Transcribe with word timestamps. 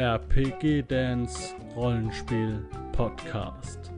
RPG 0.00 0.84
Dance 0.88 1.54
Rollenspiel 1.76 2.66
Podcast. 2.92 3.92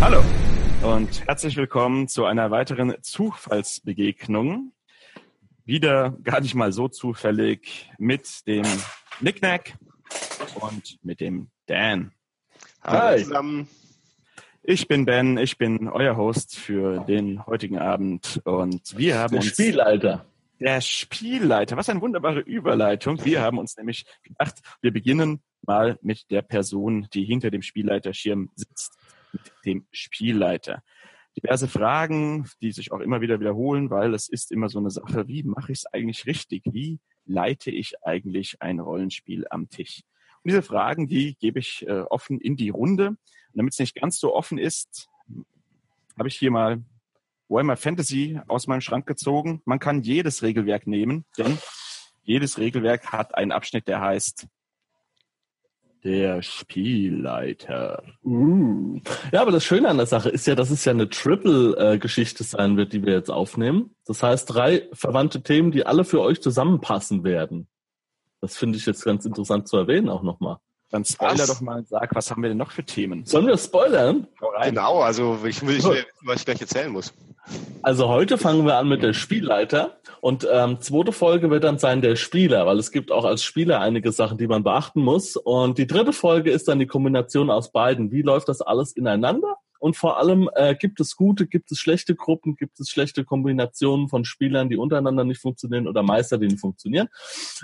Hallo 0.00 0.20
und 0.82 1.28
herzlich 1.28 1.56
willkommen 1.56 2.08
zu 2.08 2.24
einer 2.24 2.50
weiteren 2.50 2.96
Zufallsbegegnung. 3.02 4.73
Wieder 5.64 6.10
gar 6.22 6.40
nicht 6.40 6.54
mal 6.54 6.72
so 6.72 6.88
zufällig 6.88 7.90
mit 7.98 8.46
dem 8.46 8.66
Nicknack 9.20 9.74
und 10.60 10.98
mit 11.02 11.20
dem 11.20 11.48
Dan. 11.66 12.12
Hi. 12.82 13.22
zusammen. 13.22 13.68
Ich 14.62 14.88
bin 14.88 15.04
Ben, 15.06 15.38
ich 15.38 15.56
bin 15.56 15.88
euer 15.88 16.16
Host 16.16 16.56
für 16.56 17.00
den 17.06 17.44
heutigen 17.46 17.78
Abend 17.78 18.40
und 18.44 18.96
wir 18.96 19.18
haben 19.18 19.32
Der 19.32 19.40
uns 19.40 19.52
Spielleiter. 19.52 20.26
der 20.60 20.80
Spielleiter. 20.82 21.76
Was 21.78 21.88
eine 21.88 22.00
wunderbare 22.02 22.40
Überleitung. 22.40 23.24
Wir 23.24 23.40
haben 23.40 23.58
uns 23.58 23.76
nämlich 23.78 24.04
gedacht, 24.22 24.56
wir 24.82 24.92
beginnen 24.92 25.42
mal 25.62 25.98
mit 26.02 26.30
der 26.30 26.42
Person, 26.42 27.08
die 27.14 27.24
hinter 27.24 27.50
dem 27.50 27.62
Spielleiterschirm 27.62 28.50
sitzt, 28.54 28.98
mit 29.32 29.42
dem 29.64 29.86
Spielleiter. 29.92 30.82
Diverse 31.36 31.68
Fragen, 31.68 32.48
die 32.62 32.72
sich 32.72 32.92
auch 32.92 33.00
immer 33.00 33.20
wieder 33.20 33.40
wiederholen, 33.40 33.90
weil 33.90 34.14
es 34.14 34.28
ist 34.28 34.52
immer 34.52 34.68
so 34.68 34.78
eine 34.78 34.90
Sache, 34.90 35.26
wie 35.26 35.42
mache 35.42 35.72
ich 35.72 35.78
es 35.78 35.86
eigentlich 35.86 36.26
richtig? 36.26 36.62
Wie 36.70 37.00
leite 37.26 37.70
ich 37.70 37.94
eigentlich 38.04 38.60
ein 38.60 38.78
Rollenspiel 38.78 39.46
am 39.50 39.68
Tisch? 39.68 40.02
Und 40.42 40.50
diese 40.50 40.62
Fragen, 40.62 41.08
die 41.08 41.36
gebe 41.36 41.58
ich 41.58 41.86
äh, 41.88 42.02
offen 42.02 42.40
in 42.40 42.56
die 42.56 42.68
Runde. 42.68 43.08
Und 43.08 43.18
damit 43.54 43.72
es 43.72 43.78
nicht 43.78 43.94
ganz 43.94 44.18
so 44.18 44.34
offen 44.34 44.58
ist, 44.58 45.08
habe 46.18 46.28
ich 46.28 46.36
hier 46.36 46.50
mal 46.50 46.82
Warhammer 47.48 47.76
Fantasy 47.76 48.40
aus 48.46 48.66
meinem 48.66 48.80
Schrank 48.80 49.06
gezogen. 49.06 49.62
Man 49.64 49.78
kann 49.78 50.02
jedes 50.02 50.42
Regelwerk 50.42 50.86
nehmen, 50.86 51.24
denn 51.38 51.58
jedes 52.22 52.58
Regelwerk 52.58 53.12
hat 53.12 53.34
einen 53.34 53.52
Abschnitt, 53.52 53.88
der 53.88 54.00
heißt 54.00 54.46
der 56.04 56.42
Spielleiter. 56.42 58.02
Uh. 58.22 59.00
Ja, 59.32 59.40
aber 59.40 59.52
das 59.52 59.64
Schöne 59.64 59.88
an 59.88 59.96
der 59.96 60.06
Sache 60.06 60.28
ist 60.28 60.46
ja, 60.46 60.54
dass 60.54 60.70
es 60.70 60.84
ja 60.84 60.92
eine 60.92 61.08
Triple-Geschichte 61.08 62.44
sein 62.44 62.76
wird, 62.76 62.92
die 62.92 63.04
wir 63.04 63.14
jetzt 63.14 63.30
aufnehmen. 63.30 63.94
Das 64.06 64.22
heißt, 64.22 64.52
drei 64.52 64.88
verwandte 64.92 65.42
Themen, 65.42 65.72
die 65.72 65.86
alle 65.86 66.04
für 66.04 66.20
euch 66.20 66.42
zusammenpassen 66.42 67.24
werden. 67.24 67.68
Das 68.40 68.56
finde 68.56 68.76
ich 68.76 68.84
jetzt 68.84 69.04
ganz 69.04 69.24
interessant 69.24 69.66
zu 69.66 69.78
erwähnen 69.78 70.10
auch 70.10 70.22
nochmal. 70.22 70.58
Dann 70.90 71.04
spoiler 71.04 71.38
Was? 71.38 71.46
doch 71.48 71.60
mal 71.62 71.78
und 71.78 71.88
sag, 71.88 72.14
was 72.14 72.30
haben 72.30 72.42
wir 72.42 72.50
denn 72.50 72.58
noch 72.58 72.70
für 72.70 72.84
Themen? 72.84 73.24
Sollen 73.24 73.46
wir 73.46 73.56
spoilern? 73.56 74.28
Genau, 74.62 75.00
also 75.00 75.38
ich 75.44 75.60
will 75.62 75.76
nicht 75.76 75.88
wissen, 75.88 76.04
was 76.24 76.40
ich 76.40 76.44
gleich 76.44 76.60
erzählen 76.60 76.92
muss. 76.92 77.14
Also 77.82 78.08
heute 78.08 78.38
fangen 78.38 78.64
wir 78.64 78.76
an 78.76 78.88
mit 78.88 79.02
der 79.02 79.12
Spielleiter 79.12 79.98
und 80.24 80.48
ähm, 80.50 80.80
zweite 80.80 81.12
Folge 81.12 81.50
wird 81.50 81.64
dann 81.64 81.76
sein 81.76 82.00
der 82.00 82.16
Spieler, 82.16 82.64
weil 82.64 82.78
es 82.78 82.90
gibt 82.90 83.12
auch 83.12 83.26
als 83.26 83.44
Spieler 83.44 83.80
einige 83.80 84.10
Sachen, 84.10 84.38
die 84.38 84.46
man 84.46 84.62
beachten 84.62 85.02
muss. 85.02 85.36
Und 85.36 85.76
die 85.76 85.86
dritte 85.86 86.14
Folge 86.14 86.50
ist 86.50 86.66
dann 86.66 86.78
die 86.78 86.86
Kombination 86.86 87.50
aus 87.50 87.72
beiden. 87.72 88.10
Wie 88.10 88.22
läuft 88.22 88.48
das 88.48 88.62
alles 88.62 88.92
ineinander? 88.92 89.58
Und 89.80 89.98
vor 89.98 90.18
allem 90.18 90.48
äh, 90.54 90.76
gibt 90.76 90.98
es 91.00 91.16
gute, 91.16 91.46
gibt 91.46 91.70
es 91.72 91.78
schlechte 91.78 92.14
Gruppen, 92.14 92.56
gibt 92.56 92.80
es 92.80 92.88
schlechte 92.88 93.26
Kombinationen 93.26 94.08
von 94.08 94.24
Spielern, 94.24 94.70
die 94.70 94.78
untereinander 94.78 95.24
nicht 95.24 95.42
funktionieren 95.42 95.86
oder 95.86 96.02
Meister, 96.02 96.38
die 96.38 96.46
nicht 96.46 96.60
funktionieren. 96.60 97.08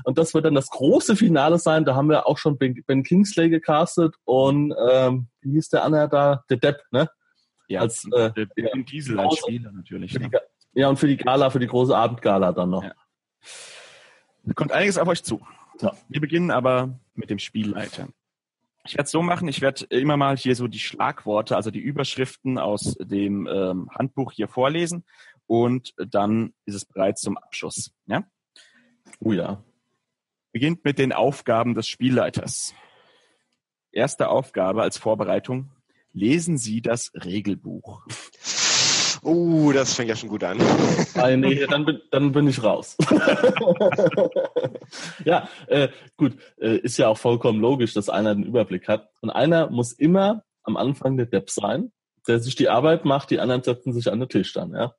Und 0.04 0.18
das 0.18 0.34
wird 0.34 0.44
dann 0.44 0.54
das 0.54 0.68
große 0.68 1.16
Finale 1.16 1.58
sein. 1.58 1.86
Da 1.86 1.94
haben 1.94 2.10
wir 2.10 2.26
auch 2.26 2.36
schon 2.36 2.58
Ben, 2.58 2.84
ben 2.86 3.04
Kingsley 3.04 3.48
gecastet 3.48 4.16
und 4.24 4.74
ähm, 4.90 5.28
wie 5.40 5.52
hieß 5.52 5.70
der 5.70 5.82
andere 5.82 6.10
da? 6.10 6.44
Der 6.50 6.58
Depp, 6.58 6.82
ne? 6.90 7.08
Ja, 7.68 7.80
als, 7.80 8.04
äh, 8.12 8.30
der. 8.32 8.48
Vin 8.54 8.84
Diesel 8.84 9.18
als 9.18 9.38
Spieler 9.38 9.72
natürlich. 9.72 10.12
Ne? 10.18 10.28
Ja, 10.72 10.88
und 10.88 10.98
für 10.98 11.08
die 11.08 11.16
Gala, 11.16 11.50
für 11.50 11.58
die 11.58 11.66
große 11.66 11.96
Abendgala 11.96 12.52
dann 12.52 12.70
noch. 12.70 12.84
Ja. 12.84 12.94
Da 14.44 14.52
kommt 14.54 14.72
einiges 14.72 14.98
auf 14.98 15.08
euch 15.08 15.22
zu. 15.22 15.40
Ja. 15.80 15.96
Wir 16.08 16.20
beginnen 16.20 16.50
aber 16.50 16.98
mit 17.14 17.30
dem 17.30 17.38
Spielleiter. 17.38 18.08
Ich 18.86 18.94
werde 18.94 19.04
es 19.04 19.10
so 19.10 19.22
machen, 19.22 19.48
ich 19.48 19.60
werde 19.60 19.84
immer 19.86 20.16
mal 20.16 20.36
hier 20.36 20.56
so 20.56 20.66
die 20.66 20.78
Schlagworte, 20.78 21.54
also 21.54 21.70
die 21.70 21.80
Überschriften 21.80 22.58
aus 22.58 22.96
dem 22.98 23.46
ähm, 23.46 23.90
Handbuch 23.90 24.32
hier 24.32 24.48
vorlesen 24.48 25.04
und 25.46 25.94
dann 25.98 26.54
ist 26.64 26.74
es 26.76 26.84
bereits 26.86 27.20
zum 27.20 27.36
Abschuss. 27.36 27.92
Ja? 28.06 28.24
Oh 29.18 29.32
ja. 29.32 29.62
Beginnt 30.52 30.84
mit 30.84 30.98
den 30.98 31.12
Aufgaben 31.12 31.74
des 31.74 31.88
Spielleiters. 31.88 32.74
Erste 33.92 34.28
Aufgabe 34.28 34.82
als 34.82 34.96
Vorbereitung. 34.96 35.70
Lesen 36.12 36.56
Sie 36.56 36.80
das 36.80 37.12
Regelbuch. 37.14 38.06
Oh, 39.22 39.72
das 39.72 39.94
fängt 39.94 40.08
ja 40.08 40.16
schon 40.16 40.28
gut 40.28 40.44
an. 40.44 40.58
Ah, 41.14 41.34
nee, 41.36 41.66
dann 41.66 41.84
bin, 41.84 42.00
dann 42.10 42.32
bin 42.32 42.48
ich 42.48 42.62
raus. 42.62 42.96
ja, 45.24 45.48
äh, 45.66 45.88
gut, 46.16 46.36
äh, 46.58 46.78
ist 46.78 46.96
ja 46.96 47.08
auch 47.08 47.18
vollkommen 47.18 47.60
logisch, 47.60 47.92
dass 47.92 48.08
einer 48.08 48.34
den 48.34 48.44
Überblick 48.44 48.88
hat. 48.88 49.10
Und 49.20 49.30
einer 49.30 49.70
muss 49.70 49.92
immer 49.92 50.44
am 50.62 50.76
Anfang 50.76 51.16
der 51.16 51.26
Depp 51.26 51.50
sein, 51.50 51.92
der 52.26 52.40
sich 52.40 52.54
die 52.54 52.68
Arbeit 52.68 53.04
macht, 53.04 53.30
die 53.30 53.40
anderen 53.40 53.62
setzen 53.62 53.92
sich 53.92 54.10
an 54.10 54.20
den 54.20 54.28
Tisch 54.28 54.52
dann, 54.52 54.72
ja. 54.72 54.94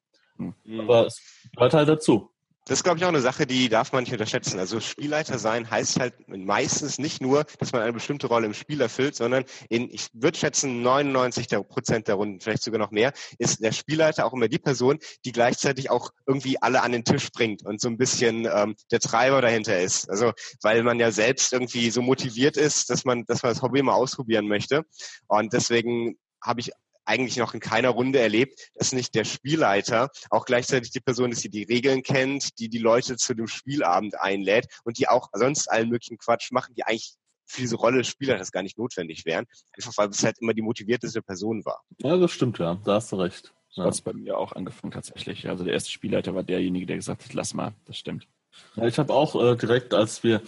Aber 0.79 1.05
es 1.05 1.21
gehört 1.55 1.73
halt 1.73 1.89
dazu. 1.89 2.31
Das 2.71 2.79
ist, 2.79 2.83
glaube 2.85 2.99
ich, 2.99 3.03
auch 3.03 3.09
eine 3.09 3.19
Sache, 3.19 3.45
die 3.45 3.67
darf 3.67 3.91
man 3.91 4.05
nicht 4.05 4.13
unterschätzen. 4.13 4.57
Also 4.57 4.79
Spielleiter 4.79 5.37
sein 5.39 5.69
heißt 5.69 5.99
halt 5.99 6.13
meistens 6.29 6.99
nicht 6.99 7.19
nur, 7.19 7.43
dass 7.59 7.73
man 7.73 7.81
eine 7.81 7.91
bestimmte 7.91 8.27
Rolle 8.27 8.45
im 8.45 8.53
Spiel 8.53 8.79
erfüllt, 8.79 9.13
sondern 9.13 9.43
in, 9.67 9.89
ich 9.91 10.07
würde 10.13 10.37
schätzen, 10.37 10.81
99 10.81 11.47
der 11.47 11.63
Prozent 11.63 12.07
der 12.07 12.15
Runden, 12.15 12.39
vielleicht 12.39 12.63
sogar 12.63 12.79
noch 12.79 12.91
mehr, 12.91 13.11
ist 13.37 13.61
der 13.61 13.73
Spielleiter 13.73 14.25
auch 14.25 14.31
immer 14.31 14.47
die 14.47 14.57
Person, 14.57 14.99
die 15.25 15.33
gleichzeitig 15.33 15.89
auch 15.89 16.11
irgendwie 16.25 16.61
alle 16.61 16.81
an 16.81 16.93
den 16.93 17.03
Tisch 17.03 17.29
bringt 17.33 17.65
und 17.65 17.81
so 17.81 17.89
ein 17.89 17.97
bisschen 17.97 18.47
ähm, 18.49 18.77
der 18.89 19.01
Treiber 19.01 19.41
dahinter 19.41 19.77
ist. 19.81 20.09
Also 20.09 20.31
weil 20.61 20.81
man 20.83 20.97
ja 20.97 21.11
selbst 21.11 21.51
irgendwie 21.51 21.91
so 21.91 22.01
motiviert 22.01 22.55
ist, 22.55 22.89
dass 22.89 23.03
man, 23.03 23.25
dass 23.25 23.43
man 23.43 23.51
das 23.51 23.61
Hobby 23.61 23.83
mal 23.83 23.95
ausprobieren 23.95 24.47
möchte. 24.47 24.85
Und 25.27 25.51
deswegen 25.51 26.15
habe 26.41 26.61
ich 26.61 26.71
eigentlich 27.05 27.37
noch 27.37 27.53
in 27.53 27.59
keiner 27.59 27.89
Runde 27.89 28.19
erlebt, 28.19 28.71
dass 28.75 28.93
nicht 28.93 29.15
der 29.15 29.23
Spielleiter 29.23 30.09
auch 30.29 30.45
gleichzeitig 30.45 30.91
die 30.91 30.99
Person 30.99 31.31
ist, 31.31 31.43
die 31.43 31.49
die 31.49 31.63
Regeln 31.63 32.03
kennt, 32.03 32.59
die 32.59 32.69
die 32.69 32.77
Leute 32.77 33.17
zu 33.17 33.33
dem 33.33 33.47
Spielabend 33.47 34.19
einlädt 34.19 34.67
und 34.83 34.97
die 34.97 35.07
auch 35.07 35.29
sonst 35.33 35.67
allen 35.69 35.89
möglichen 35.89 36.17
Quatsch 36.17 36.51
machen, 36.51 36.73
die 36.75 36.83
eigentlich 36.83 37.13
für 37.45 37.61
diese 37.61 37.75
Rolle 37.75 37.97
des 37.97 38.07
Spielleiters 38.07 38.51
gar 38.51 38.63
nicht 38.63 38.77
notwendig 38.77 39.25
wären. 39.25 39.45
Einfach 39.75 39.91
weil 39.97 40.09
es 40.09 40.23
halt 40.23 40.37
immer 40.39 40.53
die 40.53 40.61
motivierteste 40.61 41.21
Person 41.21 41.65
war. 41.65 41.81
Ja, 41.97 42.17
das 42.17 42.31
stimmt, 42.31 42.59
ja. 42.59 42.79
Da 42.85 42.95
hast 42.95 43.11
du 43.11 43.17
recht. 43.17 43.53
So 43.69 43.81
Ja. 43.81 43.87
hat 43.87 43.93
es 43.93 44.01
bei 44.01 44.13
mir 44.13 44.37
auch 44.37 44.53
angefangen 44.53 44.91
tatsächlich. 44.91 45.47
Also 45.49 45.63
der 45.63 45.73
erste 45.73 45.91
Spielleiter 45.91 46.33
war 46.35 46.43
derjenige, 46.43 46.85
der 46.85 46.95
gesagt 46.97 47.25
hat, 47.25 47.33
lass 47.33 47.53
mal, 47.53 47.73
das 47.85 47.97
stimmt. 47.97 48.27
Ja, 48.75 48.85
ich 48.85 48.97
habe 48.99 49.13
auch 49.13 49.35
äh, 49.41 49.55
direkt, 49.55 49.93
als 49.93 50.23
wir 50.23 50.41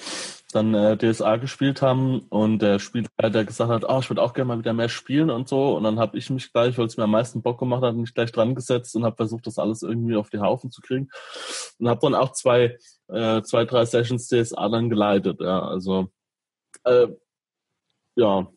dann 0.52 0.74
äh, 0.76 0.98
DSA 0.98 1.38
gespielt 1.38 1.82
haben 1.82 2.20
und 2.30 2.60
der 2.60 2.78
Spielleiter 2.80 3.44
gesagt 3.44 3.72
hat, 3.72 3.86
oh, 3.90 4.00
ich 4.00 4.10
würde 4.10 4.22
auch 4.22 4.34
gerne 4.34 4.50
mal 4.50 4.60
wieder 4.60 4.74
mehr 4.74 4.90
spielen 4.90 5.30
und 5.32 5.50
so. 5.50 5.76
Und 5.76 5.84
dann 5.84 6.00
habe 6.00 6.18
ich 6.18 6.30
mich 6.30 6.54
gleich, 6.54 6.78
weil 6.78 6.86
es 6.86 6.96
mir 6.96 7.06
am 7.06 7.12
meisten 7.12 7.42
Bock 7.42 7.58
gemacht 7.60 7.82
hat, 7.82 7.96
mich 7.96 8.14
gleich 8.14 8.32
dran 8.32 8.54
gesetzt 8.54 8.96
und 8.96 9.04
habe 9.04 9.16
versucht, 9.16 9.48
das 9.48 9.58
alles 9.58 9.82
irgendwie 9.82 10.16
auf 10.16 10.30
die 10.30 10.40
Haufen 10.40 10.70
zu 10.72 10.82
kriegen. 10.82 11.10
Und 11.80 11.90
habe 11.90 12.02
dann 12.02 12.14
auch 12.14 12.34
zwei, 12.34 12.78
äh, 13.08 13.42
zwei, 13.42 13.66
drei 13.66 13.86
Sessions 13.86 14.28
DSA 14.28 14.70
dann 14.70 14.90
geleitet. 14.90 15.42
Ja, 15.42 15.62
also 15.68 16.10
äh, 16.84 17.08
ja, 18.16 18.48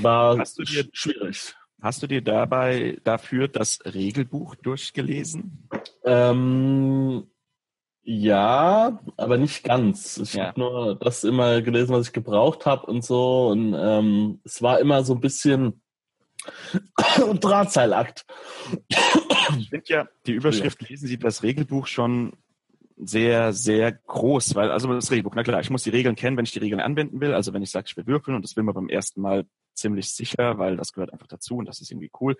war 0.00 0.38
Hast 0.38 0.58
du 0.58 0.64
dir- 0.64 0.82
sch- 0.84 0.90
schwierig. 0.92 1.54
Hast 1.80 2.02
du 2.02 2.06
dir 2.06 2.22
dabei 2.22 2.98
dafür 3.04 3.48
das 3.48 3.80
Regelbuch 3.84 4.54
durchgelesen? 4.56 5.68
Ähm, 6.04 7.26
ja, 8.04 9.00
aber 9.16 9.38
nicht 9.38 9.62
ganz. 9.64 10.18
Ich 10.18 10.34
Ja. 10.34 10.48
habe 10.48 10.60
nur 10.60 10.94
das 10.96 11.24
immer 11.24 11.62
gelesen, 11.62 11.92
was 11.94 12.08
ich 12.08 12.12
gebraucht 12.12 12.66
habe 12.66 12.86
und 12.86 13.04
so. 13.04 13.48
Und 13.48 13.74
ähm, 13.78 14.40
es 14.44 14.60
war 14.62 14.80
immer 14.80 15.04
so 15.04 15.14
ein 15.14 15.20
bisschen 15.20 15.82
Drahtseilakt. 17.40 18.24
Ich 19.58 19.68
finde 19.70 19.84
ja, 19.86 20.08
die 20.26 20.32
Überschrift 20.32 20.88
lesen 20.88 21.06
Sie 21.06 21.18
das 21.18 21.42
Regelbuch 21.42 21.86
schon 21.86 22.32
sehr, 22.96 23.52
sehr 23.52 23.92
groß, 23.92 24.54
weil 24.54 24.70
also 24.70 24.92
das 24.92 25.10
Regelbuch, 25.10 25.34
na 25.34 25.42
klar, 25.42 25.60
ich 25.60 25.70
muss 25.70 25.82
die 25.82 25.90
Regeln 25.90 26.14
kennen, 26.14 26.36
wenn 26.36 26.44
ich 26.44 26.52
die 26.52 26.60
Regeln 26.60 26.80
anwenden 26.80 27.20
will. 27.20 27.34
Also 27.34 27.52
wenn 27.52 27.62
ich 27.62 27.70
sage, 27.70 27.86
ich 27.88 27.96
will 27.96 28.06
würfeln 28.06 28.36
und 28.36 28.42
das 28.44 28.56
will 28.56 28.62
man 28.64 28.74
beim 28.74 28.88
ersten 28.88 29.20
Mal 29.20 29.44
ziemlich 29.74 30.10
sicher, 30.10 30.58
weil 30.58 30.76
das 30.76 30.92
gehört 30.92 31.12
einfach 31.12 31.26
dazu 31.26 31.56
und 31.56 31.66
das 31.66 31.80
ist 31.80 31.90
irgendwie 31.90 32.10
cool, 32.20 32.36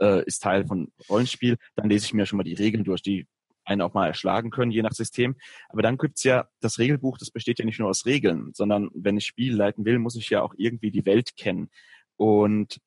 äh, 0.00 0.24
ist 0.24 0.42
Teil 0.42 0.66
von 0.66 0.92
Rollenspiel, 1.08 1.56
dann 1.76 1.90
lese 1.90 2.06
ich 2.06 2.14
mir 2.14 2.24
schon 2.26 2.36
mal 2.36 2.44
die 2.44 2.54
Regeln 2.54 2.84
durch, 2.84 3.02
die 3.02 3.26
einen 3.68 3.82
auch 3.82 3.94
mal 3.94 4.06
erschlagen 4.06 4.50
können, 4.50 4.70
je 4.70 4.82
nach 4.82 4.92
System. 4.92 5.36
Aber 5.68 5.82
dann 5.82 5.98
gibt's 5.98 6.24
ja 6.24 6.48
das 6.60 6.78
Regelbuch, 6.78 7.18
das 7.18 7.30
besteht 7.30 7.58
ja 7.58 7.64
nicht 7.64 7.78
nur 7.78 7.88
aus 7.88 8.06
Regeln, 8.06 8.50
sondern 8.54 8.90
wenn 8.94 9.16
ich 9.16 9.26
Spiel 9.26 9.54
leiten 9.54 9.84
will, 9.84 9.98
muss 9.98 10.16
ich 10.16 10.30
ja 10.30 10.42
auch 10.42 10.54
irgendwie 10.56 10.90
die 10.90 11.06
Welt 11.06 11.36
kennen. 11.36 11.70
Und 12.16 12.80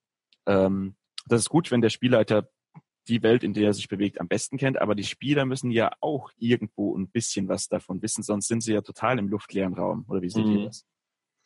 ähm, 0.45 0.95
das 1.27 1.41
ist 1.41 1.49
gut, 1.49 1.71
wenn 1.71 1.81
der 1.81 1.89
Spielleiter 1.89 2.49
die 3.07 3.23
Welt, 3.23 3.43
in 3.43 3.53
der 3.53 3.67
er 3.67 3.73
sich 3.73 3.87
bewegt, 3.87 4.19
am 4.19 4.27
besten 4.27 4.57
kennt, 4.57 4.79
aber 4.79 4.95
die 4.95 5.03
Spieler 5.03 5.45
müssen 5.45 5.71
ja 5.71 5.91
auch 6.01 6.31
irgendwo 6.37 6.95
ein 6.97 7.09
bisschen 7.09 7.47
was 7.47 7.67
davon 7.67 8.01
wissen, 8.01 8.23
sonst 8.23 8.47
sind 8.47 8.61
sie 8.61 8.73
ja 8.73 8.81
total 8.81 9.19
im 9.19 9.27
luftleeren 9.27 9.73
Raum. 9.73 10.05
Oder 10.07 10.21
wie 10.21 10.29
seht 10.29 10.45
mhm. 10.45 10.57
ihr 10.57 10.65
das? 10.65 10.85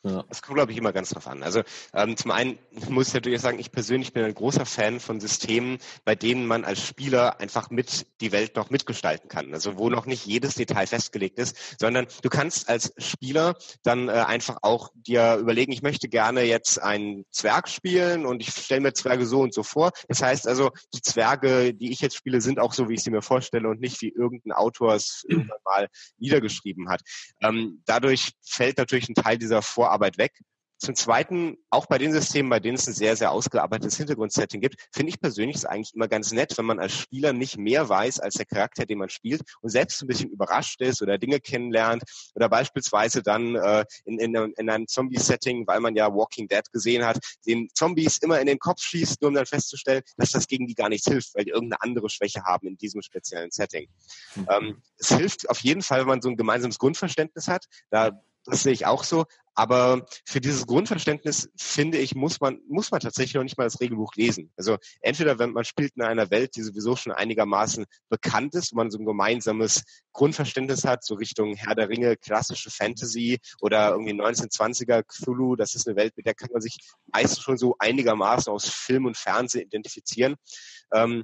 Ja. 0.05 0.23
Das 0.29 0.43
kommt, 0.43 0.57
glaube 0.57 0.71
ich, 0.71 0.77
immer 0.77 0.93
ganz 0.93 1.09
drauf 1.09 1.25
an. 1.25 1.41
Also 1.41 1.63
ähm, 1.91 2.15
zum 2.15 2.29
einen 2.29 2.59
muss 2.89 3.07
ich 3.07 3.13
natürlich 3.15 3.41
sagen, 3.41 3.57
ich 3.57 3.71
persönlich 3.71 4.13
bin 4.13 4.23
ein 4.23 4.35
großer 4.35 4.67
Fan 4.67 4.99
von 4.99 5.19
Systemen, 5.19 5.79
bei 6.03 6.13
denen 6.13 6.45
man 6.45 6.63
als 6.63 6.85
Spieler 6.85 7.39
einfach 7.39 7.71
mit 7.71 8.05
die 8.21 8.31
Welt 8.31 8.55
noch 8.55 8.69
mitgestalten 8.69 9.29
kann. 9.29 9.51
Also 9.51 9.79
wo 9.79 9.89
noch 9.89 10.05
nicht 10.05 10.27
jedes 10.27 10.53
Detail 10.53 10.85
festgelegt 10.85 11.39
ist, 11.39 11.79
sondern 11.79 12.05
du 12.21 12.29
kannst 12.29 12.69
als 12.69 12.93
Spieler 12.99 13.55
dann 13.81 14.07
äh, 14.07 14.11
einfach 14.11 14.59
auch 14.61 14.91
dir 14.93 15.37
überlegen, 15.37 15.71
ich 15.71 15.81
möchte 15.81 16.07
gerne 16.07 16.43
jetzt 16.43 16.79
einen 16.79 17.25
Zwerg 17.31 17.67
spielen 17.67 18.27
und 18.27 18.41
ich 18.41 18.51
stelle 18.51 18.81
mir 18.81 18.93
Zwerge 18.93 19.25
so 19.25 19.41
und 19.41 19.55
so 19.55 19.63
vor. 19.63 19.91
Das 20.07 20.21
heißt 20.21 20.47
also, 20.47 20.69
die 20.93 21.01
Zwerge, 21.01 21.73
die 21.73 21.91
ich 21.91 22.01
jetzt 22.01 22.15
spiele, 22.15 22.41
sind 22.41 22.59
auch 22.59 22.73
so, 22.73 22.89
wie 22.89 22.93
ich 22.93 23.03
sie 23.03 23.09
mir 23.09 23.23
vorstelle 23.23 23.67
und 23.67 23.81
nicht 23.81 23.99
wie 24.03 24.09
irgendein 24.09 24.51
Autor 24.51 24.93
es 24.93 25.25
irgendwann 25.27 25.57
mal 25.65 25.87
niedergeschrieben 26.19 26.89
hat. 26.89 27.01
Ähm, 27.41 27.81
dadurch 27.87 28.33
fällt 28.43 28.77
natürlich 28.77 29.09
ein 29.09 29.15
Teil 29.15 29.39
dieser 29.39 29.63
Vorarbeit 29.63 29.94
Arbeit 29.95 30.17
weg. 30.17 30.33
Zum 30.77 30.93
Zweiten, 30.93 31.57
auch 31.69 31.85
bei 31.85 31.97
den 31.97 32.11
Systemen, 32.11 32.49
bei 32.49 32.59
denen 32.59 32.75
es 32.75 32.85
ein 32.85 32.93
sehr, 32.93 33.15
sehr 33.15 33.31
ausgearbeitetes 33.31 33.95
Hintergrundsetting 33.95 34.59
gibt, 34.59 34.75
finde 34.91 35.09
ich 35.09 35.21
persönlich 35.21 35.55
es 35.55 35.65
eigentlich 35.65 35.95
immer 35.95 36.09
ganz 36.09 36.33
nett, 36.33 36.57
wenn 36.57 36.65
man 36.65 36.79
als 36.79 36.93
Spieler 36.93 37.31
nicht 37.31 37.57
mehr 37.57 37.87
weiß 37.87 38.19
als 38.19 38.35
der 38.35 38.45
Charakter, 38.45 38.85
den 38.85 38.97
man 38.97 39.07
spielt 39.07 39.41
und 39.61 39.69
selbst 39.69 40.01
ein 40.01 40.07
bisschen 40.07 40.29
überrascht 40.29 40.81
ist 40.81 41.01
oder 41.01 41.17
Dinge 41.17 41.39
kennenlernt 41.39 42.03
oder 42.35 42.49
beispielsweise 42.49 43.23
dann 43.23 43.55
äh, 43.55 43.85
in, 44.03 44.19
in, 44.19 44.35
in 44.35 44.69
einem 44.69 44.87
Zombie-Setting, 44.87 45.65
weil 45.65 45.79
man 45.79 45.95
ja 45.95 46.13
Walking 46.13 46.49
Dead 46.49 46.69
gesehen 46.73 47.05
hat, 47.05 47.19
den 47.47 47.69
Zombies 47.73 48.17
immer 48.17 48.41
in 48.41 48.47
den 48.47 48.59
Kopf 48.59 48.81
schießt, 48.81 49.21
nur 49.21 49.29
um 49.29 49.35
dann 49.35 49.45
festzustellen, 49.45 50.03
dass 50.17 50.31
das 50.31 50.45
gegen 50.47 50.67
die 50.67 50.75
gar 50.75 50.89
nichts 50.89 51.07
hilft, 51.07 51.35
weil 51.35 51.45
die 51.45 51.51
irgendeine 51.51 51.81
andere 51.83 52.09
Schwäche 52.09 52.43
haben 52.43 52.67
in 52.67 52.77
diesem 52.77 53.01
speziellen 53.01 53.51
Setting. 53.51 53.87
Mhm. 54.35 54.47
Ähm, 54.49 54.81
es 54.97 55.07
hilft 55.07 55.49
auf 55.49 55.59
jeden 55.59 55.81
Fall, 55.81 56.01
wenn 56.01 56.07
man 56.07 56.21
so 56.21 56.29
ein 56.29 56.37
gemeinsames 56.37 56.79
Grundverständnis 56.79 57.47
hat. 57.47 57.65
Da 57.89 58.21
das 58.45 58.63
sehe 58.63 58.73
ich 58.73 58.85
auch 58.85 59.03
so. 59.03 59.25
Aber 59.57 60.05
für 60.25 60.41
dieses 60.41 60.67
Grundverständnis, 60.67 61.49
finde 61.55 61.97
ich, 61.97 62.13
muss 62.13 62.41
man, 62.41 62.59
muss 62.67 62.91
man 62.91 62.99
tatsächlich 62.99 63.35
noch 63.35 63.43
nicht 63.43 63.57
mal 63.57 63.63
das 63.63 63.79
Regelbuch 63.79 64.13
lesen. 64.15 64.51
Also 64.57 64.77
entweder, 64.99 65.39
wenn 65.39 65.53
man 65.53 65.63
spielt 65.63 65.93
in 65.95 66.01
einer 66.01 66.29
Welt, 66.29 66.57
die 66.57 66.61
sowieso 66.61 66.97
schon 66.97 67.13
einigermaßen 67.13 67.85
bekannt 68.09 68.53
ist, 68.53 68.73
wo 68.73 68.77
man 68.77 68.91
so 68.91 68.99
ein 68.99 69.05
gemeinsames 69.05 69.83
Grundverständnis 70.11 70.83
hat, 70.83 71.05
so 71.05 71.15
Richtung 71.15 71.55
Herr 71.55 71.73
der 71.73 71.87
Ringe, 71.87 72.17
klassische 72.17 72.69
Fantasy 72.69 73.39
oder 73.61 73.91
irgendwie 73.91 74.13
1920er 74.13 75.03
Cthulhu, 75.03 75.55
das 75.55 75.73
ist 75.73 75.87
eine 75.87 75.95
Welt, 75.95 76.17
mit 76.17 76.25
der 76.25 76.35
kann 76.35 76.49
man 76.51 76.61
sich 76.61 76.77
meistens 77.05 77.41
schon 77.41 77.57
so 77.57 77.75
einigermaßen 77.79 78.51
aus 78.51 78.67
Film 78.67 79.05
und 79.05 79.15
Fernsehen 79.17 79.61
identifizieren. 79.61 80.35
Ähm, 80.93 81.23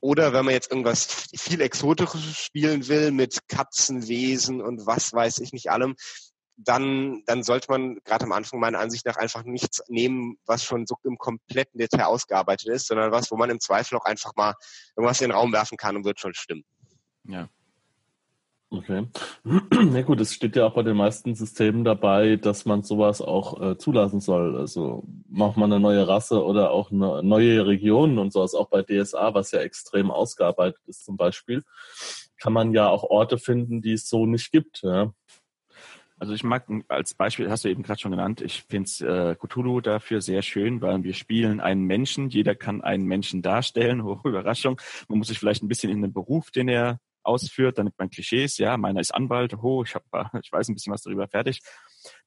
oder 0.00 0.32
wenn 0.32 0.44
man 0.44 0.54
jetzt 0.54 0.70
irgendwas 0.70 1.28
viel 1.36 1.60
Exotisches 1.60 2.36
spielen 2.36 2.88
will 2.88 3.10
mit 3.10 3.48
Katzenwesen 3.48 4.60
und 4.60 4.86
was 4.86 5.12
weiß 5.12 5.38
ich 5.38 5.52
nicht 5.52 5.70
allem, 5.70 5.96
dann, 6.56 7.22
dann 7.26 7.42
sollte 7.42 7.70
man 7.70 7.98
gerade 8.04 8.24
am 8.24 8.32
Anfang 8.32 8.60
meiner 8.60 8.80
Ansicht 8.80 9.06
nach 9.06 9.16
einfach 9.16 9.44
nichts 9.44 9.82
nehmen, 9.88 10.36
was 10.46 10.64
schon 10.64 10.86
so 10.86 10.96
im 11.04 11.16
kompletten 11.16 11.78
Detail 11.78 12.04
ausgearbeitet 12.04 12.68
ist, 12.68 12.86
sondern 12.86 13.12
was, 13.12 13.30
wo 13.30 13.36
man 13.36 13.50
im 13.50 13.60
Zweifel 13.60 13.96
auch 13.96 14.04
einfach 14.04 14.34
mal 14.36 14.54
irgendwas 14.96 15.20
in 15.20 15.28
den 15.28 15.36
Raum 15.36 15.52
werfen 15.52 15.78
kann 15.78 15.96
und 15.96 16.04
wird 16.04 16.20
schon 16.20 16.34
stimmen. 16.34 16.64
Ja. 17.24 17.48
Okay. 18.72 19.08
Na 19.44 20.02
gut, 20.02 20.20
es 20.20 20.32
steht 20.32 20.54
ja 20.54 20.64
auch 20.64 20.74
bei 20.74 20.84
den 20.84 20.96
meisten 20.96 21.34
Systemen 21.34 21.82
dabei, 21.82 22.36
dass 22.36 22.66
man 22.66 22.84
sowas 22.84 23.20
auch 23.20 23.60
äh, 23.60 23.78
zulassen 23.78 24.20
soll. 24.20 24.56
Also 24.56 25.02
macht 25.28 25.56
man 25.56 25.72
eine 25.72 25.80
neue 25.80 26.06
Rasse 26.06 26.44
oder 26.44 26.70
auch 26.70 26.92
eine 26.92 27.20
neue 27.24 27.66
Region 27.66 28.18
und 28.18 28.32
sowas, 28.32 28.54
auch 28.54 28.68
bei 28.68 28.82
DSA, 28.82 29.34
was 29.34 29.50
ja 29.50 29.60
extrem 29.60 30.12
ausgearbeitet 30.12 30.80
ist 30.86 31.04
zum 31.04 31.16
Beispiel, 31.16 31.64
kann 32.38 32.52
man 32.52 32.72
ja 32.72 32.88
auch 32.88 33.02
Orte 33.02 33.38
finden, 33.38 33.82
die 33.82 33.94
es 33.94 34.08
so 34.08 34.24
nicht 34.24 34.52
gibt. 34.52 34.82
Ja. 34.82 35.12
Also 36.20 36.32
ich 36.32 36.44
mag 36.44 36.68
als 36.86 37.14
Beispiel, 37.14 37.50
hast 37.50 37.64
du 37.64 37.70
eben 37.70 37.82
gerade 37.82 37.98
schon 37.98 38.12
genannt, 38.12 38.40
ich 38.40 38.62
finde 38.68 38.90
äh, 39.30 39.34
Cthulhu 39.34 39.80
dafür 39.80 40.20
sehr 40.20 40.42
schön, 40.42 40.80
weil 40.80 41.02
wir 41.02 41.14
spielen 41.14 41.58
einen 41.60 41.86
Menschen, 41.86 42.28
jeder 42.28 42.54
kann 42.54 42.82
einen 42.82 43.06
Menschen 43.06 43.42
darstellen, 43.42 44.04
hohe 44.04 44.20
Überraschung. 44.24 44.80
Man 45.08 45.18
muss 45.18 45.26
sich 45.26 45.40
vielleicht 45.40 45.64
ein 45.64 45.68
bisschen 45.68 45.90
in 45.90 46.02
den 46.02 46.12
Beruf, 46.12 46.52
den 46.52 46.68
er 46.68 47.00
ausführt, 47.22 47.78
dann 47.78 47.86
nimmt 47.86 47.98
man 47.98 48.10
Klischees, 48.10 48.58
ja, 48.58 48.76
meiner 48.76 49.00
ist 49.00 49.14
Anwalt, 49.14 49.54
ho, 49.62 49.84
ich, 49.84 49.94
hab, 49.94 50.04
ich 50.42 50.52
weiß 50.52 50.68
ein 50.68 50.74
bisschen 50.74 50.92
was 50.92 51.02
darüber, 51.02 51.28
fertig. 51.28 51.60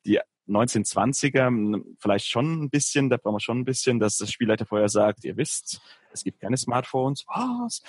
Die 0.05 0.19
1920er 0.47 1.81
vielleicht 1.99 2.27
schon 2.27 2.63
ein 2.63 2.69
bisschen, 2.69 3.09
da 3.09 3.17
brauchen 3.17 3.35
wir 3.35 3.39
schon 3.39 3.59
ein 3.59 3.65
bisschen, 3.65 3.99
dass 3.99 4.17
das 4.17 4.31
Spielleiter 4.31 4.65
vorher 4.65 4.89
sagt, 4.89 5.23
ihr 5.23 5.37
wisst, 5.37 5.81
es 6.13 6.23
gibt 6.23 6.39
keine 6.39 6.57
Smartphones, 6.57 7.25
was? 7.27 7.81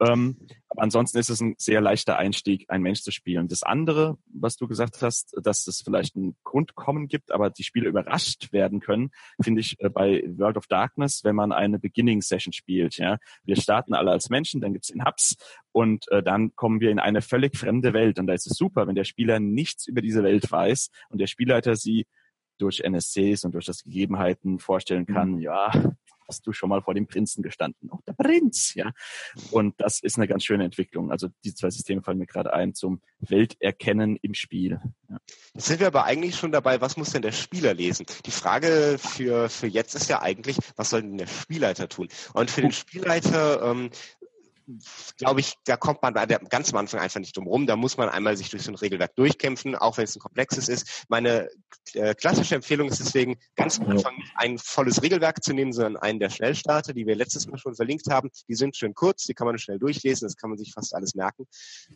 Ähm, 0.00 0.36
aber 0.68 0.82
ansonsten 0.82 1.18
ist 1.18 1.30
es 1.30 1.40
ein 1.40 1.54
sehr 1.58 1.80
leichter 1.80 2.18
Einstieg, 2.18 2.66
ein 2.68 2.82
Mensch 2.82 3.02
zu 3.02 3.10
spielen. 3.10 3.48
Das 3.48 3.62
andere, 3.62 4.18
was 4.32 4.56
du 4.56 4.68
gesagt 4.68 5.02
hast, 5.02 5.36
dass 5.42 5.66
es 5.66 5.82
vielleicht 5.82 6.16
ein 6.16 6.36
Grundkommen 6.44 7.08
gibt, 7.08 7.32
aber 7.32 7.50
die 7.50 7.64
Spiele 7.64 7.88
überrascht 7.88 8.52
werden 8.52 8.80
können, 8.80 9.10
finde 9.40 9.60
ich 9.60 9.80
äh, 9.80 9.88
bei 9.88 10.22
World 10.36 10.56
of 10.56 10.66
Darkness, 10.66 11.24
wenn 11.24 11.34
man 11.34 11.52
eine 11.52 11.78
Beginning 11.78 12.22
Session 12.22 12.52
spielt. 12.52 12.98
Ja, 12.98 13.18
wir 13.44 13.56
starten 13.56 13.94
alle 13.94 14.10
als 14.10 14.28
Menschen, 14.28 14.60
dann 14.60 14.72
gibt 14.72 14.84
es 14.84 14.92
den 14.92 15.04
Hubs 15.04 15.36
und 15.72 16.10
äh, 16.10 16.22
dann 16.22 16.54
kommen 16.54 16.80
wir 16.80 16.90
in 16.90 16.98
eine 16.98 17.22
völlig 17.22 17.56
fremde 17.56 17.92
Welt. 17.92 18.18
Und 18.18 18.26
da 18.26 18.34
ist 18.34 18.46
es 18.46 18.56
super, 18.56 18.86
wenn 18.86 18.94
der 18.94 19.04
Spieler 19.04 19.40
nichts 19.40 19.86
über 19.86 20.02
diese 20.02 20.22
Welt 20.22 20.50
weiß 20.50 20.90
und 21.08 21.18
der 21.18 21.26
Spielleiter 21.30 21.76
sie 21.76 22.06
durch 22.58 22.80
NSCs 22.80 23.44
und 23.44 23.52
durch 23.52 23.64
das 23.64 23.82
Gegebenheiten 23.84 24.58
vorstellen 24.58 25.06
kann, 25.06 25.32
mhm. 25.32 25.40
ja, 25.40 25.72
hast 26.30 26.46
du 26.46 26.52
schon 26.52 26.68
mal 26.68 26.80
vor 26.80 26.94
dem 26.94 27.08
Prinzen 27.08 27.42
gestanden? 27.42 27.90
Auch 27.90 28.02
der 28.02 28.12
Prinz, 28.12 28.74
ja. 28.74 28.92
Und 29.50 29.80
das 29.80 30.00
ist 30.00 30.16
eine 30.16 30.28
ganz 30.28 30.44
schöne 30.44 30.64
Entwicklung. 30.64 31.10
Also 31.10 31.28
die 31.44 31.52
zwei 31.54 31.70
Systeme 31.70 32.02
fallen 32.02 32.18
mir 32.18 32.26
gerade 32.26 32.52
ein 32.52 32.72
zum 32.72 33.02
Welterkennen 33.18 34.16
im 34.22 34.34
Spiel. 34.34 34.80
Ja. 35.08 35.18
Jetzt 35.54 35.66
sind 35.66 35.80
wir 35.80 35.88
aber 35.88 36.04
eigentlich 36.04 36.36
schon 36.36 36.52
dabei, 36.52 36.80
was 36.80 36.96
muss 36.96 37.10
denn 37.10 37.22
der 37.22 37.32
Spieler 37.32 37.74
lesen? 37.74 38.06
Die 38.26 38.30
Frage 38.30 38.96
für, 38.98 39.48
für 39.48 39.66
jetzt 39.66 39.94
ist 39.94 40.08
ja 40.08 40.22
eigentlich, 40.22 40.56
was 40.76 40.90
soll 40.90 41.02
denn 41.02 41.18
der 41.18 41.26
Spielleiter 41.26 41.88
tun? 41.88 42.08
Und 42.32 42.50
für 42.50 42.60
den 42.60 42.72
Spielleiter 42.72 43.62
ähm, 43.62 43.90
glaube 45.18 45.40
ich, 45.40 45.54
da 45.64 45.76
kommt 45.76 46.02
man 46.02 46.14
bei 46.14 46.26
der 46.26 46.38
ganz 46.38 46.70
am 46.72 46.78
Anfang 46.78 47.00
einfach 47.00 47.20
nicht 47.20 47.36
drum 47.36 47.46
rum. 47.46 47.66
Da 47.66 47.76
muss 47.76 47.96
man 47.96 48.08
einmal 48.08 48.36
sich 48.36 48.50
durch 48.50 48.62
so 48.62 48.72
ein 48.72 48.76
Regelwerk 48.76 49.14
durchkämpfen, 49.16 49.74
auch 49.74 49.96
wenn 49.96 50.04
es 50.04 50.16
ein 50.16 50.20
komplexes 50.20 50.68
ist. 50.68 51.04
Meine 51.08 51.48
äh, 51.94 52.14
klassische 52.14 52.54
Empfehlung 52.54 52.88
ist 52.88 53.00
deswegen, 53.00 53.36
ganz 53.56 53.78
am 53.80 53.88
Anfang 53.88 54.16
nicht 54.16 54.32
ein 54.36 54.58
volles 54.58 55.02
Regelwerk 55.02 55.42
zu 55.42 55.52
nehmen, 55.52 55.72
sondern 55.72 55.96
einen 55.96 56.20
der 56.20 56.30
Schnellstarter, 56.30 56.92
die 56.92 57.06
wir 57.06 57.16
letztes 57.16 57.46
Mal 57.46 57.58
schon 57.58 57.74
verlinkt 57.74 58.08
haben. 58.10 58.30
Die 58.48 58.54
sind 58.54 58.76
schön 58.76 58.94
kurz, 58.94 59.24
die 59.24 59.34
kann 59.34 59.46
man 59.46 59.58
schnell 59.58 59.78
durchlesen, 59.78 60.26
das 60.26 60.36
kann 60.36 60.50
man 60.50 60.58
sich 60.58 60.72
fast 60.72 60.94
alles 60.94 61.14
merken. 61.14 61.46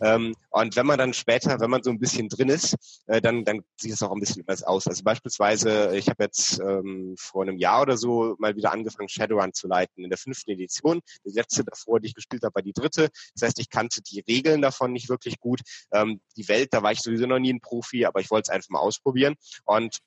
Ähm, 0.00 0.34
und 0.50 0.76
wenn 0.76 0.86
man 0.86 0.98
dann 0.98 1.14
später, 1.14 1.60
wenn 1.60 1.70
man 1.70 1.82
so 1.82 1.90
ein 1.90 1.98
bisschen 1.98 2.28
drin 2.28 2.48
ist, 2.48 2.76
äh, 3.06 3.20
dann, 3.20 3.44
dann 3.44 3.62
sieht 3.80 3.92
es 3.92 4.02
auch 4.02 4.12
ein 4.12 4.20
bisschen 4.20 4.42
anders 4.42 4.62
aus. 4.62 4.86
Also 4.86 5.02
beispielsweise, 5.02 5.96
ich 5.96 6.08
habe 6.08 6.24
jetzt 6.24 6.60
ähm, 6.60 7.14
vor 7.18 7.42
einem 7.42 7.58
Jahr 7.58 7.82
oder 7.82 7.96
so 7.96 8.34
mal 8.38 8.56
wieder 8.56 8.72
angefangen, 8.72 9.08
Shadowrun 9.08 9.52
zu 9.52 9.68
leiten 9.68 10.02
in 10.02 10.10
der 10.10 10.18
fünften 10.18 10.50
Edition. 10.50 11.00
Die 11.24 11.30
letzte 11.30 11.64
davor, 11.64 12.00
die 12.00 12.08
ich 12.08 12.14
gespielt 12.14 12.42
habe, 12.42 12.54
war 12.54 12.62
die 12.64 12.72
dritte. 12.72 13.08
Das 13.34 13.48
heißt, 13.48 13.58
ich 13.60 13.70
kannte 13.70 14.02
die 14.02 14.20
Regeln 14.20 14.62
davon 14.62 14.92
nicht 14.92 15.08
wirklich 15.08 15.38
gut. 15.38 15.60
Ähm, 15.92 16.20
die 16.36 16.48
Welt, 16.48 16.68
da 16.72 16.82
war 16.82 16.92
ich 16.92 17.00
sowieso 17.00 17.26
noch 17.26 17.38
nie 17.38 17.52
ein 17.52 17.60
Profi, 17.60 18.04
aber 18.04 18.20
ich 18.20 18.30
wollte 18.30 18.50
es 18.50 18.54
einfach 18.54 18.70
mal 18.70 18.80
ausprobieren. 18.80 19.34
Und 19.64 19.98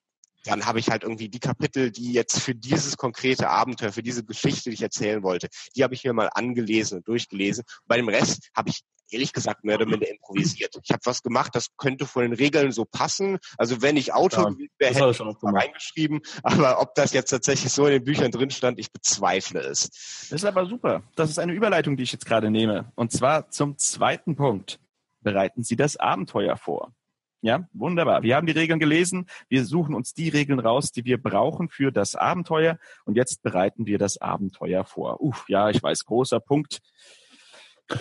dann 0.48 0.66
habe 0.66 0.80
ich 0.80 0.90
halt 0.90 1.04
irgendwie 1.04 1.30
die 1.30 1.40
Kapitel, 1.40 1.92
die 1.92 2.14
jetzt 2.14 2.40
für 2.40 2.56
dieses 2.56 2.98
konkrete 2.98 3.50
Abenteuer, 3.50 3.92
für 3.92 4.04
diese 4.04 4.24
Geschichte, 4.24 4.70
die 4.70 4.76
ich 4.76 4.82
erzählen 4.82 5.24
wollte, 5.24 5.50
die 5.76 5.84
habe 5.84 5.94
ich 5.94 6.04
mir 6.04 6.14
mal 6.14 6.30
angelesen 6.34 7.00
und 7.00 7.08
durchgelesen. 7.08 7.64
bei 7.86 7.98
dem 7.98 8.10
Rest 8.10 8.50
habe 8.56 8.70
ich 8.70 8.82
ehrlich 9.12 9.34
gesagt 9.34 9.64
mehr 9.64 9.76
oder 9.76 9.86
minder 9.86 10.10
improvisiert. 10.10 10.76
Ich 10.84 10.92
habe 10.92 11.02
was 11.06 11.24
gemacht, 11.24 11.56
das 11.56 11.76
könnte 11.78 12.06
von 12.06 12.24
den 12.24 12.34
Regeln 12.34 12.72
so 12.72 12.86
passen. 12.86 13.40
Also 13.58 13.82
wenn 13.82 13.98
ich 13.98 14.14
Autor 14.14 14.52
ja, 14.52 14.68
wäre, 14.80 14.94
hätte 14.94 15.12
ich 15.12 15.42
mal 15.42 15.56
reingeschrieben. 15.56 16.22
Aber 16.44 16.82
ob 16.82 16.96
das 16.96 17.14
jetzt 17.14 17.30
tatsächlich 17.30 17.72
so 17.72 17.86
in 17.86 17.94
den 17.94 18.04
Büchern 18.04 18.32
drin 18.32 18.50
stand, 18.50 18.80
ich 18.80 18.92
bezweifle 18.92 19.62
es. 19.62 19.90
Das 20.30 20.32
ist 20.32 20.46
aber 20.46 20.66
super. 20.66 21.04
Das 21.16 21.30
ist 21.30 21.40
eine 21.40 21.54
Überleitung, 21.54 21.98
die 21.98 22.04
ich 22.04 22.12
jetzt 22.12 22.26
gerade 22.26 22.52
nehme. 22.52 22.92
Und 22.96 23.12
zwar 23.12 23.50
zum 23.50 23.78
zweiten 23.78 24.36
Punkt. 24.36 24.80
Bereiten 25.22 25.64
Sie 25.64 25.76
das 25.76 25.98
Abenteuer 25.98 26.58
vor. 26.58 26.94
Ja, 27.42 27.68
wunderbar. 27.74 28.24
Wir 28.24 28.36
haben 28.36 28.48
die 28.48 28.54
Regeln 28.54 28.80
gelesen. 28.80 29.28
Wir 29.48 29.64
suchen 29.64 29.94
uns 29.94 30.14
die 30.14 30.30
Regeln 30.30 30.60
raus, 30.60 30.92
die 30.92 31.06
wir 31.06 31.22
brauchen 31.22 31.70
für 31.70 31.92
das 31.92 32.16
Abenteuer. 32.16 32.80
Und 33.06 33.16
jetzt 33.16 33.44
bereiten 33.44 33.86
wir 33.86 34.00
das 34.00 34.18
Abenteuer 34.18 34.86
vor. 34.86 35.22
Uff, 35.22 35.46
ja, 35.48 35.70
ich 35.70 35.82
weiß, 35.82 36.06
großer 36.06 36.40
Punkt. 36.40 36.80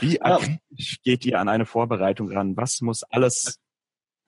Wie 0.00 0.20
akribisch 0.20 1.00
geht 1.02 1.24
ihr 1.24 1.38
an 1.40 1.48
eine 1.48 1.66
Vorbereitung 1.66 2.30
ran? 2.30 2.56
Was 2.56 2.80
muss 2.80 3.02
alles? 3.04 3.58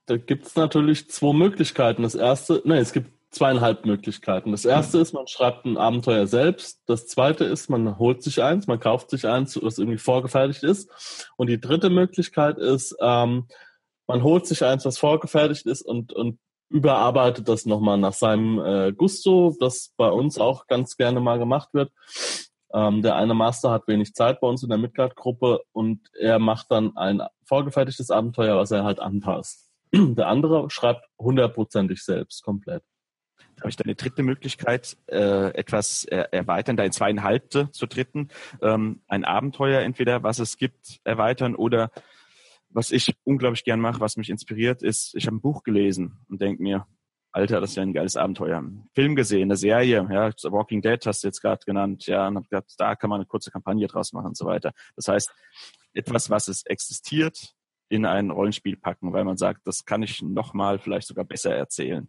Da 0.07 0.17
gibt 0.17 0.47
es 0.47 0.57
natürlich 0.57 1.11
zwei 1.11 1.33
Möglichkeiten. 1.33 2.03
Das 2.03 2.15
erste, 2.15 2.62
nein, 2.65 2.79
es 2.79 2.93
gibt 2.93 3.12
zweieinhalb 3.31 3.85
Möglichkeiten. 3.85 4.53
Das 4.53 4.65
erste 4.65 4.99
ist, 4.99 5.12
man 5.12 5.27
schreibt 5.27 5.67
ein 5.67 5.77
Abenteuer 5.77 6.27
selbst. 6.27 6.81
Das 6.87 7.07
zweite 7.07 7.45
ist, 7.45 7.69
man 7.69 7.99
holt 7.99 8.23
sich 8.23 8.43
eins, 8.43 8.67
man 8.67 8.81
kauft 8.81 9.11
sich 9.11 9.27
eins, 9.27 9.61
was 9.61 9.79
irgendwie 9.79 9.99
vorgefertigt 9.99 10.62
ist. 10.62 10.91
Und 11.37 11.49
die 11.49 11.61
dritte 11.61 11.91
Möglichkeit 11.91 12.59
ist, 12.59 12.97
ähm, 13.00 13.49
man 14.07 14.23
holt 14.23 14.47
sich 14.47 14.65
eins, 14.65 14.87
was 14.87 14.97
vorgefertigt 14.97 15.67
ist 15.67 15.83
und, 15.83 16.12
und 16.15 16.38
überarbeitet 16.71 17.49
das 17.49 17.67
nochmal 17.67 17.99
nach 17.99 18.12
seinem 18.12 18.59
äh, 18.59 18.93
Gusto, 18.93 19.55
das 19.61 19.93
bei 19.97 20.09
uns 20.09 20.38
auch 20.38 20.67
ganz 20.67 20.97
gerne 20.97 21.21
mal 21.21 21.38
gemacht 21.38 21.71
wird. 21.73 21.93
Ähm, 22.72 23.02
der 23.02 23.16
eine 23.16 23.34
Master 23.34 23.70
hat 23.70 23.88
wenig 23.88 24.14
Zeit 24.14 24.40
bei 24.40 24.48
uns 24.48 24.62
in 24.62 24.68
der 24.68 24.78
Midgard-Gruppe 24.78 25.60
und 25.72 26.00
er 26.18 26.38
macht 26.38 26.70
dann 26.70 26.96
ein 26.96 27.22
vorgefertigtes 27.44 28.10
Abenteuer, 28.10 28.56
was 28.56 28.70
er 28.70 28.84
halt 28.84 29.00
anpasst. 29.00 29.70
Der 29.94 30.28
andere 30.28 30.68
schreibt 30.68 31.06
hundertprozentig 31.18 32.02
selbst, 32.02 32.42
komplett. 32.42 32.82
Habe 33.58 33.70
ich 33.70 33.76
da 33.76 33.84
eine 33.84 33.94
dritte 33.94 34.22
Möglichkeit, 34.22 34.96
äh, 35.06 35.48
etwas 35.54 36.04
erweitern, 36.04 36.76
da 36.76 36.84
in 36.84 36.92
zweieinhalbte 36.92 37.70
zu 37.72 37.87
dritten, 37.87 38.28
ähm, 38.62 39.00
ein 39.08 39.25
Abenteuer 39.25 39.80
entweder, 39.80 40.22
was 40.22 40.38
es 40.38 40.58
gibt, 40.58 41.00
erweitern 41.04 41.56
oder 41.56 41.90
was 42.70 42.92
ich 42.92 43.16
unglaublich 43.25 43.64
gern 43.64 43.80
mache, 43.80 44.00
was 44.00 44.16
mich 44.16 44.30
inspiriert, 44.30 44.82
ist, 44.82 45.14
ich 45.16 45.26
habe 45.26 45.37
ein 45.37 45.40
Buch 45.40 45.62
gelesen 45.62 46.18
und 46.28 46.40
denke 46.40 46.62
mir, 46.62 46.87
Alter, 47.32 47.61
das 47.61 47.70
ist 47.70 47.76
ja 47.76 47.82
ein 47.82 47.92
geiles 47.92 48.16
Abenteuer. 48.16 48.62
Film 48.94 49.14
gesehen, 49.14 49.44
eine 49.44 49.56
Serie, 49.56 50.06
ja, 50.11 50.30
Walking 50.50 50.82
Dead 50.82 51.04
hast 51.04 51.23
du 51.23 51.28
jetzt 51.28 51.40
gerade 51.40 51.64
genannt, 51.64 52.06
ja, 52.06 52.26
und 52.26 52.37
hab 52.37 52.49
gedacht, 52.49 52.64
da 52.78 52.97
kann 52.97 53.11
man 53.11 53.20
eine 53.20 53.26
kurze 53.26 53.50
Kampagne 53.50 53.87
draus 53.87 54.12
machen 54.12 54.28
und 54.28 54.37
so 54.37 54.47
weiter. 54.47 54.73
Das 54.97 55.08
heißt, 55.08 55.30
etwas, 55.94 56.30
was 56.30 56.49
es 56.49 56.64
existiert, 56.64 57.54
in 57.90 58.04
ein 58.04 58.30
Rollenspiel 58.30 58.76
packen, 58.76 59.12
weil 59.12 59.25
man 59.25 59.37
sagt, 59.37 59.66
das 59.66 59.85
kann 59.85 60.02
ich 60.02 60.23
nochmal 60.23 60.78
vielleicht 60.78 61.08
sogar 61.08 61.25
besser 61.25 61.54
erzählen. 61.54 62.08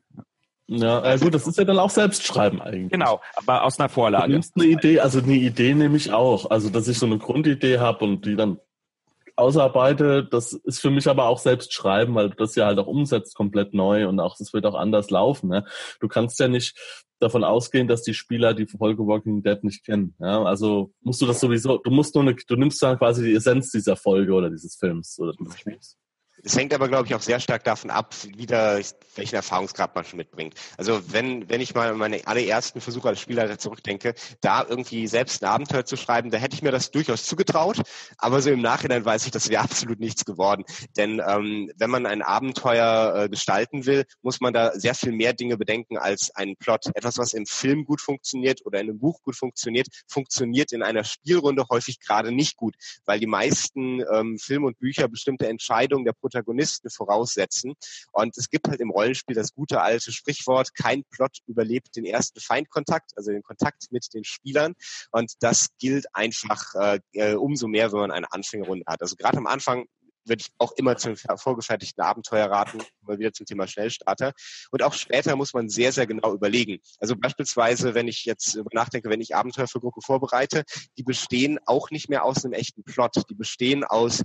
Ja, 0.67 1.03
äh, 1.03 1.17
gut, 1.17 1.33
das 1.33 1.47
ist 1.47 1.57
ja 1.57 1.63
dann 1.63 1.79
auch 1.79 1.89
Selbstschreiben 1.89 2.61
eigentlich. 2.61 2.91
Genau, 2.91 3.21
aber 3.35 3.63
aus 3.63 3.79
einer 3.79 3.89
Vorlage. 3.89 4.27
Du 4.27 4.33
nimmst 4.33 4.55
eine 4.55 4.65
Idee, 4.65 4.99
also 4.99 5.19
eine 5.19 5.33
Idee 5.33 5.73
nehme 5.73 5.97
ich 5.97 6.11
auch. 6.13 6.51
Also, 6.51 6.69
dass 6.69 6.87
ich 6.87 6.99
so 6.99 7.07
eine 7.07 7.17
Grundidee 7.17 7.79
habe 7.79 8.05
und 8.05 8.25
die 8.25 8.35
dann 8.35 8.59
ausarbeite, 9.39 10.23
das 10.23 10.53
ist 10.53 10.79
für 10.79 10.91
mich 10.91 11.07
aber 11.07 11.25
auch 11.25 11.39
selbst 11.39 11.73
schreiben, 11.73 12.15
weil 12.15 12.29
du 12.29 12.35
das 12.35 12.55
ja 12.55 12.65
halt 12.65 12.79
auch 12.79 12.87
umsetzt 12.87 13.35
komplett 13.35 13.73
neu 13.73 14.07
und 14.07 14.19
auch 14.19 14.35
das 14.37 14.53
wird 14.53 14.65
auch 14.65 14.75
anders 14.75 15.09
laufen. 15.09 15.49
Ne? 15.49 15.65
Du 15.99 16.07
kannst 16.07 16.39
ja 16.39 16.47
nicht 16.47 16.77
davon 17.19 17.43
ausgehen, 17.43 17.87
dass 17.87 18.03
die 18.03 18.13
Spieler 18.13 18.53
die 18.53 18.67
Folge 18.67 19.05
Walking 19.05 19.41
Dead 19.43 19.63
nicht 19.63 19.85
kennen. 19.85 20.15
Ja? 20.19 20.43
Also 20.43 20.91
musst 21.01 21.21
du 21.21 21.25
das 21.25 21.39
sowieso, 21.39 21.77
du 21.77 21.91
musst 21.91 22.15
nur 22.15 22.23
eine, 22.23 22.35
du 22.35 22.55
nimmst 22.55 22.81
dann 22.81 22.97
quasi 22.97 23.23
die 23.23 23.33
Essenz 23.33 23.71
dieser 23.71 23.95
Folge 23.95 24.33
oder 24.33 24.49
dieses 24.49 24.75
Films 24.75 25.17
oder 25.19 25.33
des 25.33 25.59
Spiels. 25.59 25.97
Es 26.43 26.55
hängt 26.55 26.73
aber, 26.73 26.87
glaube 26.87 27.07
ich, 27.07 27.15
auch 27.15 27.21
sehr 27.21 27.39
stark 27.39 27.63
davon 27.63 27.89
ab, 27.89 28.15
wieder, 28.35 28.79
welchen 29.15 29.35
Erfahrungsgrad 29.35 29.95
man 29.95 30.05
schon 30.05 30.17
mitbringt. 30.17 30.55
Also 30.77 31.01
wenn, 31.11 31.49
wenn 31.49 31.61
ich 31.61 31.75
mal 31.75 31.93
meine 31.95 32.25
allerersten 32.27 32.81
Versuche 32.81 33.09
als 33.09 33.19
Spielleiter 33.19 33.57
zurückdenke, 33.57 34.13
da 34.41 34.65
irgendwie 34.67 35.07
selbst 35.07 35.43
ein 35.43 35.49
Abenteuer 35.49 35.85
zu 35.85 35.97
schreiben, 35.97 36.31
da 36.31 36.37
hätte 36.37 36.55
ich 36.55 36.61
mir 36.61 36.71
das 36.71 36.91
durchaus 36.91 37.25
zugetraut. 37.25 37.81
Aber 38.17 38.41
so 38.41 38.49
im 38.49 38.61
Nachhinein 38.61 39.05
weiß 39.05 39.25
ich, 39.25 39.31
das 39.31 39.49
wäre 39.49 39.63
absolut 39.63 39.99
nichts 39.99 40.25
geworden. 40.25 40.63
Denn 40.97 41.21
ähm, 41.25 41.71
wenn 41.77 41.89
man 41.89 42.05
ein 42.05 42.21
Abenteuer 42.21 43.23
äh, 43.23 43.29
gestalten 43.29 43.85
will, 43.85 44.05
muss 44.21 44.39
man 44.39 44.53
da 44.53 44.71
sehr 44.73 44.95
viel 44.95 45.11
mehr 45.11 45.33
Dinge 45.33 45.57
bedenken 45.57 45.97
als 45.97 46.33
einen 46.35 46.55
Plot. 46.55 46.87
Etwas, 46.93 47.17
was 47.17 47.33
im 47.33 47.45
Film 47.45 47.85
gut 47.85 48.01
funktioniert 48.01 48.65
oder 48.65 48.79
in 48.79 48.89
einem 48.89 48.99
Buch 48.99 49.21
gut 49.23 49.35
funktioniert, 49.35 49.87
funktioniert 50.07 50.71
in 50.71 50.83
einer 50.83 51.03
Spielrunde 51.03 51.65
häufig 51.69 51.99
gerade 51.99 52.31
nicht 52.31 52.55
gut, 52.55 52.75
weil 53.05 53.19
die 53.19 53.27
meisten 53.27 54.01
ähm, 54.13 54.37
Filme 54.39 54.67
und 54.67 54.79
Bücher 54.79 55.07
bestimmte 55.07 55.47
Entscheidungen 55.47 56.05
der 56.05 56.13
Protagonisten 56.13 56.38
voraussetzen. 56.89 57.73
Und 58.11 58.37
es 58.37 58.49
gibt 58.49 58.67
halt 58.67 58.79
im 58.79 58.89
Rollenspiel 58.89 59.35
das 59.35 59.53
gute 59.53 59.81
alte 59.81 60.11
Sprichwort, 60.11 60.75
kein 60.75 61.03
Plot 61.05 61.39
überlebt 61.47 61.95
den 61.95 62.05
ersten 62.05 62.39
Feindkontakt, 62.39 63.11
also 63.15 63.31
den 63.31 63.43
Kontakt 63.43 63.91
mit 63.91 64.13
den 64.13 64.23
Spielern. 64.23 64.73
Und 65.11 65.33
das 65.39 65.67
gilt 65.79 66.05
einfach 66.13 66.73
äh, 66.75 66.99
äh 67.13 67.35
umso 67.35 67.67
mehr, 67.67 67.91
wenn 67.91 67.99
man 67.99 68.11
eine 68.11 68.31
Anfängerrunde 68.31 68.85
hat. 68.87 69.01
Also 69.01 69.15
gerade 69.15 69.37
am 69.37 69.47
Anfang 69.47 69.85
würde 70.29 70.41
ich 70.41 70.51
auch 70.57 70.71
immer 70.73 70.95
zum 70.95 71.15
vorgefertigten 71.17 72.03
Abenteuer 72.03 72.49
raten, 72.49 72.79
mal 73.01 73.19
wieder 73.19 73.33
zum 73.33 73.45
Thema 73.45 73.67
Schnellstarter. 73.67 74.33
Und 74.71 74.83
auch 74.83 74.93
später 74.93 75.35
muss 75.35 75.53
man 75.53 75.69
sehr, 75.69 75.91
sehr 75.91 76.07
genau 76.07 76.33
überlegen. 76.33 76.79
Also 76.99 77.15
beispielsweise, 77.15 77.95
wenn 77.95 78.07
ich 78.07 78.25
jetzt 78.25 78.59
nachdenke, 78.71 79.09
wenn 79.09 79.21
ich 79.21 79.35
Abenteuer 79.35 79.67
für 79.67 79.79
Gruppe 79.79 80.01
vorbereite, 80.01 80.63
die 80.97 81.03
bestehen 81.03 81.59
auch 81.65 81.89
nicht 81.91 82.09
mehr 82.09 82.23
aus 82.23 82.45
einem 82.45 82.53
echten 82.53 82.83
Plot. 82.83 83.23
Die 83.29 83.35
bestehen 83.35 83.83
aus 83.83 84.21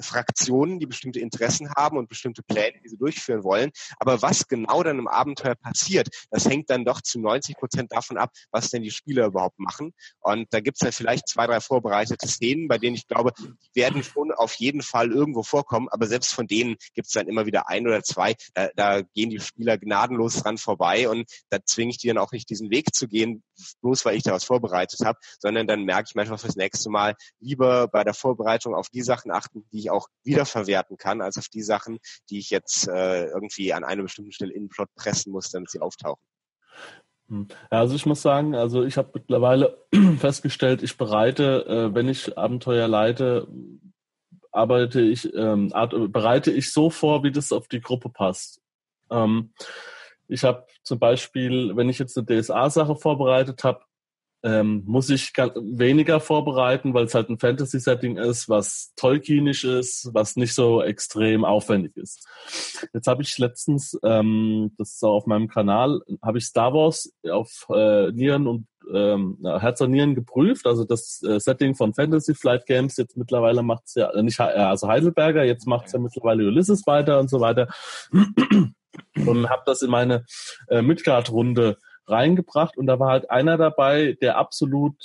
Fraktionen, 0.00 0.78
die 0.78 0.86
bestimmte 0.86 1.20
Interessen 1.20 1.70
haben 1.76 1.98
und 1.98 2.08
bestimmte 2.08 2.42
Pläne, 2.42 2.80
die 2.84 2.88
sie 2.88 2.98
durchführen 2.98 3.44
wollen. 3.44 3.70
Aber 3.98 4.22
was 4.22 4.48
genau 4.48 4.82
dann 4.82 4.98
im 4.98 5.08
Abenteuer 5.08 5.54
passiert, 5.54 6.08
das 6.30 6.46
hängt 6.46 6.70
dann 6.70 6.84
doch 6.84 7.00
zu 7.00 7.20
90 7.20 7.56
Prozent 7.56 7.92
davon 7.92 8.18
ab, 8.18 8.30
was 8.50 8.70
denn 8.70 8.82
die 8.82 8.90
Spieler 8.90 9.26
überhaupt 9.26 9.58
machen. 9.58 9.92
Und 10.20 10.52
da 10.52 10.60
gibt 10.60 10.78
es 10.80 10.84
ja 10.84 10.92
vielleicht 10.92 11.28
zwei, 11.28 11.46
drei 11.46 11.60
vorbereitete 11.60 12.28
Szenen, 12.28 12.68
bei 12.68 12.78
denen 12.78 12.96
ich 12.96 13.06
glaube, 13.06 13.32
die 13.38 13.52
werden 13.74 14.02
schon 14.02 14.32
auf 14.32 14.54
jeden 14.54 14.82
Fall 14.82 15.10
irgendwo 15.12 15.42
vorkommen. 15.42 15.88
Aber 15.90 16.06
selbst 16.06 16.34
von 16.34 16.46
denen 16.46 16.76
gibt 16.94 17.06
es 17.08 17.12
dann 17.12 17.28
immer 17.28 17.46
wieder 17.46 17.68
ein 17.68 17.86
oder 17.86 18.02
zwei. 18.02 18.34
Da, 18.54 18.68
da 18.76 19.02
gehen 19.02 19.30
die 19.30 19.40
Spieler 19.40 19.78
gnadenlos 19.78 20.42
dran 20.42 20.58
vorbei 20.58 21.08
und 21.08 21.30
da 21.50 21.58
zwinge 21.64 21.90
ich 21.90 21.98
die 21.98 22.08
dann 22.08 22.18
auch 22.18 22.32
nicht 22.32 22.48
diesen 22.50 22.70
Weg 22.70 22.94
zu 22.94 23.08
gehen, 23.08 23.42
bloß 23.80 24.04
weil 24.04 24.16
ich 24.16 24.22
da 24.22 24.32
was 24.32 24.44
vorbereitet 24.44 25.00
habe, 25.04 25.18
sondern 25.38 25.66
dann 25.66 25.84
merke 25.84 26.08
ich 26.08 26.14
manchmal 26.14 26.38
fürs 26.38 26.56
nächste 26.56 26.90
Mal 26.90 27.14
lieber 27.40 27.88
bei 27.88 28.04
der 28.04 28.14
Vorbereitung 28.14 28.74
auf 28.74 28.88
die 28.88 29.02
Sachen 29.02 29.30
achten, 29.30 29.64
die 29.72 29.78
ich 29.78 29.90
auch 29.90 30.08
wiederverwerten 30.24 30.96
kann, 30.96 31.20
als 31.20 31.38
auf 31.38 31.48
die 31.48 31.62
Sachen, 31.62 31.98
die 32.30 32.38
ich 32.38 32.50
jetzt 32.50 32.88
äh, 32.88 33.26
irgendwie 33.26 33.72
an 33.72 33.84
einer 33.84 34.02
bestimmten 34.02 34.32
Stelle 34.32 34.52
in 34.52 34.64
den 34.64 34.68
Plot 34.68 34.88
pressen 34.94 35.32
muss, 35.32 35.50
damit 35.50 35.70
sie 35.70 35.80
auftauchen. 35.80 36.24
Hm. 37.28 37.48
Ja, 37.70 37.78
also 37.78 37.94
ich 37.94 38.06
muss 38.06 38.22
sagen, 38.22 38.54
also 38.54 38.84
ich 38.84 38.96
habe 38.96 39.10
mittlerweile 39.14 39.78
festgestellt, 40.18 40.82
ich 40.82 40.96
bereite, 40.96 41.66
äh, 41.66 41.94
wenn 41.94 42.08
ich 42.08 42.36
Abenteuer 42.36 42.88
leite, 42.88 43.48
arbeite 44.50 45.00
ich, 45.00 45.32
ähm, 45.34 45.72
bereite 46.08 46.50
ich 46.50 46.72
so 46.72 46.90
vor, 46.90 47.24
wie 47.24 47.32
das 47.32 47.52
auf 47.52 47.68
die 47.68 47.80
Gruppe 47.80 48.10
passt. 48.10 48.60
Ähm, 49.10 49.52
ich 50.32 50.44
habe 50.44 50.66
zum 50.82 50.98
Beispiel, 50.98 51.76
wenn 51.76 51.88
ich 51.88 51.98
jetzt 51.98 52.16
eine 52.16 52.26
DSA-Sache 52.26 52.96
vorbereitet 52.96 53.64
habe, 53.64 53.80
ähm, 54.44 54.82
muss 54.86 55.08
ich 55.08 55.32
weniger 55.36 56.18
vorbereiten, 56.18 56.94
weil 56.94 57.04
es 57.04 57.14
halt 57.14 57.28
ein 57.28 57.38
Fantasy-Setting 57.38 58.16
ist, 58.16 58.48
was 58.48 58.92
tolkienisch 58.96 59.64
ist, 59.64 60.10
was 60.12 60.36
nicht 60.36 60.54
so 60.54 60.82
extrem 60.82 61.44
aufwendig 61.44 61.96
ist. 61.96 62.26
Jetzt 62.92 63.06
habe 63.06 63.22
ich 63.22 63.38
letztens, 63.38 63.96
ähm, 64.02 64.72
das 64.78 64.94
ist 64.94 65.04
auch 65.04 65.14
auf 65.14 65.26
meinem 65.26 65.48
Kanal, 65.48 66.00
habe 66.22 66.38
ich 66.38 66.44
Star 66.46 66.74
Wars 66.74 67.12
auf 67.30 67.66
äh, 67.70 68.10
Nieren 68.10 68.48
und 68.48 68.66
ähm, 68.92 69.38
Herz 69.44 69.80
und 69.80 69.92
Nieren 69.92 70.16
geprüft. 70.16 70.66
Also 70.66 70.84
das 70.84 71.22
äh, 71.22 71.38
Setting 71.38 71.76
von 71.76 71.94
Fantasy 71.94 72.34
Flight 72.34 72.66
Games 72.66 72.96
jetzt 72.96 73.16
mittlerweile 73.16 73.62
macht 73.62 73.84
es 73.86 73.94
ja 73.94 74.10
äh, 74.10 74.22
nicht 74.24 74.40
also 74.40 74.88
Heidelberger, 74.88 75.44
jetzt 75.44 75.68
macht 75.68 75.86
es 75.86 75.92
ja 75.92 76.00
mittlerweile 76.00 76.48
Ulysses 76.48 76.84
weiter 76.86 77.20
und 77.20 77.30
so 77.30 77.40
weiter. 77.40 77.68
Und 79.26 79.48
habe 79.48 79.62
das 79.66 79.82
in 79.82 79.90
meine 79.90 80.24
äh, 80.68 80.82
Midgard-Runde 80.82 81.78
reingebracht 82.06 82.76
und 82.76 82.86
da 82.86 82.98
war 82.98 83.10
halt 83.10 83.30
einer 83.30 83.56
dabei, 83.56 84.16
der 84.20 84.36
absolut 84.36 84.96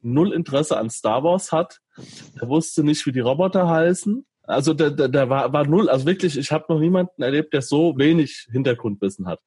null 0.00 0.32
Interesse 0.32 0.76
an 0.76 0.90
Star 0.90 1.24
Wars 1.24 1.52
hat. 1.52 1.80
Der 2.40 2.48
wusste 2.48 2.84
nicht, 2.84 3.04
wie 3.06 3.12
die 3.12 3.20
Roboter 3.20 3.68
heißen. 3.68 4.24
Also 4.44 4.72
der, 4.72 4.90
der, 4.90 5.08
der 5.08 5.28
war, 5.28 5.52
war 5.52 5.66
null, 5.66 5.90
also 5.90 6.06
wirklich, 6.06 6.38
ich 6.38 6.52
habe 6.52 6.66
noch 6.68 6.78
niemanden 6.78 7.22
erlebt, 7.22 7.52
der 7.52 7.62
so 7.62 7.98
wenig 7.98 8.48
Hintergrundwissen 8.50 9.26
hat. 9.26 9.40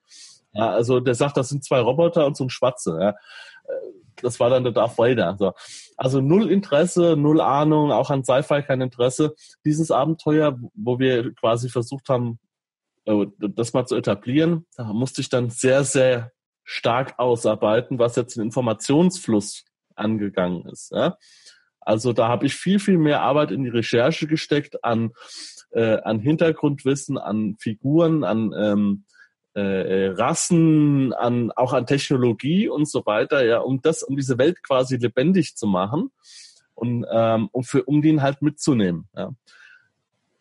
Ja, 0.53 0.69
also 0.71 0.99
der 0.99 1.15
sagt, 1.15 1.37
das 1.37 1.49
sind 1.49 1.63
zwei 1.63 1.79
Roboter 1.79 2.25
und 2.25 2.35
so 2.37 2.43
ein 2.43 2.49
Schwatze. 2.49 2.97
Ja. 3.01 3.15
Das 4.21 4.39
war 4.39 4.49
dann 4.49 4.63
der 4.63 4.73
Darth 4.73 4.97
Vader. 4.97 5.35
So. 5.39 5.53
Also 5.97 6.21
null 6.21 6.51
Interesse, 6.51 7.15
null 7.17 7.41
Ahnung, 7.41 7.91
auch 7.91 8.09
an 8.09 8.23
Sci-Fi 8.23 8.61
kein 8.61 8.81
Interesse. 8.81 9.33
Dieses 9.65 9.89
Abenteuer, 9.89 10.59
wo 10.75 10.99
wir 10.99 11.33
quasi 11.33 11.69
versucht 11.69 12.09
haben, 12.09 12.33
äh, 12.33 12.50
das 13.05 13.73
mal 13.73 13.85
zu 13.85 13.95
etablieren, 13.95 14.65
da 14.77 14.93
musste 14.93 15.21
ich 15.21 15.29
dann 15.29 15.49
sehr, 15.49 15.83
sehr 15.83 16.31
stark 16.63 17.17
ausarbeiten, 17.17 17.99
was 17.99 18.15
jetzt 18.15 18.35
den 18.35 18.43
Informationsfluss 18.43 19.65
angegangen 19.95 20.65
ist. 20.67 20.91
Ja? 20.91 21.17
Also 21.79 22.13
da 22.13 22.27
habe 22.27 22.45
ich 22.45 22.55
viel, 22.55 22.79
viel 22.79 22.97
mehr 22.97 23.21
Arbeit 23.21 23.51
in 23.51 23.63
die 23.63 23.69
Recherche 23.69 24.27
gesteckt, 24.27 24.83
an, 24.83 25.11
äh, 25.71 25.97
an 26.03 26.19
Hintergrundwissen, 26.19 27.17
an 27.17 27.55
Figuren, 27.59 28.23
an 28.23 28.53
ähm, 28.55 29.05
äh, 29.53 30.07
Rassen, 30.07 31.13
an 31.13 31.51
auch 31.51 31.73
an 31.73 31.85
Technologie 31.85 32.69
und 32.69 32.87
so 32.87 33.05
weiter, 33.05 33.43
ja, 33.43 33.59
um 33.59 33.81
das, 33.81 34.03
um 34.03 34.15
diese 34.15 34.37
Welt 34.37 34.63
quasi 34.63 34.95
lebendig 34.97 35.57
zu 35.57 35.67
machen 35.67 36.11
und 36.73 37.05
ähm, 37.11 37.49
um 37.51 37.63
für, 37.63 37.83
um 37.83 38.01
den 38.01 38.21
halt 38.21 38.41
mitzunehmen. 38.41 39.09
Ja. 39.15 39.31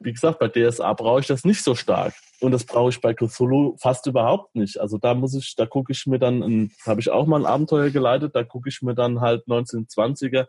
Wie 0.00 0.12
gesagt, 0.12 0.38
bei 0.38 0.48
DSA 0.48 0.94
brauche 0.94 1.20
ich 1.20 1.26
das 1.26 1.44
nicht 1.44 1.62
so 1.62 1.74
stark. 1.74 2.14
Und 2.40 2.52
das 2.52 2.64
brauche 2.64 2.88
ich 2.88 3.00
bei 3.00 3.12
Cthulhu 3.12 3.76
fast 3.78 4.06
überhaupt 4.06 4.54
nicht. 4.54 4.80
Also 4.80 4.96
da 4.96 5.14
muss 5.14 5.34
ich, 5.34 5.54
da 5.56 5.66
gucke 5.66 5.92
ich 5.92 6.06
mir 6.06 6.18
dann, 6.18 6.70
habe 6.86 7.00
ich 7.00 7.10
auch 7.10 7.26
mal 7.26 7.40
ein 7.40 7.46
Abenteuer 7.46 7.90
geleitet, 7.90 8.34
da 8.34 8.42
gucke 8.42 8.70
ich 8.70 8.80
mir 8.80 8.94
dann 8.94 9.20
halt 9.20 9.46
1920er. 9.46 10.46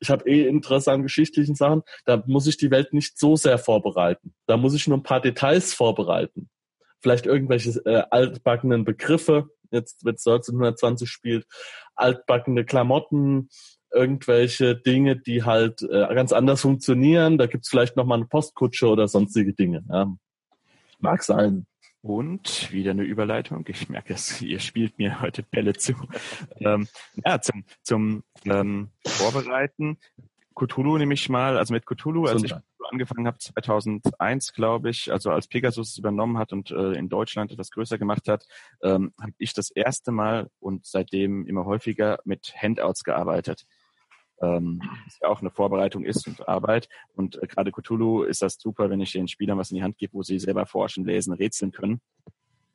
Ich 0.00 0.10
habe 0.10 0.28
eh 0.28 0.46
Interesse 0.48 0.92
an 0.92 1.02
geschichtlichen 1.02 1.54
Sachen. 1.54 1.82
Da 2.06 2.22
muss 2.26 2.46
ich 2.46 2.56
die 2.56 2.70
Welt 2.70 2.94
nicht 2.94 3.18
so 3.18 3.36
sehr 3.36 3.58
vorbereiten. 3.58 4.34
Da 4.46 4.56
muss 4.56 4.74
ich 4.74 4.88
nur 4.88 4.98
ein 4.98 5.02
paar 5.02 5.20
Details 5.20 5.74
vorbereiten. 5.74 6.48
Vielleicht 7.00 7.26
irgendwelche 7.26 7.70
äh, 7.84 8.02
altbackenen 8.10 8.84
Begriffe, 8.84 9.48
jetzt 9.70 10.06
wenn 10.06 10.14
es 10.14 10.26
1920 10.26 11.10
spielt, 11.10 11.46
altbackene 11.96 12.64
Klamotten, 12.64 13.50
irgendwelche 13.94 14.76
Dinge, 14.76 15.16
die 15.16 15.44
halt 15.44 15.82
äh, 15.82 16.14
ganz 16.14 16.32
anders 16.32 16.60
funktionieren. 16.60 17.38
Da 17.38 17.46
gibt 17.46 17.64
es 17.64 17.70
vielleicht 17.70 17.96
nochmal 17.96 18.18
eine 18.18 18.26
Postkutsche 18.26 18.88
oder 18.88 19.08
sonstige 19.08 19.52
Dinge. 19.52 19.84
Ja. 19.88 20.12
Mag 20.98 21.22
sein. 21.22 21.66
Und 22.02 22.70
wieder 22.70 22.90
eine 22.90 23.02
Überleitung. 23.02 23.64
Ich 23.66 23.88
merke 23.88 24.12
es, 24.12 24.42
ihr 24.42 24.60
spielt 24.60 24.98
mir 24.98 25.22
heute 25.22 25.42
Bälle 25.42 25.72
zu. 25.72 25.94
ähm, 26.60 26.86
ja, 27.24 27.40
zum, 27.40 27.64
zum 27.82 28.24
ähm, 28.44 28.90
Vorbereiten. 29.06 29.98
Cthulhu 30.54 30.98
nehme 30.98 31.14
ich 31.14 31.28
mal, 31.28 31.56
also 31.56 31.72
mit 31.72 31.86
Cthulhu, 31.86 32.26
als 32.26 32.42
ich 32.42 32.54
angefangen 32.90 33.26
habe, 33.26 33.38
2001, 33.38 34.52
glaube 34.52 34.90
ich, 34.90 35.10
also 35.10 35.30
als 35.30 35.48
Pegasus 35.48 35.92
es 35.92 35.98
übernommen 35.98 36.38
hat 36.38 36.52
und 36.52 36.70
äh, 36.70 36.92
in 36.92 37.08
Deutschland 37.08 37.50
etwas 37.50 37.70
größer 37.70 37.98
gemacht 37.98 38.28
hat, 38.28 38.46
ähm, 38.82 39.12
habe 39.20 39.32
ich 39.38 39.54
das 39.54 39.70
erste 39.70 40.12
Mal 40.12 40.50
und 40.60 40.86
seitdem 40.86 41.46
immer 41.46 41.64
häufiger 41.64 42.18
mit 42.24 42.54
Handouts 42.56 43.02
gearbeitet 43.04 43.66
ähm, 44.44 44.80
was 45.04 45.18
ja 45.20 45.28
auch 45.28 45.40
eine 45.40 45.50
Vorbereitung 45.50 46.04
ist 46.04 46.26
und 46.26 46.48
Arbeit. 46.48 46.88
Und 47.14 47.42
äh, 47.42 47.46
gerade 47.46 47.72
Cthulhu 47.72 48.22
ist 48.22 48.42
das 48.42 48.58
super, 48.58 48.90
wenn 48.90 49.00
ich 49.00 49.12
den 49.12 49.28
Spielern 49.28 49.58
was 49.58 49.70
in 49.70 49.76
die 49.76 49.82
Hand 49.82 49.98
gebe, 49.98 50.14
wo 50.14 50.22
sie 50.22 50.38
selber 50.38 50.66
forschen, 50.66 51.04
lesen, 51.04 51.32
rätseln 51.32 51.72
können. 51.72 52.00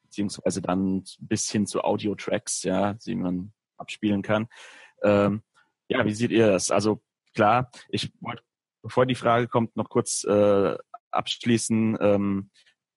Beziehungsweise 0.03 0.61
dann 0.61 1.03
bis 1.19 1.49
hin 1.51 1.67
zu 1.67 1.83
Audio-Tracks, 1.83 2.63
ja, 2.63 2.93
die 2.93 3.15
man 3.15 3.53
abspielen 3.77 4.21
kann. 4.21 4.47
Ähm, 5.03 5.43
ja, 5.87 6.05
wie 6.05 6.13
seht 6.13 6.31
ihr 6.31 6.47
das? 6.47 6.71
Also 6.71 7.01
klar, 7.33 7.71
ich 7.89 8.11
wollte, 8.19 8.43
bevor 8.81 9.05
die 9.05 9.15
Frage 9.15 9.47
kommt, 9.47 9.75
noch 9.75 9.89
kurz 9.89 10.23
äh, 10.23 10.75
abschließen. 11.11 11.97
Ähm, 12.01 12.49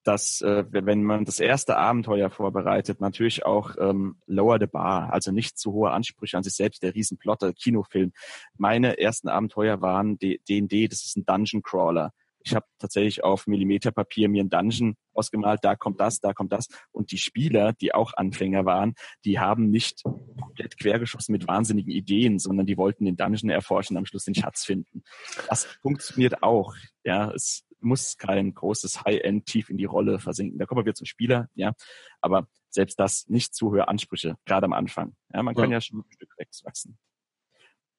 dass 0.05 0.41
äh, 0.41 0.65
wenn 0.71 1.03
man 1.03 1.25
das 1.25 1.41
erste 1.41 1.77
Abenteuer 1.77 2.31
vorbereitet, 2.31 3.01
natürlich 3.01 3.45
auch 3.45 3.77
ähm, 3.79 4.17
lower 4.27 4.59
the 4.59 4.67
bar, 4.67 5.13
also 5.13 5.33
nicht 5.33 5.59
zu 5.59 5.73
hohe 5.73 5.91
Ansprüche 5.91 6.37
an 6.37 6.43
sich 6.43 6.55
selbst, 6.55 6.83
der 6.83 6.95
Riesenplotter, 6.95 7.53
Kinofilm. 7.53 8.13
Meine 8.57 8.99
ersten 8.99 9.29
Abenteuer 9.29 9.81
waren 9.81 10.19
D&D, 10.19 10.89
das 10.89 11.05
ist 11.05 11.17
ein 11.17 11.25
Dungeon 11.25 11.63
Crawler. 11.63 12.13
Ich 12.45 12.55
habe 12.55 12.67
tatsächlich 12.79 13.23
auf 13.23 13.47
Millimeterpapier 13.47 14.29
mir 14.29 14.43
ein 14.43 14.51
Dungeon 14.51 14.97
ausgemalt, 15.15 15.61
da 15.63 15.77
kommt 15.77 16.01
das, 16.01 16.21
da 16.21 16.33
kommt 16.33 16.53
das. 16.53 16.67
Und 16.91 17.13
die 17.13 17.19
Spieler, 17.19 17.73
die 17.73 17.95
auch 17.95 18.13
Anfänger 18.15 18.65
waren, 18.65 18.95
die 19.25 19.39
haben 19.39 19.71
nicht 19.71 20.03
komplett 20.41 20.79
quergeschossen 20.79 21.33
mit 21.33 21.47
wahnsinnigen 21.47 21.93
Ideen, 21.93 22.39
sondern 22.39 22.67
die 22.67 22.77
wollten 22.77 23.05
den 23.05 23.17
Dungeon 23.17 23.51
erforschen, 23.51 23.97
am 23.97 24.07
Schluss 24.07 24.25
den 24.25 24.35
Schatz 24.35 24.65
finden. 24.65 25.05
Das 25.49 25.65
funktioniert 25.83 26.43
auch. 26.43 26.75
Ja, 27.05 27.31
es 27.31 27.65
muss 27.83 28.17
kein 28.17 28.55
großes 28.55 29.05
High-End 29.05 29.47
tief 29.47 29.71
in 29.71 29.77
die 29.77 29.85
Rolle 29.85 30.19
versinken. 30.19 30.59
Da 30.59 30.67
kommen 30.67 30.81
wir 30.81 30.85
wieder 30.85 30.95
zum 30.95 31.07
Spieler, 31.07 31.49
ja. 31.55 31.73
Aber 32.21 32.49
selbst 32.71 32.99
das 32.99 33.29
nicht 33.29 33.55
zu 33.55 33.73
hohe 33.73 33.89
Ansprüche, 33.89 34.37
gerade 34.45 34.65
am 34.65 34.73
Anfang. 34.73 35.15
Ja, 35.33 35.43
man 35.43 35.55
kann 35.55 35.71
ja, 35.71 35.77
ja 35.77 35.81
schon 35.81 36.01
ein 36.01 36.13
Stück 36.13 36.35
wachsen. 36.65 36.99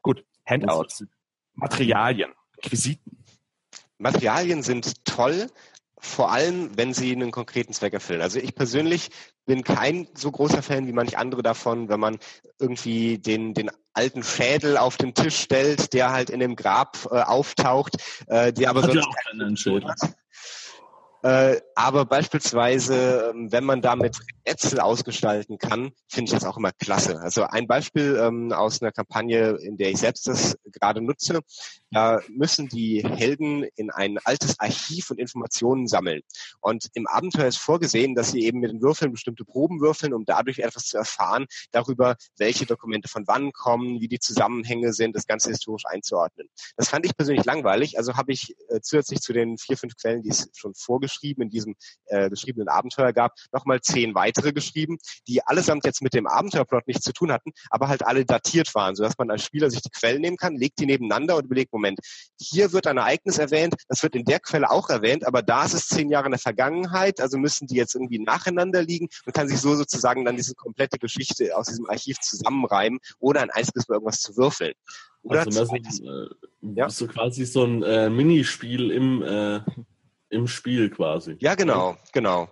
Gut, 0.01 0.25
Handouts, 0.45 1.05
Materialien, 1.53 2.33
Requisiten. 2.57 3.23
Materialien 3.97 4.63
sind 4.63 5.05
toll, 5.05 5.49
vor 6.03 6.31
allem, 6.31 6.69
wenn 6.75 6.93
sie 6.93 7.13
einen 7.13 7.31
konkreten 7.31 7.73
Zweck 7.73 7.93
erfüllen. 7.93 8.21
Also 8.21 8.37
ich 8.37 8.53
persönlich 8.53 9.09
bin 9.45 9.63
kein 9.63 10.07
so 10.15 10.31
großer 10.31 10.61
Fan 10.61 10.85
wie 10.85 10.91
manch 10.91 11.17
andere 11.17 11.41
davon, 11.41 11.87
wenn 11.87 11.99
man 11.99 12.19
irgendwie 12.59 13.17
den, 13.19 13.53
den 13.53 13.71
alten 13.93 14.21
Schädel 14.21 14.77
auf 14.77 14.97
den 14.97 15.13
Tisch 15.13 15.39
stellt, 15.39 15.93
der 15.93 16.11
halt 16.11 16.29
in 16.29 16.41
dem 16.41 16.55
Grab 16.55 17.07
äh, 17.09 17.21
auftaucht, 17.21 17.97
äh, 18.27 18.51
der 18.51 18.69
aber 18.69 18.81
sonst 18.81 19.07
auch 19.07 19.15
keinen 19.27 19.55
Schädel. 19.55 19.93
Äh, 21.23 21.61
aber 21.73 22.03
beispielsweise, 22.05 23.31
ähm, 23.33 23.49
wenn 23.49 23.63
man 23.63 23.81
damit 23.81 24.19
Rätsel 24.45 24.81
ausgestalten 24.81 25.57
kann, 25.57 25.91
finde 26.09 26.29
ich 26.29 26.33
das 26.33 26.43
auch 26.43 26.57
immer 26.57 26.73
klasse. 26.73 27.21
Also 27.21 27.43
ein 27.43 27.65
Beispiel 27.65 28.19
ähm, 28.21 28.51
aus 28.51 28.81
einer 28.81 28.91
Kampagne, 28.91 29.57
in 29.61 29.77
der 29.77 29.91
ich 29.91 29.99
selbst 29.99 30.27
das 30.27 30.57
gerade 30.65 31.01
nutze, 31.01 31.39
da 31.91 32.19
müssen 32.27 32.67
die 32.67 33.03
Helden 33.07 33.63
in 33.75 33.89
ein 33.89 34.17
altes 34.25 34.59
Archiv 34.59 35.11
und 35.11 35.19
Informationen 35.19 35.87
sammeln. 35.87 36.21
Und 36.59 36.89
im 36.93 37.07
Abenteuer 37.07 37.47
ist 37.47 37.57
vorgesehen, 37.57 38.15
dass 38.15 38.31
sie 38.31 38.41
eben 38.41 38.59
mit 38.59 38.71
den 38.71 38.81
Würfeln 38.81 39.11
bestimmte 39.11 39.45
Proben 39.45 39.79
würfeln, 39.79 40.13
um 40.13 40.25
dadurch 40.25 40.59
etwas 40.59 40.87
zu 40.87 40.97
erfahren 40.97 41.45
darüber, 41.71 42.17
welche 42.37 42.65
Dokumente 42.65 43.07
von 43.07 43.25
wann 43.27 43.53
kommen, 43.53 44.01
wie 44.01 44.09
die 44.09 44.19
Zusammenhänge 44.19 44.91
sind, 44.91 45.15
das 45.15 45.27
Ganze 45.27 45.51
historisch 45.51 45.85
einzuordnen. 45.85 46.49
Das 46.75 46.89
fand 46.89 47.05
ich 47.05 47.15
persönlich 47.15 47.45
langweilig, 47.45 47.97
also 47.97 48.15
habe 48.15 48.33
ich 48.33 48.55
äh, 48.67 48.81
zusätzlich 48.81 49.21
zu 49.21 49.31
den 49.31 49.57
vier, 49.57 49.77
fünf 49.77 49.95
Quellen, 49.95 50.21
die 50.21 50.29
es 50.29 50.49
schon 50.53 50.73
vorgeschrieben 51.13 51.43
in 51.43 51.49
diesem 51.49 51.75
äh, 52.05 52.29
geschriebenen 52.29 52.67
Abenteuer 52.67 53.13
gab, 53.13 53.33
nochmal 53.51 53.81
zehn 53.81 54.15
weitere 54.15 54.53
geschrieben, 54.53 54.97
die 55.27 55.41
allesamt 55.43 55.85
jetzt 55.85 56.01
mit 56.01 56.13
dem 56.13 56.27
Abenteuerplot 56.27 56.87
nichts 56.87 57.03
zu 57.03 57.13
tun 57.13 57.31
hatten, 57.31 57.51
aber 57.69 57.87
halt 57.87 58.05
alle 58.05 58.25
datiert 58.25 58.73
waren, 58.75 58.95
sodass 58.95 59.17
man 59.17 59.31
als 59.31 59.43
Spieler 59.43 59.69
sich 59.69 59.81
die 59.81 59.89
Quellen 59.89 60.21
nehmen 60.21 60.37
kann, 60.37 60.55
legt 60.55 60.79
die 60.79 60.85
nebeneinander 60.85 61.37
und 61.37 61.45
überlegt, 61.45 61.73
Moment, 61.73 61.99
hier 62.39 62.71
wird 62.73 62.87
ein 62.87 62.97
Ereignis 62.97 63.37
erwähnt, 63.37 63.75
das 63.87 64.03
wird 64.03 64.15
in 64.15 64.25
der 64.25 64.39
Quelle 64.39 64.69
auch 64.69 64.89
erwähnt, 64.89 65.25
aber 65.25 65.41
da 65.41 65.65
ist 65.65 65.73
es 65.73 65.87
zehn 65.87 66.09
Jahre 66.09 66.25
in 66.25 66.31
der 66.31 66.39
Vergangenheit, 66.39 67.19
also 67.19 67.37
müssen 67.37 67.67
die 67.67 67.75
jetzt 67.75 67.95
irgendwie 67.95 68.19
nacheinander 68.19 68.81
liegen 68.81 69.07
und 69.25 69.33
kann 69.33 69.47
sich 69.47 69.59
so 69.59 69.75
sozusagen 69.75 70.25
dann 70.25 70.35
diese 70.35 70.55
komplette 70.55 70.97
Geschichte 70.97 71.55
aus 71.55 71.67
diesem 71.67 71.89
Archiv 71.89 72.19
zusammenreimen 72.19 72.99
oder 73.19 73.41
ein 73.41 73.51
einziges 73.51 73.87
Mal 73.87 73.95
irgendwas 73.95 74.21
zu 74.21 74.35
würfeln. 74.37 74.73
Oder 75.23 75.45
also 75.45 75.61
das 75.61 75.69
ist, 75.89 76.01
äh, 76.01 76.27
ja? 76.75 76.89
so 76.89 77.07
quasi 77.07 77.45
so 77.45 77.63
ein 77.63 77.81
äh, 77.81 78.09
Minispiel 78.09 78.91
im, 78.91 79.21
äh, 79.21 79.61
im 80.33 80.47
Spiel 80.47 80.89
quasi. 80.89 81.37
Ja, 81.39 81.55
genau, 81.55 81.95
genau. 82.11 82.49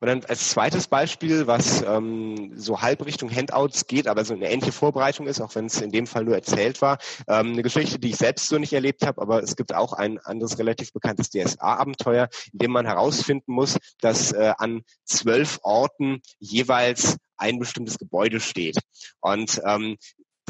Und 0.00 0.08
dann 0.08 0.24
als 0.24 0.48
zweites 0.50 0.88
Beispiel, 0.88 1.46
was 1.46 1.82
ähm, 1.82 2.52
so 2.56 2.80
halb 2.80 3.04
Richtung 3.04 3.30
Handouts 3.30 3.86
geht, 3.86 4.08
aber 4.08 4.24
so 4.24 4.32
eine 4.32 4.50
ähnliche 4.50 4.72
Vorbereitung 4.72 5.26
ist, 5.26 5.42
auch 5.42 5.54
wenn 5.54 5.66
es 5.66 5.80
in 5.80 5.92
dem 5.92 6.06
Fall 6.06 6.24
nur 6.24 6.34
erzählt 6.34 6.80
war. 6.80 6.98
Ähm, 7.28 7.52
eine 7.52 7.62
Geschichte, 7.62 7.98
die 7.98 8.08
ich 8.10 8.16
selbst 8.16 8.48
so 8.48 8.58
nicht 8.58 8.72
erlebt 8.72 9.06
habe, 9.06 9.20
aber 9.20 9.42
es 9.42 9.56
gibt 9.56 9.74
auch 9.74 9.92
ein 9.92 10.18
anderes 10.18 10.58
relativ 10.58 10.94
bekanntes 10.94 11.28
DSA-Abenteuer, 11.28 12.30
in 12.52 12.60
dem 12.60 12.70
man 12.70 12.86
herausfinden 12.86 13.52
muss, 13.52 13.76
dass 14.00 14.32
äh, 14.32 14.54
an 14.56 14.82
zwölf 15.04 15.60
Orten 15.62 16.22
jeweils 16.38 17.18
ein 17.36 17.58
bestimmtes 17.58 17.98
Gebäude 17.98 18.40
steht. 18.40 18.78
Und 19.20 19.60
ähm, 19.66 19.98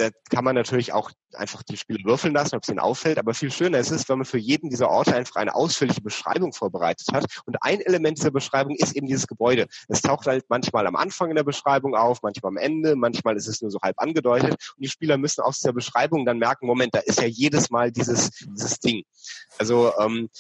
da 0.00 0.08
kann 0.30 0.44
man 0.44 0.54
natürlich 0.54 0.92
auch 0.92 1.10
einfach 1.34 1.62
die 1.62 1.76
Spiele 1.76 2.00
würfeln 2.04 2.34
lassen, 2.34 2.56
ob 2.56 2.62
es 2.62 2.68
ihnen 2.68 2.78
auffällt. 2.78 3.18
Aber 3.18 3.34
viel 3.34 3.50
schöner 3.50 3.78
ist 3.78 3.90
es, 3.90 4.08
wenn 4.08 4.18
man 4.18 4.24
für 4.24 4.38
jeden 4.38 4.70
dieser 4.70 4.88
Orte 4.88 5.14
einfach 5.14 5.36
eine 5.36 5.54
ausführliche 5.54 6.00
Beschreibung 6.00 6.52
vorbereitet 6.52 7.08
hat. 7.12 7.26
Und 7.44 7.58
ein 7.60 7.80
Element 7.80 8.18
dieser 8.18 8.30
Beschreibung 8.30 8.74
ist 8.76 8.96
eben 8.96 9.06
dieses 9.06 9.26
Gebäude. 9.26 9.66
Es 9.88 10.00
taucht 10.00 10.26
halt 10.26 10.46
manchmal 10.48 10.86
am 10.86 10.96
Anfang 10.96 11.28
in 11.30 11.36
der 11.36 11.44
Beschreibung 11.44 11.94
auf, 11.94 12.22
manchmal 12.22 12.50
am 12.50 12.56
Ende, 12.56 12.96
manchmal 12.96 13.36
ist 13.36 13.46
es 13.46 13.60
nur 13.60 13.70
so 13.70 13.78
halb 13.82 14.00
angedeutet. 14.00 14.52
Und 14.52 14.84
die 14.84 14.88
Spieler 14.88 15.18
müssen 15.18 15.42
aus 15.42 15.60
der 15.60 15.72
Beschreibung 15.72 16.24
dann 16.24 16.38
merken, 16.38 16.66
Moment, 16.66 16.94
da 16.94 17.00
ist 17.00 17.20
ja 17.20 17.26
jedes 17.26 17.70
Mal 17.70 17.92
dieses, 17.92 18.30
dieses 18.30 18.80
Ding. 18.80 19.02
Also 19.58 19.92
ähm, 19.98 20.30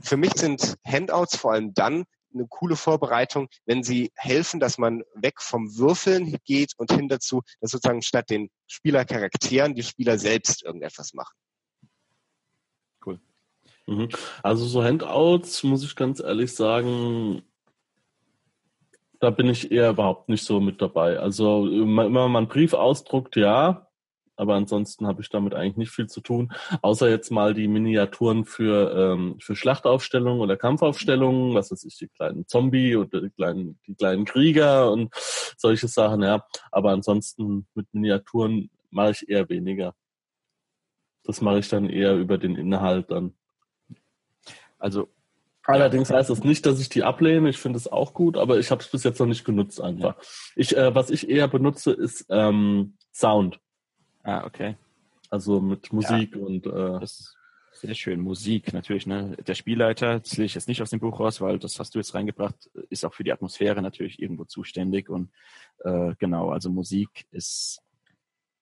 für 0.00 0.16
mich 0.16 0.34
sind 0.34 0.76
Handouts 0.86 1.36
vor 1.36 1.52
allem 1.52 1.74
dann 1.74 2.04
eine 2.32 2.46
coole 2.48 2.76
Vorbereitung, 2.76 3.48
wenn 3.66 3.82
sie 3.82 4.10
helfen, 4.14 4.60
dass 4.60 4.78
man 4.78 5.02
weg 5.14 5.40
vom 5.40 5.76
Würfeln 5.76 6.36
geht 6.44 6.72
und 6.76 6.92
hin 6.92 7.08
dazu, 7.08 7.42
dass 7.60 7.70
sozusagen 7.70 8.02
statt 8.02 8.30
den 8.30 8.50
Spielercharakteren 8.66 9.74
die 9.74 9.82
Spieler 9.82 10.18
selbst 10.18 10.64
irgendetwas 10.64 11.14
machen. 11.14 11.34
Cool. 13.04 13.20
Mhm. 13.86 14.08
Also 14.42 14.66
so 14.66 14.82
Handouts, 14.82 15.62
muss 15.62 15.84
ich 15.84 15.96
ganz 15.96 16.20
ehrlich 16.20 16.54
sagen, 16.54 17.42
da 19.20 19.30
bin 19.30 19.48
ich 19.48 19.72
eher 19.72 19.90
überhaupt 19.90 20.28
nicht 20.28 20.44
so 20.44 20.60
mit 20.60 20.80
dabei. 20.80 21.18
Also 21.18 21.66
immer 21.66 22.08
man 22.08 22.36
einen 22.36 22.48
Brief 22.48 22.72
ausdruckt, 22.72 23.36
ja, 23.36 23.87
aber 24.38 24.54
ansonsten 24.54 25.06
habe 25.06 25.20
ich 25.20 25.28
damit 25.28 25.54
eigentlich 25.54 25.76
nicht 25.76 25.90
viel 25.90 26.06
zu 26.06 26.20
tun, 26.20 26.52
außer 26.80 27.10
jetzt 27.10 27.30
mal 27.30 27.54
die 27.54 27.66
Miniaturen 27.66 28.44
für, 28.44 28.94
ähm, 28.96 29.36
für 29.40 29.56
Schlachtaufstellungen 29.56 30.40
oder 30.40 30.56
Kampfaufstellungen, 30.56 31.54
was 31.54 31.72
weiß 31.72 31.84
ich, 31.84 31.96
die 31.96 32.08
kleinen 32.08 32.46
Zombie 32.46 32.96
oder 32.96 33.20
die 33.20 33.30
kleinen, 33.30 33.78
die 33.86 33.94
kleinen 33.94 34.24
Krieger 34.24 34.92
und 34.92 35.12
solche 35.56 35.88
Sachen, 35.88 36.22
ja. 36.22 36.44
Aber 36.70 36.92
ansonsten 36.92 37.66
mit 37.74 37.92
Miniaturen 37.92 38.70
mache 38.90 39.10
ich 39.10 39.28
eher 39.28 39.48
weniger. 39.48 39.94
Das 41.24 41.40
mache 41.40 41.58
ich 41.58 41.68
dann 41.68 41.90
eher 41.90 42.16
über 42.16 42.38
den 42.38 42.54
Inhalt 42.54 43.10
dann. 43.10 43.34
Also 44.78 45.08
Allerdings 45.64 46.10
heißt 46.10 46.30
das 46.30 46.44
nicht, 46.44 46.64
dass 46.64 46.80
ich 46.80 46.88
die 46.88 47.02
ablehne. 47.02 47.50
Ich 47.50 47.58
finde 47.58 47.76
es 47.76 47.92
auch 47.92 48.14
gut, 48.14 48.38
aber 48.38 48.58
ich 48.58 48.70
habe 48.70 48.80
es 48.80 48.88
bis 48.88 49.04
jetzt 49.04 49.18
noch 49.18 49.26
nicht 49.26 49.44
genutzt 49.44 49.82
einfach. 49.82 50.16
Ich, 50.56 50.74
äh, 50.74 50.94
was 50.94 51.10
ich 51.10 51.28
eher 51.28 51.46
benutze, 51.46 51.92
ist 51.92 52.24
ähm, 52.30 52.94
Sound. 53.12 53.60
Ah, 54.22 54.44
okay. 54.44 54.76
Also 55.30 55.60
mit 55.60 55.92
Musik 55.92 56.34
ja, 56.34 56.42
und 56.42 56.66
äh, 56.66 57.06
sehr 57.72 57.94
schön. 57.94 58.20
Musik 58.20 58.72
natürlich, 58.72 59.06
ne? 59.06 59.36
Der 59.46 59.54
Spielleiter, 59.54 60.18
das 60.20 60.36
lege 60.36 60.46
ich 60.46 60.54
jetzt 60.54 60.68
nicht 60.68 60.82
aus 60.82 60.90
dem 60.90 61.00
Buch 61.00 61.20
raus, 61.20 61.40
weil 61.40 61.58
das 61.58 61.78
hast 61.78 61.94
du 61.94 61.98
jetzt 61.98 62.14
reingebracht, 62.14 62.56
ist 62.90 63.04
auch 63.04 63.14
für 63.14 63.24
die 63.24 63.32
Atmosphäre 63.32 63.82
natürlich 63.82 64.20
irgendwo 64.20 64.44
zuständig. 64.44 65.08
Und 65.08 65.30
äh, 65.84 66.14
genau, 66.18 66.50
also 66.50 66.70
Musik 66.70 67.26
ist 67.30 67.80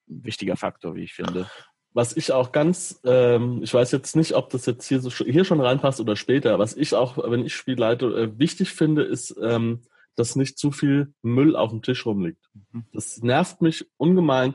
ein 0.08 0.24
wichtiger 0.24 0.56
Faktor, 0.56 0.94
wie 0.94 1.04
ich 1.04 1.14
finde. 1.14 1.48
Was 1.94 2.14
ich 2.14 2.30
auch 2.30 2.52
ganz, 2.52 3.00
ähm, 3.04 3.62
ich 3.62 3.72
weiß 3.72 3.90
jetzt 3.92 4.16
nicht, 4.16 4.34
ob 4.34 4.50
das 4.50 4.66
jetzt 4.66 4.86
hier 4.86 5.00
so 5.00 5.08
hier 5.10 5.46
schon 5.46 5.62
reinpasst 5.62 5.98
oder 5.98 6.14
später, 6.14 6.58
was 6.58 6.76
ich 6.76 6.94
auch, 6.94 7.16
wenn 7.30 7.46
ich 7.46 7.54
Spielleite, 7.54 8.06
äh, 8.06 8.38
wichtig 8.38 8.70
finde, 8.70 9.02
ist 9.02 9.34
ähm, 9.42 9.80
dass 10.16 10.36
nicht 10.36 10.58
zu 10.58 10.72
viel 10.72 11.12
Müll 11.22 11.54
auf 11.56 11.70
dem 11.70 11.82
Tisch 11.82 12.06
rumliegt. 12.06 12.44
Mhm. 12.72 12.84
Das 12.92 13.22
nervt 13.22 13.62
mich 13.62 13.86
ungemein, 13.96 14.54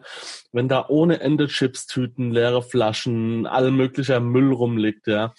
wenn 0.51 0.67
da 0.67 0.85
ohne 0.87 1.19
Ende 1.19 1.47
Chips-Tüten, 1.47 2.31
leere 2.31 2.61
Flaschen, 2.61 3.45
all 3.45 3.71
möglicher 3.71 4.19
Müll 4.19 4.51
rumliegt, 4.51 5.07
ja. 5.07 5.33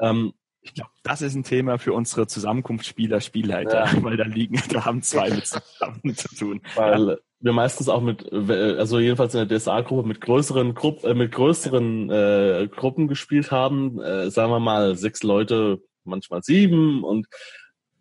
Ähm, 0.00 0.32
Ich 0.62 0.74
glaube, 0.74 0.90
das 1.02 1.22
ist 1.22 1.34
ein 1.34 1.44
Thema 1.44 1.78
für 1.78 1.94
unsere 1.94 2.26
Zusammenkunft 2.26 2.84
Spieler, 2.84 3.20
Spielleiter, 3.20 3.86
ja. 3.86 3.92
weil 4.02 4.16
da 4.18 4.24
liegen, 4.24 4.60
da 4.70 4.84
haben 4.84 5.00
zwei 5.02 5.30
mit 5.30 5.46
zusammen 5.46 6.14
zu 6.14 6.28
tun. 6.36 6.60
Weil 6.74 7.08
ja. 7.08 7.16
wir 7.40 7.52
meistens 7.52 7.88
auch 7.88 8.02
mit, 8.02 8.30
also 8.30 8.98
jedenfalls 8.98 9.34
in 9.34 9.48
der 9.48 9.58
DSA-Gruppe 9.58 10.06
mit 10.06 10.20
größeren 10.20 10.74
Gruppen, 10.74 11.10
äh, 11.10 11.14
mit 11.14 11.32
größeren 11.32 12.10
äh, 12.10 12.68
Gruppen 12.70 13.08
gespielt 13.08 13.50
haben, 13.50 14.00
äh, 14.02 14.30
sagen 14.30 14.52
wir 14.52 14.60
mal 14.60 14.96
sechs 14.96 15.22
Leute, 15.22 15.80
manchmal 16.04 16.42
sieben 16.42 17.04
und 17.04 17.26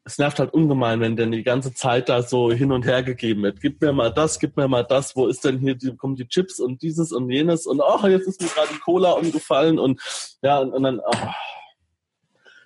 es 0.06 0.18
nervt 0.18 0.40
halt 0.40 0.54
ungemein, 0.54 1.00
wenn 1.00 1.16
denn 1.16 1.32
die 1.32 1.44
ganze 1.44 1.74
Zeit 1.74 2.10
da 2.10 2.22
so 2.22 2.52
hin 2.52 2.72
und 2.72 2.86
her 2.86 3.04
gegeben 3.04 3.44
wird. 3.44 3.62
Gib 3.62 3.82
mir 3.82 3.94
mal 3.94 4.12
das, 4.12 4.40
gib 4.40 4.58
mir 4.58 4.68
mal 4.68 4.84
das, 4.84 5.16
wo 5.16 5.28
ist 5.28 5.46
denn 5.46 5.60
hier, 5.60 5.76
die, 5.76 5.96
kommen 5.96 6.16
die 6.16 6.28
Chips 6.28 6.60
und 6.60 6.82
dieses 6.82 7.12
und 7.12 7.30
jenes 7.30 7.66
und 7.66 7.82
oh, 7.82 8.08
jetzt 8.08 8.28
ist 8.28 8.42
mir 8.42 8.48
gerade 8.48 8.70
die 8.74 8.80
Cola 8.80 9.12
umgefallen 9.12 9.80
und 9.80 10.02
ja, 10.42 10.60
und, 10.60 10.74
und 10.74 10.84
dann, 10.84 11.00
oh. 11.00 11.28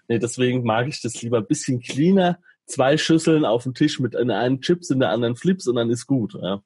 nee, 0.07 0.19
deswegen 0.19 0.63
mag 0.63 0.87
ich 0.87 1.01
das 1.01 1.21
lieber 1.21 1.37
ein 1.37 1.47
bisschen 1.47 1.79
cleaner. 1.79 2.39
Zwei 2.65 2.97
Schüsseln 2.97 3.43
auf 3.43 3.63
dem 3.63 3.73
Tisch 3.73 3.99
mit 3.99 4.15
einem 4.15 4.61
Chips 4.61 4.89
in 4.89 4.99
der 4.99 5.09
anderen 5.09 5.35
Flips 5.35 5.67
und 5.67 5.75
dann 5.75 5.89
ist 5.89 6.07
gut, 6.07 6.35
ja. 6.41 6.61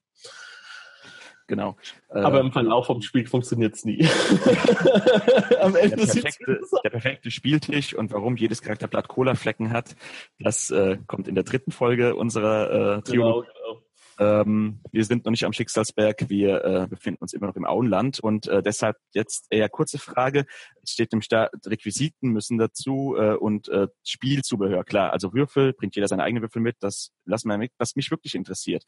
Genau. 1.48 1.78
Aber 2.10 2.42
im 2.42 2.52
Verlauf 2.52 2.88
vom 2.88 3.02
Spiel 3.02 3.26
funktioniert 3.26 3.76
es 3.76 3.86
nie. 3.86 4.06
Am 5.62 5.76
Ende 5.76 5.96
der 5.96 6.06
perfekte, 6.06 6.60
der 6.84 6.90
perfekte 6.90 7.32
Spieltisch 7.32 7.94
und 7.94 8.12
warum 8.12 8.36
jedes 8.36 8.62
Charakterblatt 8.62 9.08
Cola-Flecken 9.08 9.72
hat, 9.72 9.96
das 10.40 10.70
äh, 10.72 10.98
kommt 11.08 11.30
in 11.30 11.36
der 11.36 11.46
dritten 11.46 11.72
Folge 11.72 12.16
unserer 12.16 12.98
äh, 12.98 13.02
Triologie. 13.02 13.48
Genau, 13.48 13.76
genau. 13.76 13.88
Ähm, 14.20 14.80
wir 14.92 15.06
sind 15.06 15.26
noch 15.26 15.32
nicht 15.32 15.46
am 15.46 15.54
Schicksalsberg, 15.54 16.28
wir 16.28 16.64
äh, 16.64 16.88
befinden 16.88 17.22
uns 17.22 17.34
immer 17.34 17.48
noch 17.48 17.56
im 17.56 17.66
Auenland 17.66 18.20
und 18.20 18.48
äh, 18.48 18.64
deshalb 18.64 18.98
jetzt 19.14 19.46
eher 19.52 19.70
kurze 19.70 20.00
Frage. 20.00 20.46
Es 20.82 20.92
steht 20.92 21.14
im 21.14 21.22
Start, 21.22 21.54
Requisiten 21.68 22.30
müssen 22.30 22.58
dazu 22.58 23.16
äh, 23.18 23.36
und 23.36 23.70
äh, 23.70 23.88
Spielzubehör, 24.04 24.84
klar. 24.84 25.14
Also 25.14 25.34
Würfel, 25.34 25.74
bringt 25.74 25.96
jeder 25.96 26.08
seine 26.08 26.24
eigenen 26.24 26.42
Würfel 26.42 26.62
mit, 26.62 26.78
das 26.80 27.12
lassen 27.26 27.48
wir 27.48 27.58
mit, 27.60 27.72
was 27.78 27.96
mich 27.96 28.10
wirklich 28.10 28.34
interessiert. 28.34 28.84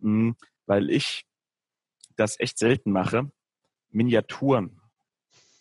Hm, 0.00 0.34
weil 0.66 0.90
ich 0.90 1.24
das 2.16 2.38
echt 2.40 2.58
selten 2.58 2.92
mache, 2.92 3.30
Miniaturen 3.90 4.80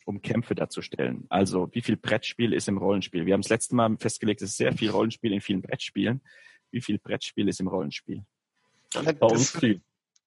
um 0.06 0.22
Kämpfe 0.22 0.56
darzustellen. 0.56 1.26
Also 1.30 1.70
wie 1.74 1.82
viel 1.82 1.98
Brettspiel 1.98 2.54
ist 2.54 2.68
im 2.68 2.78
Rollenspiel? 2.78 3.26
Wir 3.26 3.34
haben 3.34 3.42
das 3.42 3.50
letzte 3.50 3.76
Mal 3.76 3.96
festgelegt, 3.98 4.42
es 4.42 4.52
ist 4.52 4.58
sehr 4.58 4.74
viel 4.74 4.90
Rollenspiel 4.90 5.32
in 5.34 5.42
vielen 5.42 5.62
Brettspielen. 5.62 6.22
Wie 6.72 6.82
viel 6.82 6.98
Brettspiel 6.98 7.48
ist 7.48 7.60
im 7.60 7.68
Rollenspiel? 7.68 8.26
Bei 8.94 9.28
uns 9.28 9.52
viel. 9.52 9.82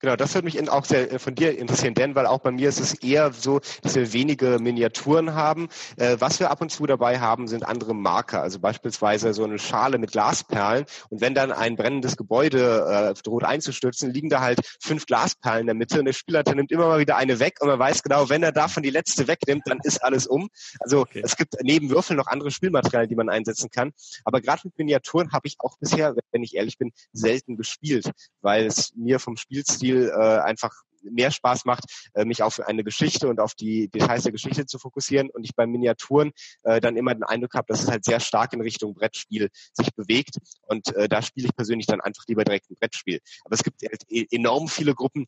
Genau, 0.04 0.16
das 0.16 0.34
würde 0.34 0.44
mich 0.44 0.68
auch 0.68 0.84
sehr 0.84 1.10
äh, 1.10 1.18
von 1.18 1.34
dir 1.34 1.56
interessieren, 1.58 1.94
denn 1.94 2.14
weil 2.14 2.26
auch 2.26 2.40
bei 2.40 2.50
mir 2.50 2.68
ist 2.68 2.78
es 2.78 2.92
eher 2.92 3.32
so, 3.32 3.60
dass 3.80 3.94
wir 3.94 4.12
wenige 4.12 4.58
Miniaturen 4.60 5.34
haben. 5.34 5.70
Äh, 5.96 6.18
was 6.18 6.40
wir 6.40 6.50
ab 6.50 6.60
und 6.60 6.70
zu 6.70 6.84
dabei 6.84 7.20
haben, 7.20 7.48
sind 7.48 7.64
andere 7.64 7.94
Marker, 7.94 8.42
also 8.42 8.58
beispielsweise 8.58 9.32
so 9.32 9.44
eine 9.44 9.58
Schale 9.58 9.96
mit 9.96 10.12
Glasperlen. 10.12 10.84
Und 11.08 11.22
wenn 11.22 11.34
dann 11.34 11.52
ein 11.52 11.76
brennendes 11.76 12.18
Gebäude 12.18 13.14
äh, 13.16 13.22
droht 13.22 13.44
einzustürzen, 13.44 14.12
liegen 14.12 14.28
da 14.28 14.42
halt 14.42 14.60
fünf 14.78 15.06
Glasperlen 15.06 15.62
in 15.62 15.66
der 15.68 15.74
Mitte 15.74 16.00
und 16.00 16.04
der 16.04 16.12
Spielleiter 16.12 16.54
nimmt 16.54 16.70
immer 16.70 16.86
mal 16.86 16.98
wieder 16.98 17.16
eine 17.16 17.38
weg 17.38 17.56
und 17.62 17.68
man 17.68 17.78
weiß 17.78 18.02
genau, 18.02 18.28
wenn 18.28 18.42
er 18.42 18.52
davon 18.52 18.82
die 18.82 18.90
letzte 18.90 19.26
wegnimmt, 19.26 19.62
dann 19.64 19.78
ist 19.84 20.04
alles 20.04 20.26
um. 20.26 20.50
Also 20.80 21.00
okay. 21.00 21.22
es 21.24 21.34
gibt 21.34 21.54
neben 21.62 21.88
Würfeln 21.88 22.18
noch 22.18 22.26
andere 22.26 22.50
Spielmaterialien, 22.50 23.08
die 23.08 23.16
man 23.16 23.30
einsetzen 23.30 23.70
kann. 23.70 23.92
Aber 24.24 24.42
gerade 24.42 24.60
mit 24.64 24.76
Miniaturen 24.76 25.32
habe 25.32 25.46
ich 25.46 25.56
auch 25.60 25.78
bisher, 25.78 26.14
wenn 26.30 26.42
ich 26.42 26.56
ehrlich 26.56 26.76
bin, 26.76 26.92
selten 27.14 27.56
gespielt, 27.56 28.10
weil 28.42 28.66
es 28.66 28.92
mir 28.94 29.18
vom 29.18 29.38
Spielstil 29.38 29.93
viel 29.94 30.10
äh, 30.10 30.40
einfach 30.40 30.72
mehr 31.02 31.30
Spaß 31.30 31.66
macht, 31.66 31.84
äh, 32.14 32.24
mich 32.24 32.42
auf 32.42 32.60
eine 32.60 32.82
Geschichte 32.82 33.28
und 33.28 33.38
auf 33.38 33.54
die 33.54 33.88
Details 33.88 34.22
der 34.22 34.32
Geschichte 34.32 34.64
zu 34.64 34.78
fokussieren 34.78 35.28
und 35.30 35.44
ich 35.44 35.54
bei 35.54 35.66
Miniaturen 35.66 36.32
äh, 36.62 36.80
dann 36.80 36.96
immer 36.96 37.14
den 37.14 37.24
Eindruck 37.24 37.54
habe, 37.54 37.66
dass 37.68 37.82
es 37.82 37.90
halt 37.90 38.06
sehr 38.06 38.20
stark 38.20 38.54
in 38.54 38.62
Richtung 38.62 38.94
Brettspiel 38.94 39.50
sich 39.74 39.94
bewegt 39.94 40.38
und 40.62 40.94
äh, 40.96 41.06
da 41.06 41.20
spiele 41.20 41.48
ich 41.48 41.54
persönlich 41.54 41.86
dann 41.86 42.00
einfach 42.00 42.24
lieber 42.26 42.42
direkt 42.42 42.70
ein 42.70 42.76
Brettspiel. 42.80 43.20
Aber 43.44 43.54
es 43.54 43.62
gibt 43.62 43.82
halt 43.82 44.02
e-, 44.08 44.26
enorm 44.30 44.66
viele 44.68 44.94
Gruppen, 44.94 45.26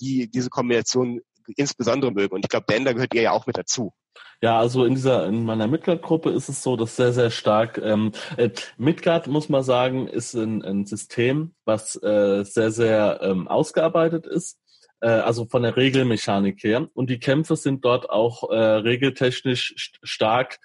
die 0.00 0.30
diese 0.30 0.48
Kombination 0.48 1.20
insbesondere 1.56 2.10
mögen 2.10 2.34
und 2.34 2.44
ich 2.44 2.48
glaube, 2.48 2.64
Dan, 2.66 2.86
da 2.86 2.94
gehört 2.94 3.12
ihr 3.12 3.22
ja 3.22 3.32
auch 3.32 3.46
mit 3.46 3.58
dazu. 3.58 3.92
Ja, 4.40 4.60
also 4.60 4.84
in 4.84 4.94
dieser, 4.94 5.26
in 5.26 5.44
meiner 5.44 5.66
Midgard-Gruppe 5.66 6.30
ist 6.30 6.48
es 6.48 6.62
so, 6.62 6.76
dass 6.76 6.94
sehr, 6.94 7.12
sehr 7.12 7.30
stark, 7.30 7.78
ähm, 7.78 8.12
äh, 8.36 8.50
Midgard, 8.76 9.26
muss 9.26 9.48
man 9.48 9.64
sagen, 9.64 10.06
ist 10.06 10.34
ein, 10.34 10.62
ein 10.62 10.86
System, 10.86 11.54
was 11.64 12.00
äh, 12.02 12.44
sehr, 12.44 12.70
sehr 12.70 13.18
ähm, 13.22 13.48
ausgearbeitet 13.48 14.26
ist, 14.26 14.60
äh, 15.00 15.08
also 15.08 15.46
von 15.46 15.62
der 15.62 15.76
Regelmechanik 15.76 16.62
her. 16.62 16.88
Und 16.94 17.10
die 17.10 17.18
Kämpfe 17.18 17.56
sind 17.56 17.84
dort 17.84 18.10
auch 18.10 18.48
äh, 18.50 18.56
regeltechnisch 18.56 19.74
st 19.76 19.98
stark 20.04 20.60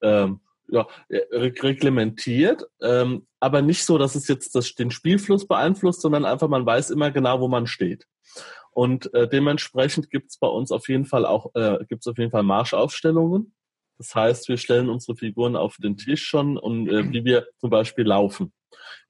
ähm, 0.00 0.40
ja, 0.68 0.86
reglementiert, 1.10 2.64
ähm, 2.80 3.26
aber 3.40 3.60
nicht 3.60 3.84
so, 3.84 3.98
dass 3.98 4.14
es 4.14 4.26
jetzt 4.26 4.54
das, 4.54 4.74
den 4.74 4.90
Spielfluss 4.90 5.46
beeinflusst, 5.46 6.00
sondern 6.00 6.24
einfach 6.24 6.48
man 6.48 6.64
weiß 6.64 6.90
immer 6.90 7.10
genau, 7.10 7.40
wo 7.40 7.48
man 7.48 7.66
steht. 7.66 8.06
Und 8.72 9.12
äh, 9.14 9.28
dementsprechend 9.28 10.10
gibt's 10.10 10.38
bei 10.38 10.48
uns 10.48 10.72
auf 10.72 10.88
jeden 10.88 11.04
Fall 11.04 11.26
auch, 11.26 11.54
äh, 11.54 11.84
gibt's 11.88 12.06
auf 12.08 12.18
jeden 12.18 12.30
Fall 12.30 12.42
Marschaufstellungen. 12.42 13.54
Das 13.98 14.14
heißt, 14.14 14.48
wir 14.48 14.56
stellen 14.56 14.88
unsere 14.88 15.16
Figuren 15.16 15.54
auf 15.56 15.76
den 15.76 15.96
Tisch 15.96 16.24
schon 16.24 16.56
und 16.56 16.88
äh, 16.88 17.12
wie 17.12 17.24
wir 17.24 17.46
zum 17.58 17.70
Beispiel 17.70 18.06
laufen. 18.06 18.52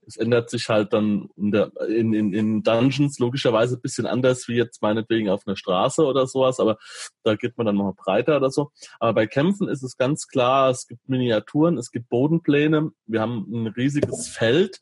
Es 0.05 0.16
ändert 0.16 0.51
sich 0.51 0.68
halt 0.68 0.92
dann 0.92 1.29
in, 1.37 1.53
der, 1.53 1.70
in, 1.88 2.12
in, 2.12 2.35
in 2.35 2.62
Dungeons 2.62 3.20
logischerweise 3.20 3.79
bisschen 3.79 4.07
anders 4.07 4.48
wie 4.48 4.57
jetzt 4.57 4.83
meinetwegen 4.83 5.31
auf 5.31 5.46
einer 5.46 5.57
Straße 5.57 6.05
oder 6.05 6.27
sowas, 6.27 6.59
aber 6.59 6.79
da 7.22 7.37
geht 7.37 7.57
man 7.57 7.66
dann 7.66 7.77
noch 7.77 7.94
breiter 7.94 8.37
oder 8.37 8.51
so. 8.51 8.72
Aber 8.98 9.14
bei 9.14 9.27
Kämpfen 9.29 9.68
ist 9.68 9.85
es 9.85 9.96
ganz 9.96 10.27
klar, 10.27 10.70
es 10.70 10.88
gibt 10.88 11.09
Miniaturen, 11.09 11.79
es 11.79 11.92
gibt 11.92 12.09
Bodenpläne, 12.09 12.90
wir 13.07 13.20
haben 13.20 13.46
ein 13.48 13.68
riesiges 13.68 14.29
Feld, 14.29 14.81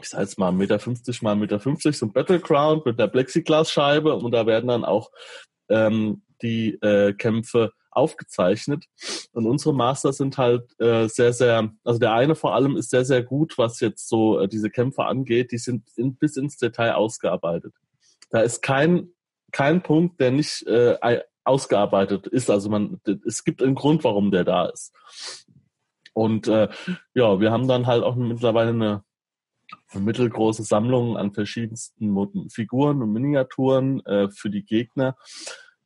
ich 0.00 0.08
sage 0.08 0.24
jetzt 0.24 0.38
mal 0.38 0.52
1,50 0.52 0.54
Meter 0.56 0.76
mal 1.22 1.36
1,50 1.36 1.36
Meter, 1.36 1.92
so 1.92 2.06
ein 2.06 2.12
Battleground 2.12 2.86
mit 2.86 2.98
der 2.98 3.08
Plexiglasscheibe 3.08 4.14
und 4.14 4.32
da 4.32 4.46
werden 4.46 4.68
dann 4.68 4.84
auch 4.84 5.10
ähm, 5.68 6.22
die 6.42 6.74
äh, 6.82 7.12
Kämpfe 7.14 7.72
aufgezeichnet. 7.90 8.84
Und 9.32 9.46
unsere 9.46 9.74
Master 9.74 10.12
sind 10.12 10.38
halt 10.38 10.78
äh, 10.80 11.08
sehr, 11.08 11.32
sehr, 11.32 11.70
also 11.84 11.98
der 11.98 12.12
eine 12.12 12.34
vor 12.34 12.54
allem 12.54 12.76
ist 12.76 12.90
sehr, 12.90 13.04
sehr 13.04 13.22
gut, 13.22 13.58
was 13.58 13.80
jetzt 13.80 14.08
so 14.08 14.40
äh, 14.40 14.48
diese 14.48 14.70
Kämpfe 14.70 15.04
angeht. 15.04 15.52
Die 15.52 15.58
sind 15.58 15.88
in, 15.96 16.16
bis 16.16 16.36
ins 16.36 16.56
Detail 16.56 16.92
ausgearbeitet. 16.92 17.74
Da 18.30 18.40
ist 18.40 18.62
kein, 18.62 19.08
kein 19.52 19.82
Punkt, 19.82 20.20
der 20.20 20.30
nicht 20.30 20.66
äh, 20.66 21.22
ausgearbeitet 21.44 22.26
ist. 22.26 22.50
Also 22.50 22.70
man, 22.70 23.00
es 23.26 23.42
gibt 23.42 23.62
einen 23.62 23.74
Grund, 23.74 24.04
warum 24.04 24.30
der 24.30 24.44
da 24.44 24.66
ist. 24.66 24.94
Und 26.14 26.48
äh, 26.48 26.68
ja, 27.14 27.40
wir 27.40 27.50
haben 27.50 27.68
dann 27.68 27.86
halt 27.86 28.02
auch 28.02 28.16
mittlerweile 28.16 28.70
eine 28.70 29.04
mittelgroße 29.94 30.62
Sammlung 30.62 31.16
an 31.16 31.32
verschiedensten 31.32 32.50
Figuren 32.50 33.02
und 33.02 33.12
Miniaturen 33.12 34.04
äh, 34.06 34.28
für 34.30 34.50
die 34.50 34.64
Gegner. 34.64 35.16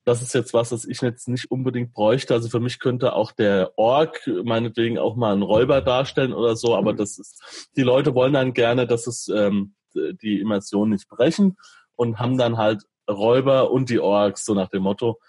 Das 0.05 0.21
ist 0.21 0.35
jetzt 0.35 0.53
was, 0.53 0.73
was 0.73 0.85
ich 0.85 1.01
jetzt 1.01 1.29
nicht 1.29 1.51
unbedingt 1.51 1.93
bräuchte. 1.93 2.35
Also 2.35 2.49
für 2.49 2.59
mich 2.59 2.81
könnte 2.81 3.13
auch 3.13 3.31
der 3.31 3.73
Ork 3.77 4.29
meinetwegen 4.45 4.99
auch 4.99 5.15
mal 5.15 5.33
einen 5.33 5.43
Räuber 5.43 5.81
darstellen 5.81 6.33
oder 6.33 6.57
so, 6.57 6.75
aber 6.77 6.93
das 6.93 7.19
ist, 7.19 7.71
die 7.77 7.83
Leute 7.83 8.15
wollen 8.15 8.33
dann 8.33 8.53
gerne, 8.53 8.87
dass 8.87 9.07
es 9.07 9.29
ähm, 9.29 9.75
die 9.95 10.41
Immersion 10.41 10.91
nicht 10.91 11.09
brechen 11.09 11.57
und 11.95 12.19
haben 12.19 12.37
dann 12.37 12.57
halt 12.57 12.83
Räuber 13.09 13.71
und 13.71 13.91
die 13.91 14.01
Orks, 14.01 14.45
so 14.45 14.55
nach 14.55 14.69
dem 14.69 14.83
Motto. 14.83 15.21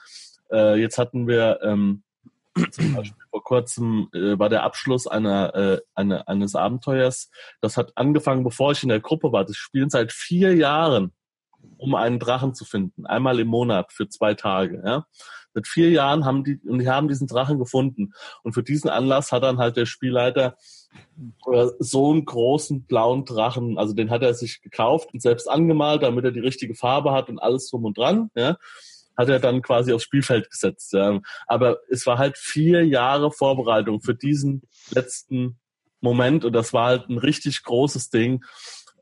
Äh, 0.52 0.80
jetzt 0.80 0.98
hatten 0.98 1.28
wir 1.28 1.60
ähm, 1.64 2.03
zum 2.72 2.94
Beispiel 2.96 3.24
vor 3.30 3.44
kurzem 3.44 4.10
äh, 4.14 4.38
war 4.38 4.50
der 4.50 4.64
Abschluss 4.64 5.08
einer, 5.08 5.56
äh, 5.56 5.82
eine, 5.96 6.28
eines 6.28 6.56
Abenteuers. 6.56 7.30
Das 7.62 7.78
hat 7.78 7.94
angefangen, 7.96 8.44
bevor 8.44 8.72
ich 8.72 8.84
in 8.84 8.90
der 8.90 9.00
Gruppe 9.00 9.32
war. 9.32 9.46
Das 9.46 9.56
spielen 9.56 9.90
seit 9.90 10.12
vier 10.12 10.56
Jahren, 10.56 11.14
um 11.78 11.96
einen 11.96 12.20
Drachen 12.20 12.54
zu 12.54 12.66
finden. 12.66 13.06
Einmal 13.06 13.40
im 13.40 13.48
Monat 13.48 13.92
für 13.92 14.08
zwei 14.08 14.34
Tage. 14.34 14.84
Ja? 14.86 15.06
Seit 15.54 15.68
vier 15.68 15.90
Jahren 15.90 16.26
haben 16.26 16.44
die, 16.44 16.60
und 16.68 16.80
die 16.80 16.90
haben 16.90 17.08
diesen 17.08 17.28
Drachen 17.28 17.60
gefunden. 17.60 18.14
Und 18.44 18.54
für 18.54 18.64
diesen 18.64 18.90
Anlass 18.90 19.32
hat 19.32 19.44
dann 19.44 19.58
halt 19.58 19.78
der 19.78 19.86
Spielleiter 19.86 20.56
äh, 21.52 21.68
so 21.80 22.12
einen 22.12 22.26
großen 22.26 22.86
blauen 22.86 23.26
Drachen, 23.26 23.78
also 23.78 23.94
den 23.94 24.10
hat 24.10 24.24
er 24.24 24.34
sich 24.34 24.62
gekauft 24.62 25.10
und 25.14 25.22
selbst 25.22 25.50
angemalt, 25.50 26.04
damit 26.04 26.26
er 26.26 26.32
die 26.32 26.40
richtige 26.40 26.76
Farbe 26.76 27.12
hat 27.12 27.30
und 27.30 27.40
alles 27.40 27.70
drum 27.70 27.86
und 27.86 27.98
dran. 27.98 28.30
Ja? 28.36 28.58
Hat 29.18 29.30
er 29.30 29.40
dann 29.40 29.62
quasi 29.62 29.94
aufs 29.94 30.04
Spielfeld 30.04 30.50
gesetzt. 30.50 30.94
Ja. 30.94 31.20
Aber 31.48 31.80
es 31.90 32.06
war 32.06 32.18
halt 32.18 32.38
vier 32.38 32.86
Jahre 32.86 33.32
Vorbereitung 33.32 34.02
für 34.02 34.16
diesen 34.16 34.64
letzten 34.92 35.60
Moment 36.02 36.46
und 36.46 36.54
das 36.54 36.74
war 36.74 36.88
halt 36.88 37.10
ein 37.10 37.18
richtig 37.18 37.64
großes 37.64 38.10
Ding. 38.10 38.44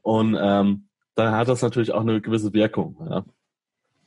Und 0.01 0.37
ähm, 0.39 0.87
da 1.15 1.37
hat 1.37 1.47
das 1.47 1.61
natürlich 1.61 1.91
auch 1.91 2.01
eine 2.01 2.21
gewisse 2.21 2.53
Wirkung. 2.53 2.97
Ja. 3.09 3.25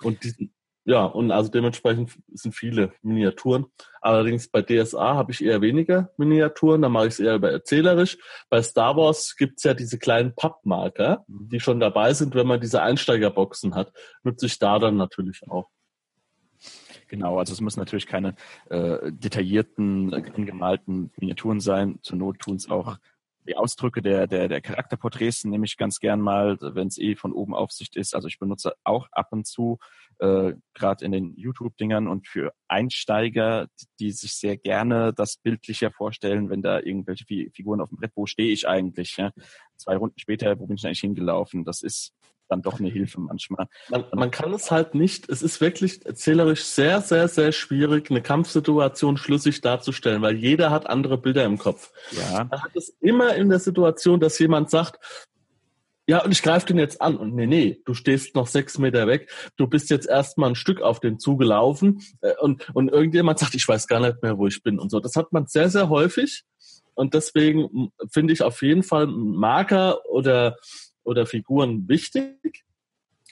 Und 0.02 0.22
diesen, 0.24 0.54
ja, 0.86 1.04
und 1.04 1.30
also 1.30 1.50
dementsprechend 1.50 2.12
sind 2.34 2.54
viele 2.54 2.92
Miniaturen. 3.02 3.66
Allerdings 4.02 4.48
bei 4.48 4.60
DSA 4.60 5.14
habe 5.14 5.32
ich 5.32 5.42
eher 5.42 5.62
weniger 5.62 6.10
Miniaturen, 6.18 6.82
da 6.82 6.90
mache 6.90 7.06
ich 7.06 7.14
es 7.14 7.20
eher 7.20 7.36
über 7.36 7.50
erzählerisch. 7.50 8.18
Bei 8.50 8.60
Star 8.62 8.94
Wars 8.96 9.34
gibt's 9.36 9.64
ja 9.64 9.72
diese 9.72 9.98
kleinen 9.98 10.34
Pappmarker, 10.34 11.24
mhm. 11.26 11.48
die 11.48 11.60
schon 11.60 11.80
dabei 11.80 12.12
sind, 12.12 12.34
wenn 12.34 12.46
man 12.46 12.60
diese 12.60 12.82
Einsteigerboxen 12.82 13.74
hat. 13.74 13.92
Nutze 14.24 14.44
ich 14.46 14.58
da 14.58 14.78
dann 14.78 14.96
natürlich 14.96 15.40
auch. 15.48 15.70
Genau, 17.14 17.38
also 17.38 17.52
es 17.52 17.60
müssen 17.60 17.78
natürlich 17.78 18.08
keine 18.08 18.34
äh, 18.70 19.12
detaillierten, 19.12 20.12
angemalten 20.12 21.12
Miniaturen 21.16 21.60
sein. 21.60 22.00
Zur 22.02 22.18
Not 22.18 22.40
tun 22.40 22.56
es 22.56 22.68
auch 22.68 22.98
die 23.46 23.56
Ausdrücke 23.56 24.02
der, 24.02 24.26
der, 24.26 24.48
der 24.48 24.60
Charakterporträts 24.60 25.44
nehme 25.44 25.64
ich 25.64 25.76
ganz 25.76 26.00
gern 26.00 26.20
mal, 26.20 26.58
wenn 26.60 26.88
es 26.88 26.98
eh 26.98 27.14
von 27.14 27.32
oben 27.32 27.54
Aufsicht 27.54 27.94
ist. 27.94 28.16
Also 28.16 28.26
ich 28.26 28.40
benutze 28.40 28.72
auch 28.82 29.06
ab 29.12 29.28
und 29.30 29.46
zu, 29.46 29.78
äh, 30.18 30.54
gerade 30.72 31.04
in 31.04 31.12
den 31.12 31.36
YouTube-Dingern 31.36 32.08
und 32.08 32.26
für 32.26 32.52
Einsteiger, 32.66 33.68
die 34.00 34.10
sich 34.10 34.34
sehr 34.34 34.56
gerne 34.56 35.12
das 35.12 35.36
bildlicher 35.36 35.92
vorstellen, 35.92 36.50
wenn 36.50 36.62
da 36.62 36.80
irgendwelche 36.80 37.26
Figuren 37.26 37.80
auf 37.80 37.90
dem 37.90 37.98
Brett, 37.98 38.10
wo 38.16 38.26
stehe 38.26 38.50
ich 38.50 38.66
eigentlich? 38.66 39.18
Ja? 39.18 39.30
Zwei 39.76 39.96
Runden 39.96 40.18
später, 40.18 40.58
wo 40.58 40.66
bin 40.66 40.78
ich 40.78 40.84
eigentlich 40.84 40.98
hingelaufen? 40.98 41.64
Das 41.64 41.80
ist 41.82 42.12
dann 42.48 42.62
doch 42.62 42.78
eine 42.78 42.88
Hilfe 42.88 43.20
manchmal. 43.20 43.66
Man, 43.88 44.04
man, 44.12 44.30
kann 44.30 44.52
es 44.52 44.70
halt 44.70 44.94
nicht, 44.94 45.28
es 45.28 45.42
ist 45.42 45.60
wirklich 45.60 46.04
erzählerisch 46.04 46.64
sehr, 46.64 47.00
sehr, 47.00 47.28
sehr 47.28 47.52
schwierig, 47.52 48.10
eine 48.10 48.22
Kampfsituation 48.22 49.16
schlüssig 49.16 49.60
darzustellen, 49.60 50.22
weil 50.22 50.36
jeder 50.36 50.70
hat 50.70 50.86
andere 50.86 51.18
Bilder 51.18 51.44
im 51.44 51.58
Kopf. 51.58 51.92
Ja. 52.12 52.44
Man 52.44 52.62
hat 52.62 52.70
es 52.74 52.90
immer 53.00 53.34
in 53.34 53.48
der 53.48 53.58
Situation, 53.58 54.20
dass 54.20 54.38
jemand 54.38 54.70
sagt, 54.70 54.98
ja, 56.06 56.22
und 56.22 56.32
ich 56.32 56.42
greife 56.42 56.66
den 56.66 56.78
jetzt 56.78 57.00
an. 57.00 57.16
Und 57.16 57.34
nee, 57.34 57.46
nee, 57.46 57.80
du 57.86 57.94
stehst 57.94 58.34
noch 58.34 58.46
sechs 58.46 58.78
Meter 58.78 59.06
weg. 59.06 59.30
Du 59.56 59.66
bist 59.66 59.88
jetzt 59.88 60.06
erstmal 60.06 60.50
ein 60.50 60.54
Stück 60.54 60.82
auf 60.82 61.00
den 61.00 61.18
zugelaufen 61.18 62.02
äh, 62.20 62.34
und, 62.40 62.68
und 62.74 62.90
irgendjemand 62.90 63.38
sagt, 63.38 63.54
ich 63.54 63.66
weiß 63.66 63.86
gar 63.86 64.00
nicht 64.00 64.22
mehr, 64.22 64.36
wo 64.36 64.46
ich 64.46 64.62
bin 64.62 64.78
und 64.78 64.90
so. 64.90 65.00
Das 65.00 65.16
hat 65.16 65.32
man 65.32 65.46
sehr, 65.46 65.70
sehr 65.70 65.88
häufig. 65.88 66.44
Und 66.92 67.14
deswegen 67.14 67.90
finde 68.10 68.32
ich 68.32 68.42
auf 68.42 68.62
jeden 68.62 68.82
Fall 68.82 69.06
Marker 69.06 70.04
oder 70.06 70.56
oder 71.04 71.26
Figuren 71.26 71.88
wichtig. 71.88 72.64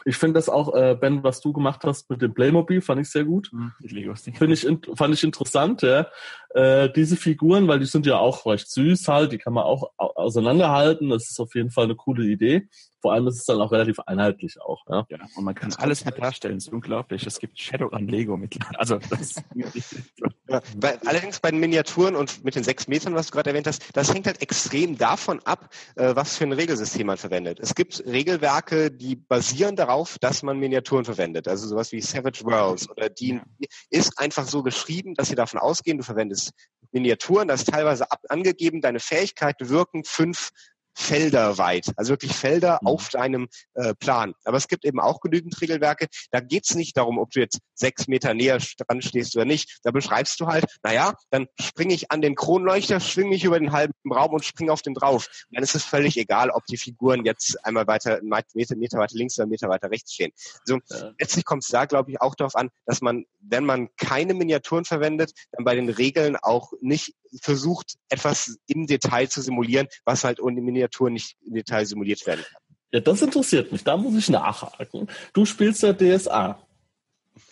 Ich 0.04 0.16
finde 0.16 0.34
das 0.34 0.48
auch, 0.48 0.74
äh, 0.74 0.96
Ben, 1.00 1.22
was 1.22 1.40
du 1.40 1.52
gemacht 1.52 1.82
hast 1.84 2.10
mit 2.10 2.22
dem 2.22 2.34
Playmobil, 2.34 2.80
fand 2.80 3.00
ich 3.00 3.10
sehr 3.10 3.24
gut. 3.24 3.50
Mhm, 3.52 3.72
finde 3.80 4.54
ich, 4.54 4.66
fand 4.96 5.14
ich 5.14 5.22
interessant, 5.22 5.82
ja. 5.82 6.08
Äh, 6.54 6.90
diese 6.92 7.16
Figuren, 7.16 7.68
weil 7.68 7.78
die 7.78 7.86
sind 7.86 8.06
ja 8.06 8.18
auch 8.18 8.44
recht 8.46 8.68
süß 8.68 9.06
halt, 9.08 9.32
die 9.32 9.38
kann 9.38 9.52
man 9.52 9.64
auch 9.64 9.92
auseinanderhalten. 9.96 11.08
Das 11.10 11.30
ist 11.30 11.38
auf 11.38 11.54
jeden 11.54 11.70
Fall 11.70 11.84
eine 11.84 11.94
coole 11.94 12.24
Idee. 12.24 12.68
Vor 13.00 13.12
allem 13.12 13.26
ist 13.26 13.36
es 13.36 13.44
dann 13.44 13.60
auch 13.60 13.72
relativ 13.72 13.98
einheitlich 14.00 14.60
auch. 14.60 14.84
Ja, 14.88 15.06
ja 15.08 15.18
und 15.36 15.44
man 15.44 15.54
kann 15.54 15.72
alles 15.74 16.04
mit 16.04 16.18
darstellen. 16.18 16.56
Das 16.56 16.66
ist 16.66 16.72
unglaublich. 16.72 17.26
Es 17.26 17.38
gibt 17.38 17.58
Shadow 17.58 17.88
an 17.88 18.08
Lego 18.08 18.36
mit. 18.36 18.58
Also 18.76 18.98
das 19.10 19.42
ja, 20.52 20.62
bei, 20.76 20.98
allerdings 21.06 21.40
bei 21.40 21.50
den 21.50 21.60
Miniaturen 21.60 22.16
und 22.16 22.44
mit 22.44 22.54
den 22.54 22.64
sechs 22.64 22.88
Metern, 22.88 23.14
was 23.14 23.26
du 23.26 23.32
gerade 23.32 23.50
erwähnt 23.50 23.66
hast, 23.66 23.82
das 23.94 24.12
hängt 24.12 24.26
halt 24.26 24.42
extrem 24.42 24.96
davon 24.98 25.40
ab, 25.44 25.70
äh, 25.96 26.14
was 26.14 26.36
für 26.36 26.44
ein 26.44 26.52
Regelsystem 26.52 27.06
man 27.06 27.16
verwendet. 27.16 27.58
Es 27.60 27.74
gibt 27.74 28.04
Regelwerke, 28.06 28.90
die 28.90 29.16
basieren 29.16 29.76
darauf, 29.76 30.18
dass 30.18 30.42
man 30.42 30.58
Miniaturen 30.58 31.04
verwendet. 31.04 31.48
Also 31.48 31.66
sowas 31.66 31.92
wie 31.92 32.00
Savage 32.00 32.44
Worlds 32.44 32.88
oder 32.90 33.08
die 33.08 33.34
ja. 33.34 33.42
ist 33.90 34.18
einfach 34.18 34.46
so 34.46 34.62
geschrieben, 34.62 35.14
dass 35.14 35.28
sie 35.28 35.34
davon 35.34 35.58
ausgehen, 35.60 35.98
du 35.98 36.04
verwendest 36.04 36.52
Miniaturen, 36.92 37.48
das 37.48 37.60
ist 37.60 37.70
teilweise 37.70 38.10
ab, 38.10 38.20
angegeben, 38.28 38.80
deine 38.80 39.00
Fähigkeiten 39.00 39.68
wirken 39.68 40.04
fünf 40.04 40.50
Felder 40.94 41.58
weit, 41.58 41.86
also 41.96 42.10
wirklich 42.10 42.34
Felder 42.34 42.78
mhm. 42.82 42.88
auf 42.88 43.08
deinem 43.08 43.48
äh, 43.74 43.94
Plan. 43.94 44.34
Aber 44.44 44.56
es 44.56 44.68
gibt 44.68 44.84
eben 44.84 45.00
auch 45.00 45.20
genügend 45.20 45.60
Regelwerke, 45.60 46.06
da 46.30 46.40
geht's 46.40 46.74
nicht 46.74 46.96
darum, 46.96 47.18
ob 47.18 47.30
du 47.30 47.40
jetzt 47.40 47.60
sechs 47.74 48.08
Meter 48.08 48.34
näher 48.34 48.58
dran 48.78 49.02
stehst 49.02 49.34
oder 49.36 49.44
nicht. 49.44 49.80
Da 49.82 49.90
beschreibst 49.90 50.38
du 50.40 50.46
halt, 50.46 50.66
naja, 50.82 51.14
dann 51.30 51.46
springe 51.60 51.94
ich 51.94 52.10
an 52.10 52.22
den 52.22 52.34
Kronleuchter, 52.34 53.00
schwinge 53.00 53.30
mich 53.30 53.44
über 53.44 53.58
den 53.58 53.72
halben 53.72 53.92
Raum 54.10 54.32
und 54.34 54.44
springe 54.44 54.72
auf 54.72 54.82
den 54.82 54.94
drauf. 54.94 55.28
Und 55.48 55.56
dann 55.56 55.64
ist 55.64 55.74
es 55.74 55.84
völlig 55.84 56.16
egal, 56.16 56.50
ob 56.50 56.64
die 56.66 56.76
Figuren 56.76 57.24
jetzt 57.24 57.64
einmal 57.64 57.86
weiter, 57.86 58.20
Meter, 58.22 58.76
Meter 58.76 58.98
weiter 58.98 59.16
links 59.16 59.38
oder 59.38 59.48
Meter 59.48 59.68
weiter 59.68 59.90
rechts 59.90 60.14
stehen. 60.14 60.32
Also 60.60 60.80
ja. 60.90 61.12
letztlich 61.18 61.44
kommt 61.44 61.64
es 61.64 61.68
da, 61.68 61.86
glaube 61.86 62.10
ich, 62.10 62.20
auch 62.20 62.34
darauf 62.34 62.54
an, 62.56 62.70
dass 62.86 63.00
man, 63.00 63.24
wenn 63.40 63.64
man 63.64 63.88
keine 63.96 64.34
Miniaturen 64.34 64.84
verwendet, 64.84 65.32
dann 65.52 65.64
bei 65.64 65.74
den 65.74 65.88
Regeln 65.88 66.36
auch 66.36 66.72
nicht 66.80 67.14
versucht, 67.40 67.94
etwas 68.08 68.58
im 68.66 68.86
Detail 68.86 69.28
zu 69.28 69.40
simulieren, 69.40 69.88
was 70.04 70.24
halt 70.24 70.40
ohne 70.40 70.60
Miniatur 70.60 71.10
nicht 71.10 71.36
im 71.46 71.54
Detail 71.54 71.86
simuliert 71.86 72.26
werden 72.26 72.44
kann. 72.44 72.62
Ja, 72.92 73.00
das 73.00 73.22
interessiert 73.22 73.72
mich. 73.72 73.84
Da 73.84 73.96
muss 73.96 74.16
ich 74.16 74.28
nachhaken. 74.28 75.08
Du 75.32 75.44
spielst 75.46 75.82
ja 75.82 75.92
DSA. 75.94 76.58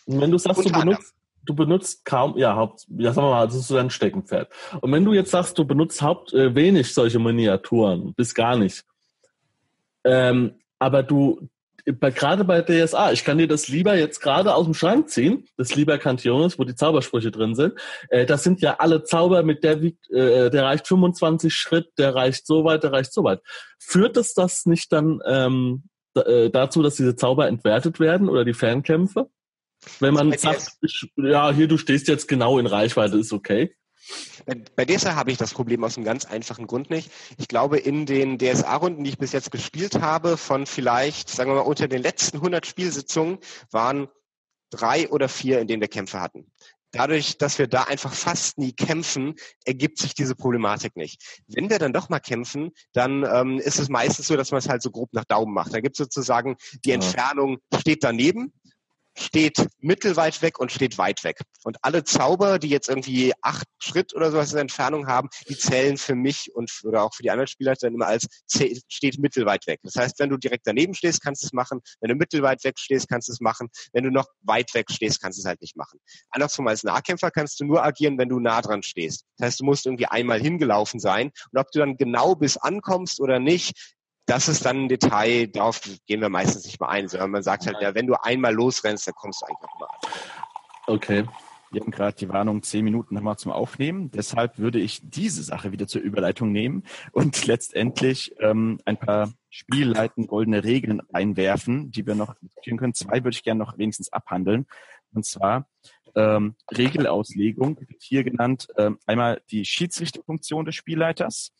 Und 0.05 0.21
wenn 0.21 0.31
du 0.31 0.39
sagst, 0.39 0.65
du 0.65 0.71
benutzt, 0.71 1.15
du 1.45 1.55
benutzt 1.55 2.05
kaum, 2.05 2.37
ja, 2.37 2.55
Haupt, 2.55 2.87
ja, 2.89 3.13
sagen 3.13 3.29
wir 3.29 3.31
mal, 3.31 3.47
das 3.47 3.57
ist 3.57 3.69
so 3.69 3.77
dein 3.77 3.91
Steckenpferd. 3.91 4.51
Und 4.81 4.93
wenn 4.93 5.05
du 5.05 5.15
jetzt 5.15 5.31
sagst, 5.31 5.57
du 5.59 5.65
benutzt 5.65 6.03
haupt, 6.03 6.33
äh, 6.35 6.55
wenig 6.55 6.93
solche 6.93 7.19
Miniaturen, 7.19 8.13
bis 8.15 8.35
gar 8.35 8.57
nicht, 8.57 8.85
ähm, 10.05 10.55
aber 10.79 11.03
du, 11.03 11.49
gerade 11.85 12.45
bei 12.45 12.63
DSA, 12.63 13.13
ich 13.13 13.25
kann 13.25 13.39
dir 13.39 13.49
das 13.49 13.69
lieber 13.69 13.95
jetzt 13.97 14.21
gerade 14.21 14.55
aus 14.55 14.65
dem 14.65 14.75
Schrank 14.75 15.09
ziehen, 15.09 15.47
das 15.57 15.75
lieber 15.75 15.99
Cantiones, 15.99 16.59
wo 16.59 16.65
die 16.65 16.75
Zaubersprüche 16.75 17.31
drin 17.31 17.55
sind. 17.55 17.75
Äh, 18.09 18.27
das 18.27 18.43
sind 18.43 18.61
ja 18.61 18.77
alle 18.79 19.05
Zauber, 19.05 19.43
mit 19.43 19.65
der 19.65 19.83
wiegt, 19.83 20.11
äh, 20.11 20.51
der 20.51 20.65
reicht 20.65 20.87
25 20.87 21.55
Schritt, 21.55 21.89
der 21.99 22.15
reicht 22.15 22.47
so 22.47 22.65
weit, 22.65 22.83
der 22.83 22.93
reicht 22.93 23.13
so 23.13 23.25
weit. 23.25 23.41
Führt 23.79 24.17
es 24.17 24.35
das 24.35 24.67
nicht 24.67 24.93
dann 24.93 25.21
ähm, 25.27 25.85
äh, 26.15 26.51
dazu, 26.51 26.83
dass 26.83 26.97
diese 26.97 27.17
Zauber 27.17 27.49
entwertet 27.49 28.01
werden 28.01 28.29
oder 28.29 28.45
die 28.45 28.55
Fernkämpfe? 28.55 29.29
Wenn 29.99 30.15
man 30.15 30.37
sagt, 30.37 30.73
ich, 30.83 31.11
ja, 31.17 31.53
hier, 31.53 31.67
du 31.67 31.79
stehst 31.79 32.09
jetzt 32.09 32.29
genau 32.29 32.59
in 32.59 32.67
Reichweite, 32.67 33.17
ist 33.17 33.33
okay. 33.33 33.75
Bei 34.77 34.85
DSA 34.85 35.15
habe 35.15 35.31
ich 35.31 35.39
das 35.39 35.55
Problem 35.55 35.85
aus 35.85 35.97
einem 35.97 36.05
ganz 36.05 36.25
einfachen 36.25 36.67
Grund 36.67 36.91
nicht. 36.91 37.11
Ich 37.39 37.49
glaube, 37.49 37.79
in 37.79 38.07
den 38.07 38.39
DSA-Runden, 38.39 39.05
die 39.05 39.11
ich 39.11 39.19
bis 39.19 39.33
jetzt 39.33 39.51
gespielt 39.51 40.01
habe, 40.01 40.37
von 40.37 40.67
vielleicht, 40.67 41.29
sagen 41.29 41.51
wir 41.51 41.57
mal, 41.57 41.61
unter 41.61 41.89
den 41.89 42.03
letzten 42.03 42.39
100 42.39 42.67
Spielsitzungen, 42.67 43.39
waren 43.71 44.09
drei 44.71 45.09
oder 45.11 45.29
vier, 45.29 45.61
in 45.61 45.67
denen 45.67 45.81
wir 45.81 45.89
Kämpfe 45.89 46.21
hatten. 46.21 46.47
Dadurch, 46.93 47.39
dass 47.39 47.59
wir 47.59 47.69
da 47.69 47.85
einfach 47.85 48.13
fast 48.13 48.59
nie 48.59 48.73
kämpfen, 48.73 49.37
ergibt 49.65 49.99
sich 49.99 50.15
diese 50.15 50.35
Problematik 50.35 50.97
nicht. 50.97 51.23
Wenn 51.47 51.71
wir 51.71 51.79
dann 51.79 51.93
doch 51.93 52.09
mal 52.09 52.19
kämpfen, 52.19 52.73
dann 52.93 53.25
ähm, 53.25 53.61
ist 53.61 53.79
es 53.79 53.89
meistens 53.89 54.27
so, 54.27 54.37
dass 54.37 54.51
man 54.51 54.59
es 54.59 54.69
halt 54.69 54.83
so 54.83 54.91
grob 54.91 55.13
nach 55.13 55.25
Daumen 55.25 55.55
macht. 55.55 55.73
Da 55.73 55.81
gibt 55.81 55.95
es 55.95 55.99
sozusagen 55.99 56.57
die 56.85 56.91
Entfernung 56.91 57.59
steht 57.79 58.03
daneben 58.03 58.53
steht 59.21 59.69
mittelweit 59.79 60.43
weg 60.43 60.59
und 60.59 60.73
steht 60.73 60.99
weit 60.99 61.25
weg. 61.25 61.41
Und 61.65 61.77
alle 61.83 62.05
Zauber, 62.05 62.59
die 62.59 62.69
jetzt 62.69 62.89
irgendwie 62.89 63.33
acht 63.43 63.67
Schritt 63.79 64.15
oder 64.15 64.31
sowas 64.31 64.53
in 64.53 64.59
Entfernung 64.59 65.07
haben, 65.07 65.29
die 65.49 65.57
zählen 65.57 65.97
für 65.97 66.15
mich 66.15 66.51
und 66.55 66.71
oder 66.85 67.03
auch 67.03 67.15
für 67.15 67.23
die 67.23 67.31
anderen 67.31 67.47
Spieler 67.49 67.75
dann 67.81 67.95
immer 67.95 68.07
als 68.07 68.27
steht 68.49 69.19
mittelweit 69.19 69.67
weg. 69.67 69.81
Das 69.83 69.95
heißt, 69.97 70.19
wenn 70.19 70.31
du 70.31 70.37
direkt 70.37 70.67
daneben 70.67 70.95
stehst, 70.95 71.23
kannst 71.23 71.43
du 71.43 71.47
es 71.47 71.53
machen. 71.53 71.81
Wenn 72.01 72.11
du 72.11 72.15
mittelweit 72.15 72.63
weg 72.65 72.79
stehst, 72.79 73.09
kannst 73.09 73.29
du 73.29 73.33
es 73.33 73.41
machen. 73.41 73.69
Wenn 73.93 74.05
du 74.05 74.11
noch 74.11 74.27
weit 74.43 74.73
weg 74.75 74.91
stehst, 74.91 75.21
kannst 75.21 75.39
du 75.39 75.43
es 75.43 75.47
halt 75.47 75.61
nicht 75.61 75.77
machen. 75.77 76.01
Andersrum 76.31 76.67
als 76.69 76.83
Nahkämpfer 76.83 77.31
kannst 77.31 77.61
du 77.61 77.65
nur 77.65 77.85
agieren, 77.85 78.19
wenn 78.19 78.29
du 78.29 78.41
nah 78.41 78.61
dran 78.61 78.83
stehst. 78.83 79.25
Das 79.37 79.47
heißt, 79.47 79.61
du 79.61 79.65
musst 79.65 79.87
irgendwie 79.87 80.07
einmal 80.07 80.41
hingelaufen 80.41 81.01
sein. 81.01 81.31
Und 81.53 81.59
ob 81.59 81.71
du 81.73 81.79
dann 81.79 81.97
genau 81.97 82.35
bis 82.35 82.57
ankommst 82.57 83.21
oder 83.21 83.39
nicht, 83.39 83.95
das 84.27 84.49
ist 84.49 84.65
dann 84.65 84.85
ein 84.85 84.89
Detail, 84.89 85.49
darauf 85.49 85.81
gehen 86.07 86.21
wir 86.21 86.29
meistens 86.29 86.65
nicht 86.65 86.81
mal 86.81 86.89
ein, 86.89 87.09
sondern 87.09 87.31
man 87.31 87.43
sagt 87.43 87.67
halt, 87.67 87.77
ja, 87.81 87.95
wenn 87.95 88.07
du 88.07 88.15
einmal 88.23 88.55
losrennst, 88.55 89.07
dann 89.07 89.15
kommst 89.15 89.43
du 89.43 89.47
eigentlich 89.47 89.63
noch 89.63 89.81
mal 89.81 89.87
an. 89.87 90.11
Okay. 90.87 91.25
Wir 91.73 91.83
haben 91.83 91.93
gerade 91.93 92.17
die 92.17 92.29
Warnung, 92.29 92.65
zehn 92.65 92.85
Minuten 92.85 93.15
nochmal 93.15 93.39
zum 93.39 93.53
Aufnehmen. 93.53 94.11
Deshalb 94.11 94.59
würde 94.59 94.81
ich 94.81 95.01
diese 95.05 95.45
Sache 95.45 95.71
wieder 95.71 95.87
zur 95.87 96.03
Überleitung 96.03 96.51
nehmen 96.51 96.83
und 97.13 97.45
letztendlich 97.47 98.35
ähm, 98.41 98.81
ein 98.85 98.97
paar 98.97 99.33
Spielleiten 99.51 100.27
goldene 100.27 100.65
Regeln 100.65 101.01
einwerfen, 101.13 101.93
die 101.93 102.07
wir 102.07 102.17
noch 102.17 102.35
diskutieren 102.41 102.79
können. 102.79 102.95
Zwei 102.95 103.23
würde 103.23 103.31
ich 103.37 103.45
gerne 103.45 103.59
noch 103.59 103.79
wenigstens 103.79 104.13
abhandeln. 104.13 104.67
Und 105.13 105.25
zwar 105.25 105.69
ähm, 106.17 106.57
Regelauslegung 106.73 107.79
wird 107.81 108.03
hier 108.03 108.25
genannt. 108.25 108.69
Ähm, 108.77 108.99
einmal 109.07 109.41
die 109.51 109.65
Schiedsrichterfunktion 109.65 110.65
des 110.65 110.75
Spielleiters 110.75 111.53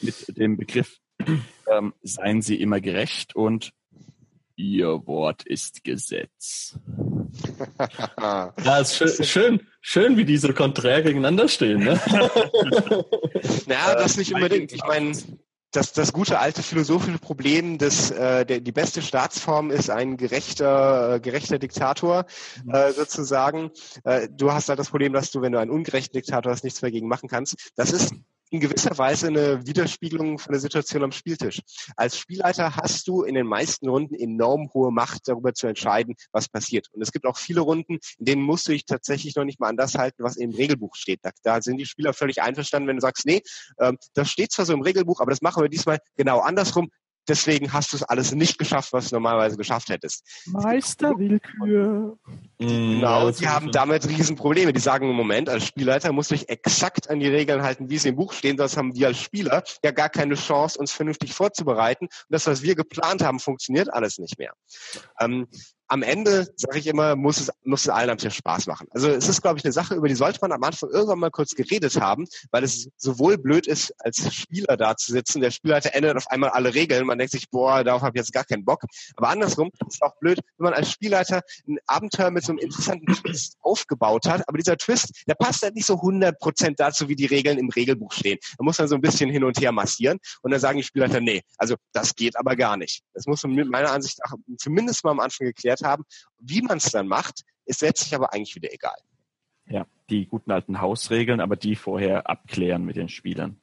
mit 0.00 0.36
dem 0.36 0.56
Begriff 0.56 0.98
ähm, 1.70 1.94
seien 2.02 2.42
Sie 2.42 2.60
immer 2.60 2.80
gerecht 2.80 3.34
und 3.34 3.72
Ihr 4.56 5.06
Wort 5.06 5.44
ist 5.44 5.84
Gesetz. 5.84 6.78
ja, 8.18 8.78
ist 8.78 8.96
schön, 8.96 9.24
schön, 9.24 9.66
schön, 9.82 10.16
wie 10.16 10.24
diese 10.24 10.54
konträr 10.54 11.02
gegeneinander 11.02 11.48
stehen. 11.48 11.80
Ne? 11.80 12.00
naja, 13.66 13.94
das 13.96 14.16
nicht 14.16 14.34
unbedingt. 14.34 14.72
Ich 14.72 14.82
meine, 14.86 15.12
das, 15.72 15.92
das 15.92 16.12
gute 16.14 16.38
alte 16.38 16.62
philosophische 16.62 17.18
Problem, 17.18 17.76
dass 17.76 18.10
äh, 18.10 18.46
der, 18.46 18.60
die 18.60 18.72
beste 18.72 19.02
Staatsform 19.02 19.70
ist 19.70 19.90
ein 19.90 20.16
gerechter, 20.16 21.16
äh, 21.16 21.20
gerechter 21.20 21.58
Diktator 21.58 22.24
mhm. 22.64 22.74
äh, 22.74 22.92
sozusagen. 22.92 23.70
Äh, 24.04 24.28
du 24.30 24.52
hast 24.52 24.70
halt 24.70 24.78
das 24.78 24.88
Problem, 24.88 25.12
dass 25.12 25.30
du, 25.30 25.42
wenn 25.42 25.52
du 25.52 25.58
einen 25.58 25.70
ungerechten 25.70 26.14
Diktator 26.14 26.50
hast, 26.50 26.64
nichts 26.64 26.80
mehr 26.80 26.90
gegen 26.90 27.08
machen 27.08 27.28
kannst. 27.28 27.72
Das 27.76 27.92
ist 27.92 28.14
in 28.50 28.60
gewisser 28.60 28.96
Weise 28.98 29.28
eine 29.28 29.66
Widerspiegelung 29.66 30.38
von 30.38 30.52
der 30.52 30.60
Situation 30.60 31.02
am 31.02 31.12
Spieltisch. 31.12 31.60
Als 31.96 32.18
Spielleiter 32.18 32.76
hast 32.76 33.08
du 33.08 33.22
in 33.22 33.34
den 33.34 33.46
meisten 33.46 33.88
Runden 33.88 34.14
enorm 34.14 34.70
hohe 34.72 34.92
Macht, 34.92 35.22
darüber 35.26 35.52
zu 35.54 35.66
entscheiden, 35.66 36.14
was 36.32 36.48
passiert. 36.48 36.88
Und 36.92 37.02
es 37.02 37.12
gibt 37.12 37.26
auch 37.26 37.36
viele 37.36 37.60
Runden, 37.60 37.98
in 38.18 38.24
denen 38.24 38.42
musst 38.42 38.68
du 38.68 38.72
dich 38.72 38.86
tatsächlich 38.86 39.34
noch 39.36 39.44
nicht 39.44 39.60
mal 39.60 39.68
an 39.68 39.76
das 39.76 39.94
halten, 39.94 40.22
was 40.22 40.36
im 40.36 40.50
Regelbuch 40.50 40.94
steht. 40.94 41.20
Da, 41.22 41.30
da 41.42 41.60
sind 41.60 41.78
die 41.78 41.86
Spieler 41.86 42.12
völlig 42.12 42.42
einverstanden, 42.42 42.88
wenn 42.88 42.96
du 42.96 43.02
sagst, 43.02 43.26
nee, 43.26 43.42
ähm, 43.80 43.98
das 44.14 44.30
steht 44.30 44.52
zwar 44.52 44.66
so 44.66 44.72
im 44.72 44.82
Regelbuch, 44.82 45.20
aber 45.20 45.30
das 45.30 45.42
machen 45.42 45.62
wir 45.62 45.68
diesmal 45.68 45.98
genau 46.16 46.40
andersrum 46.40 46.90
deswegen 47.28 47.72
hast 47.72 47.92
du 47.92 47.96
es 47.96 48.02
alles 48.02 48.32
nicht 48.32 48.58
geschafft, 48.58 48.92
was 48.92 49.08
du 49.08 49.16
normalerweise 49.16 49.56
geschafft 49.56 49.88
hättest. 49.88 50.24
Meisterwillkür. 50.46 52.16
Genau, 52.58 53.30
die 53.30 53.48
haben 53.48 53.70
damit 53.70 54.08
Riesenprobleme. 54.08 54.72
Die 54.72 54.80
sagen 54.80 55.10
im 55.10 55.16
Moment, 55.16 55.48
als 55.48 55.66
Spielleiter 55.66 56.12
musst 56.12 56.30
du 56.30 56.34
dich 56.34 56.48
exakt 56.48 57.10
an 57.10 57.20
die 57.20 57.28
Regeln 57.28 57.62
halten, 57.62 57.90
wie 57.90 57.98
sie 57.98 58.10
im 58.10 58.16
Buch 58.16 58.32
stehen, 58.32 58.56
sonst 58.56 58.76
haben 58.76 58.94
wir 58.94 59.08
als 59.08 59.18
Spieler 59.18 59.62
ja 59.84 59.90
gar 59.90 60.08
keine 60.08 60.34
Chance, 60.34 60.78
uns 60.78 60.92
vernünftig 60.92 61.34
vorzubereiten. 61.34 62.06
Und 62.06 62.30
das, 62.30 62.46
was 62.46 62.62
wir 62.62 62.74
geplant 62.74 63.22
haben, 63.22 63.40
funktioniert 63.40 63.92
alles 63.92 64.18
nicht 64.18 64.38
mehr. 64.38 64.52
Ähm, 65.20 65.46
am 65.88 66.02
Ende, 66.02 66.48
sage 66.56 66.78
ich 66.78 66.86
immer, 66.86 67.16
muss 67.16 67.40
es, 67.40 67.50
muss 67.64 67.82
es 67.82 67.88
allen 67.88 68.10
am 68.10 68.18
Tisch 68.18 68.36
Spaß 68.36 68.66
machen. 68.66 68.88
Also 68.90 69.08
es 69.08 69.28
ist, 69.28 69.42
glaube 69.42 69.58
ich, 69.58 69.64
eine 69.64 69.72
Sache, 69.72 69.94
über 69.94 70.08
die 70.08 70.14
sollte 70.14 70.38
man 70.42 70.52
am 70.52 70.62
Anfang 70.62 70.90
irgendwann 70.90 71.18
mal 71.18 71.30
kurz 71.30 71.54
geredet 71.54 72.00
haben, 72.00 72.26
weil 72.50 72.64
es 72.64 72.88
sowohl 72.96 73.38
blöd 73.38 73.66
ist, 73.66 73.94
als 74.00 74.34
Spieler 74.34 74.76
da 74.76 74.96
zu 74.96 75.12
sitzen, 75.12 75.40
der 75.40 75.50
Spielleiter 75.50 75.94
ändert 75.94 76.16
auf 76.16 76.28
einmal 76.28 76.50
alle 76.50 76.74
Regeln, 76.74 77.06
man 77.06 77.18
denkt 77.18 77.32
sich, 77.32 77.48
boah, 77.50 77.84
darauf 77.84 78.02
habe 78.02 78.16
ich 78.16 78.20
jetzt 78.20 78.32
gar 78.32 78.44
keinen 78.44 78.64
Bock. 78.64 78.82
Aber 79.16 79.28
andersrum 79.28 79.70
ist 79.86 79.94
es 79.94 80.02
auch 80.02 80.16
blöd, 80.18 80.40
wenn 80.58 80.64
man 80.64 80.74
als 80.74 80.90
Spielleiter 80.90 81.42
ein 81.68 81.78
Abenteuer 81.86 82.30
mit 82.30 82.44
so 82.44 82.52
einem 82.52 82.58
interessanten 82.58 83.06
Twist 83.14 83.56
aufgebaut 83.60 84.26
hat, 84.26 84.48
aber 84.48 84.58
dieser 84.58 84.76
Twist, 84.76 85.22
der 85.26 85.34
passt 85.34 85.62
halt 85.62 85.74
nicht 85.74 85.86
so 85.86 85.94
100% 85.94 86.74
dazu, 86.76 87.08
wie 87.08 87.16
die 87.16 87.26
Regeln 87.26 87.58
im 87.58 87.68
Regelbuch 87.68 88.12
stehen. 88.12 88.38
Da 88.58 88.64
muss 88.64 88.78
man 88.78 88.88
so 88.88 88.94
ein 88.96 89.00
bisschen 89.00 89.30
hin 89.30 89.44
und 89.44 89.60
her 89.60 89.72
massieren 89.72 90.18
und 90.42 90.50
dann 90.50 90.60
sagen 90.60 90.78
die 90.78 90.84
Spielleiter, 90.84 91.20
nee, 91.20 91.42
also 91.58 91.76
das 91.92 92.14
geht 92.14 92.36
aber 92.36 92.56
gar 92.56 92.76
nicht. 92.76 93.02
Das 93.14 93.26
muss 93.26 93.42
man 93.44 93.68
meiner 93.68 93.92
Ansicht 93.92 94.18
nach 94.24 94.34
zumindest 94.58 95.04
mal 95.04 95.12
am 95.12 95.20
Anfang 95.20 95.46
geklärt 95.46 95.75
haben. 95.84 96.04
Wie 96.38 96.62
man 96.62 96.78
es 96.78 96.90
dann 96.90 97.08
macht, 97.08 97.42
ist 97.64 97.82
letztlich 97.82 98.14
aber 98.14 98.32
eigentlich 98.32 98.54
wieder 98.54 98.72
egal. 98.72 98.96
Ja, 99.66 99.86
die 100.10 100.26
guten 100.26 100.52
alten 100.52 100.80
Hausregeln, 100.80 101.40
aber 101.40 101.56
die 101.56 101.76
vorher 101.76 102.30
abklären 102.30 102.84
mit 102.84 102.96
den 102.96 103.08
Spielern. 103.08 103.60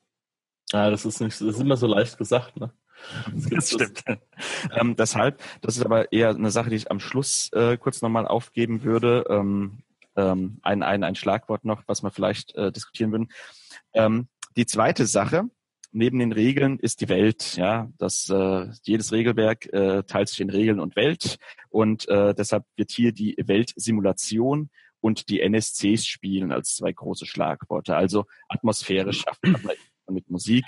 Ja, 0.72 0.90
das 0.90 1.06
ist 1.06 1.22
nicht, 1.22 1.40
das 1.40 1.48
ist 1.48 1.60
immer 1.60 1.78
so 1.78 1.88
leicht 1.88 2.18
gesagt, 2.18 2.58
ne? 2.58 2.74
Das 3.50 3.72
stimmt. 3.72 4.04
ähm, 4.72 4.96
deshalb, 4.96 5.42
das 5.62 5.78
ist 5.78 5.86
aber 5.86 6.12
eher 6.12 6.30
eine 6.30 6.52
Sache, 6.52 6.70
die 6.70 6.76
ich 6.76 6.92
am 6.92 7.00
Schluss 7.00 7.52
äh, 7.54 7.78
kurz 7.78 8.02
nochmal 8.02 8.28
aufgeben 8.28 8.84
würde. 8.84 9.26
Ähm, 9.30 9.84
ähm, 10.16 10.60
ein, 10.62 10.84
ein, 10.84 11.04
ein 11.04 11.16
Schlagwort 11.16 11.66
noch, 11.66 11.84
was 11.88 12.04
wir 12.04 12.12
vielleicht 12.12 12.56
äh, 12.56 12.72
diskutieren 12.72 13.12
würden. 13.12 13.32
Ähm, 13.94 14.28
die 14.56 14.66
zweite 14.66 15.06
Sache, 15.06 15.46
neben 15.94 16.20
den 16.20 16.32
Regeln 16.32 16.80
ist 16.80 17.02
die 17.02 17.10
Welt. 17.10 17.56
Ja, 17.56 17.90
das 17.98 18.30
äh, 18.30 18.68
jedes 18.84 19.12
Regelwerk 19.12 19.72
äh, 19.72 20.04
teilt 20.04 20.30
sich 20.30 20.42
in 20.42 20.50
Regeln 20.50 20.80
und 20.80 20.96
Welt 20.96 21.38
und 21.70 22.08
äh, 22.10 22.34
deshalb 22.34 22.66
wird 22.76 22.92
hier 22.92 23.14
die 23.14 23.36
Weltsimulation 23.38 24.70
und 25.00 25.30
die 25.30 25.42
NSCs 25.42 26.06
spielen 26.06 26.52
als 26.52 26.76
zwei 26.76 26.92
große 26.92 27.26
Schlagworte. 27.26 27.96
Also 27.96 28.26
Atmosphäre 28.48 29.14
schaffen 29.14 29.58
mit 30.10 30.30
Musik. 30.30 30.66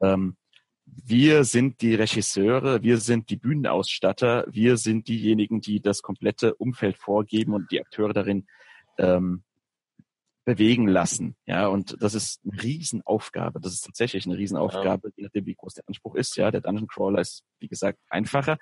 Ähm, 0.00 0.36
wir 0.86 1.44
sind 1.44 1.80
die 1.82 1.94
Regisseure, 1.94 2.82
wir 2.82 2.98
sind 2.98 3.30
die 3.30 3.36
Bühnenausstatter, 3.36 4.46
wir 4.48 4.76
sind 4.76 5.08
diejenigen, 5.08 5.60
die 5.60 5.80
das 5.80 6.02
komplette 6.02 6.54
Umfeld 6.54 6.96
vorgeben 6.96 7.52
und 7.52 7.70
die 7.70 7.80
Akteure 7.80 8.12
darin 8.12 8.46
ähm, 8.98 9.42
bewegen 10.48 10.88
lassen. 10.88 11.36
Ja, 11.44 11.66
und 11.66 11.98
das 12.00 12.14
ist 12.14 12.40
eine 12.42 12.62
Riesenaufgabe. 12.62 13.60
Das 13.60 13.74
ist 13.74 13.84
tatsächlich 13.84 14.24
eine 14.24 14.38
Riesenaufgabe, 14.38 15.08
ja. 15.08 15.12
je 15.16 15.24
nachdem, 15.24 15.44
wie 15.44 15.54
groß 15.54 15.74
der 15.74 15.84
Anspruch 15.86 16.14
ist. 16.14 16.38
Ja, 16.38 16.50
der 16.50 16.62
Dungeon 16.62 16.88
Crawler 16.88 17.20
ist, 17.20 17.44
wie 17.58 17.68
gesagt, 17.68 17.98
einfacher. 18.08 18.56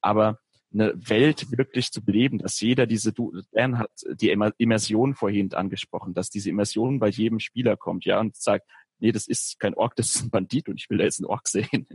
Aber 0.00 0.40
eine 0.72 0.94
Welt 0.96 1.56
wirklich 1.56 1.92
zu 1.92 2.04
beleben, 2.04 2.38
dass 2.38 2.60
jeder 2.60 2.88
diese, 2.88 3.12
du, 3.12 3.40
Dan 3.52 3.78
hat 3.78 3.92
die 4.14 4.30
Immersion 4.30 5.14
vorhin 5.14 5.54
angesprochen, 5.54 6.12
dass 6.12 6.28
diese 6.28 6.50
Immersion 6.50 6.98
bei 6.98 7.08
jedem 7.08 7.38
Spieler 7.38 7.76
kommt, 7.76 8.04
ja, 8.04 8.18
und 8.18 8.34
sagt, 8.34 8.68
nee, 8.98 9.12
das 9.12 9.28
ist 9.28 9.60
kein 9.60 9.74
Ork, 9.74 9.94
das 9.94 10.16
ist 10.16 10.24
ein 10.24 10.30
Bandit 10.30 10.68
und 10.68 10.80
ich 10.80 10.90
will 10.90 10.98
da 10.98 11.04
jetzt 11.04 11.20
einen 11.20 11.30
Ork 11.30 11.46
sehen. 11.46 11.86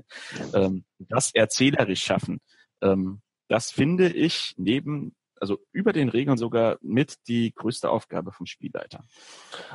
Ähm, 0.53 0.85
das 0.99 1.35
erzählerisch 1.35 2.01
schaffen, 2.01 2.39
ähm, 2.81 3.21
das 3.49 3.71
finde 3.71 4.07
ich 4.09 4.53
neben 4.55 5.15
also 5.43 5.59
über 5.73 5.91
den 5.91 6.07
Regeln 6.07 6.37
sogar 6.37 6.77
mit 6.81 7.27
die 7.27 7.53
größte 7.53 7.89
Aufgabe 7.89 8.31
vom 8.31 8.45
Spielleiter. 8.45 9.03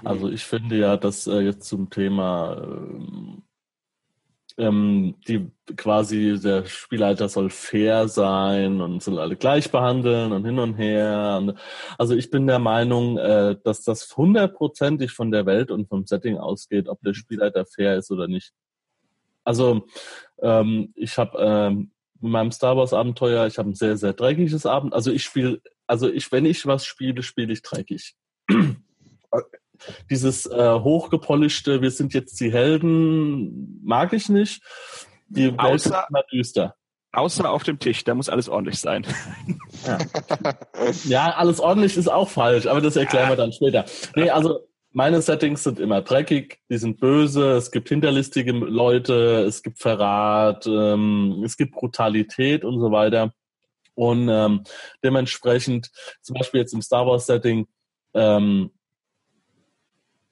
Also 0.02 0.30
ich 0.30 0.44
finde 0.44 0.78
ja, 0.78 0.96
dass 0.96 1.26
äh, 1.26 1.40
jetzt 1.40 1.68
zum 1.68 1.90
Thema 1.90 2.56
ähm, 2.56 3.42
ähm, 4.56 5.16
die 5.28 5.50
quasi 5.76 6.40
der 6.42 6.64
Spielleiter 6.64 7.28
soll 7.28 7.50
fair 7.50 8.08
sein 8.08 8.80
und 8.80 9.02
soll 9.02 9.18
alle 9.18 9.36
gleich 9.36 9.70
behandeln 9.70 10.32
und 10.32 10.46
hin 10.46 10.58
und 10.58 10.74
her. 10.76 11.36
Und, 11.38 11.58
also 11.98 12.14
ich 12.14 12.30
bin 12.30 12.46
der 12.46 12.58
Meinung, 12.58 13.18
äh, 13.18 13.54
dass 13.62 13.82
das 13.82 14.16
hundertprozentig 14.16 15.12
von 15.12 15.30
der 15.30 15.44
Welt 15.44 15.70
und 15.70 15.86
vom 15.90 16.06
Setting 16.06 16.38
ausgeht, 16.38 16.88
ob 16.88 17.02
der 17.02 17.12
Spielleiter 17.12 17.66
fair 17.66 17.98
ist 17.98 18.10
oder 18.10 18.26
nicht. 18.26 18.54
Also 19.44 19.86
ähm, 20.40 20.94
ich 20.94 21.18
habe 21.18 21.38
ähm, 21.38 21.90
mit 22.20 22.32
meinem 22.32 22.52
Star 22.52 22.76
Wars 22.76 22.92
Abenteuer, 22.92 23.46
ich 23.46 23.58
habe 23.58 23.70
ein 23.70 23.74
sehr, 23.74 23.96
sehr 23.96 24.12
dreckiges 24.12 24.66
Abend. 24.66 24.92
Also 24.94 25.10
ich 25.10 25.22
spiele, 25.22 25.60
also 25.86 26.08
ich, 26.08 26.30
wenn 26.32 26.46
ich 26.46 26.66
was 26.66 26.84
spiele, 26.84 27.22
spiele 27.22 27.52
ich 27.52 27.62
dreckig. 27.62 28.14
Dieses 30.10 30.46
äh, 30.46 30.72
hochgepolischte, 30.74 31.82
wir 31.82 31.90
sind 31.90 32.12
jetzt 32.12 32.40
die 32.40 32.52
Helden, 32.52 33.80
mag 33.84 34.12
ich 34.12 34.28
nicht. 34.28 34.62
Die 35.28 35.46
Welt 35.46 35.60
außer, 35.60 36.00
ist 36.00 36.10
immer 36.10 36.22
düster. 36.32 36.74
Außer 37.12 37.50
auf 37.50 37.62
dem 37.62 37.78
Tisch, 37.78 38.04
da 38.04 38.14
muss 38.14 38.28
alles 38.28 38.48
ordentlich 38.48 38.80
sein. 38.80 39.06
Ja. 39.86 39.98
ja, 41.04 41.30
alles 41.36 41.60
ordentlich 41.60 41.96
ist 41.96 42.08
auch 42.08 42.28
falsch, 42.28 42.66
aber 42.66 42.80
das 42.80 42.96
erklären 42.96 43.24
ja. 43.24 43.30
wir 43.30 43.36
dann 43.36 43.52
später. 43.52 43.84
Nee, 44.14 44.30
also 44.30 44.67
meine 44.92 45.20
Settings 45.22 45.62
sind 45.62 45.80
immer 45.80 46.02
dreckig, 46.02 46.60
die 46.70 46.78
sind 46.78 46.98
böse, 46.98 47.52
es 47.52 47.70
gibt 47.70 47.88
hinterlistige 47.88 48.52
Leute, 48.52 49.44
es 49.46 49.62
gibt 49.62 49.78
Verrat, 49.78 50.66
ähm, 50.66 51.42
es 51.44 51.56
gibt 51.56 51.72
Brutalität 51.72 52.64
und 52.64 52.80
so 52.80 52.90
weiter. 52.90 53.32
Und 53.94 54.28
ähm, 54.28 54.62
dementsprechend, 55.02 55.90
zum 56.22 56.34
Beispiel 56.34 56.60
jetzt 56.60 56.72
im 56.72 56.82
Star 56.82 57.06
Wars 57.06 57.26
Setting, 57.26 57.66
ähm, 58.14 58.70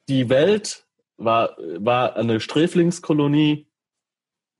die 0.08 0.28
Welt 0.28 0.86
war, 1.16 1.56
war 1.58 2.16
eine 2.16 2.40
Sträflingskolonie 2.40 3.66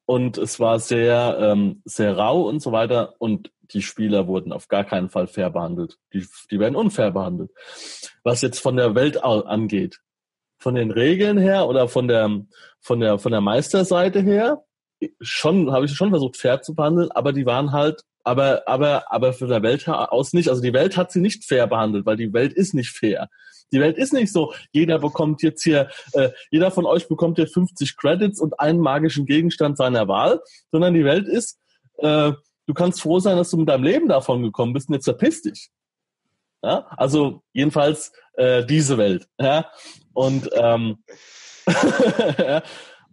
und 0.06 0.38
es 0.38 0.60
war 0.60 0.78
sehr, 0.78 1.38
ähm, 1.40 1.82
sehr 1.84 2.16
rau 2.16 2.42
und 2.42 2.60
so 2.60 2.72
weiter. 2.72 3.14
Und 3.18 3.50
die 3.72 3.82
Spieler 3.82 4.26
wurden 4.26 4.52
auf 4.52 4.68
gar 4.68 4.84
keinen 4.84 5.08
Fall 5.08 5.26
fair 5.26 5.50
behandelt. 5.50 5.98
Die, 6.12 6.26
die 6.50 6.58
werden 6.58 6.76
unfair 6.76 7.10
behandelt. 7.10 7.50
Was 8.22 8.42
jetzt 8.42 8.60
von 8.60 8.76
der 8.76 8.94
Welt 8.94 9.22
angeht, 9.22 10.00
von 10.58 10.74
den 10.74 10.90
Regeln 10.90 11.38
her 11.38 11.66
oder 11.66 11.88
von 11.88 12.08
der, 12.08 12.46
von 12.80 13.00
der, 13.00 13.18
von 13.18 13.32
der 13.32 13.40
Meisterseite 13.40 14.20
her, 14.20 14.64
schon, 15.20 15.72
habe 15.72 15.86
ich 15.86 15.92
schon 15.92 16.10
versucht, 16.10 16.36
fair 16.36 16.62
zu 16.62 16.74
behandeln, 16.74 17.10
aber 17.10 17.32
die 17.32 17.46
waren 17.46 17.72
halt, 17.72 18.02
aber, 18.24 18.66
aber, 18.66 19.12
aber 19.12 19.32
für 19.32 19.46
der 19.46 19.62
Welt 19.62 19.88
aus 19.88 20.32
nicht. 20.32 20.48
Also 20.48 20.62
die 20.62 20.72
Welt 20.72 20.96
hat 20.96 21.12
sie 21.12 21.20
nicht 21.20 21.44
fair 21.44 21.66
behandelt, 21.66 22.06
weil 22.06 22.16
die 22.16 22.32
Welt 22.32 22.52
ist 22.52 22.74
nicht 22.74 22.90
fair. 22.90 23.28
Die 23.72 23.80
Welt 23.80 23.98
ist 23.98 24.12
nicht 24.12 24.32
so, 24.32 24.52
jeder 24.72 24.98
bekommt 24.98 25.42
jetzt 25.42 25.62
hier, 25.62 25.90
äh, 26.12 26.30
jeder 26.50 26.70
von 26.70 26.86
euch 26.86 27.08
bekommt 27.08 27.36
hier 27.36 27.48
50 27.48 27.96
Credits 27.96 28.40
und 28.40 28.58
einen 28.58 28.80
magischen 28.80 29.26
Gegenstand 29.26 29.76
seiner 29.76 30.08
Wahl, 30.08 30.40
sondern 30.70 30.94
die 30.94 31.04
Welt 31.04 31.28
ist, 31.28 31.58
äh, 31.98 32.32
du 32.66 32.74
kannst 32.74 33.00
froh 33.00 33.18
sein, 33.18 33.36
dass 33.36 33.50
du 33.50 33.56
mit 33.56 33.68
deinem 33.68 33.84
Leben 33.84 34.08
davon 34.08 34.42
gekommen 34.42 34.72
bist 34.72 34.88
und 34.88 34.94
jetzt 34.94 35.04
verpiss 35.04 35.42
dich. 35.42 35.70
Ja? 36.62 36.86
Also 36.96 37.42
jedenfalls 37.52 38.12
äh, 38.34 38.64
diese 38.64 38.98
Welt. 38.98 39.28
Ja? 39.40 39.70
Und, 40.12 40.50
ähm, 40.54 40.98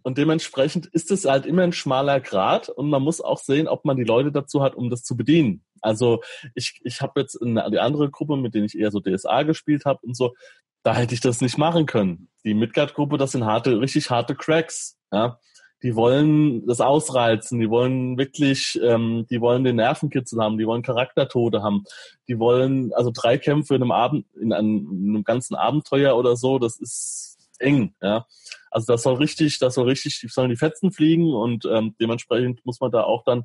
und 0.02 0.18
dementsprechend 0.18 0.86
ist 0.86 1.10
es 1.10 1.24
halt 1.24 1.46
immer 1.46 1.62
ein 1.62 1.72
schmaler 1.72 2.20
Grad 2.20 2.68
und 2.68 2.90
man 2.90 3.02
muss 3.02 3.20
auch 3.20 3.38
sehen, 3.38 3.68
ob 3.68 3.84
man 3.84 3.96
die 3.96 4.04
Leute 4.04 4.32
dazu 4.32 4.62
hat, 4.62 4.74
um 4.74 4.90
das 4.90 5.02
zu 5.02 5.16
bedienen. 5.16 5.64
Also 5.80 6.22
ich, 6.54 6.80
ich 6.84 7.00
habe 7.00 7.20
jetzt 7.20 7.40
eine, 7.40 7.70
die 7.70 7.78
andere 7.78 8.10
Gruppe, 8.10 8.36
mit 8.36 8.54
denen 8.54 8.66
ich 8.66 8.78
eher 8.78 8.90
so 8.90 9.00
DSA 9.00 9.42
gespielt 9.42 9.84
habe 9.84 10.00
und 10.02 10.16
so, 10.16 10.34
da 10.82 10.94
hätte 10.94 11.14
ich 11.14 11.20
das 11.20 11.40
nicht 11.40 11.56
machen 11.56 11.86
können. 11.86 12.28
Die 12.44 12.54
Midgard-Gruppe, 12.54 13.16
das 13.16 13.32
sind 13.32 13.44
harte, 13.44 13.80
richtig 13.80 14.10
harte 14.10 14.34
Cracks. 14.34 14.98
Ja? 15.12 15.38
Die 15.84 15.94
wollen 15.94 16.66
das 16.66 16.80
ausreizen, 16.80 17.60
die 17.60 17.68
wollen 17.68 18.16
wirklich, 18.16 18.80
ähm, 18.82 19.26
die 19.30 19.42
wollen 19.42 19.64
den 19.64 19.76
Nervenkitzel 19.76 20.42
haben, 20.42 20.56
die 20.56 20.66
wollen 20.66 20.82
Charaktertode 20.82 21.62
haben, 21.62 21.84
die 22.26 22.38
wollen 22.38 22.94
also 22.94 23.10
drei 23.14 23.36
Kämpfe 23.36 23.74
in 23.74 23.82
einem 23.82 23.92
Abend, 23.92 24.24
in 24.34 24.54
einem, 24.54 24.88
in 24.90 25.10
einem 25.10 25.24
ganzen 25.24 25.54
Abenteuer 25.54 26.16
oder 26.16 26.36
so, 26.36 26.58
das 26.58 26.78
ist 26.80 27.36
eng, 27.58 27.94
ja. 28.00 28.26
Also 28.70 28.94
das 28.94 29.02
soll 29.02 29.16
richtig, 29.16 29.58
das 29.58 29.74
soll 29.74 29.86
richtig, 29.86 30.18
die 30.20 30.28
sollen 30.28 30.48
die 30.48 30.56
Fetzen 30.56 30.90
fliegen 30.90 31.34
und 31.34 31.66
ähm, 31.66 31.94
dementsprechend 32.00 32.64
muss 32.64 32.80
man 32.80 32.90
da 32.90 33.04
auch 33.04 33.22
dann 33.22 33.44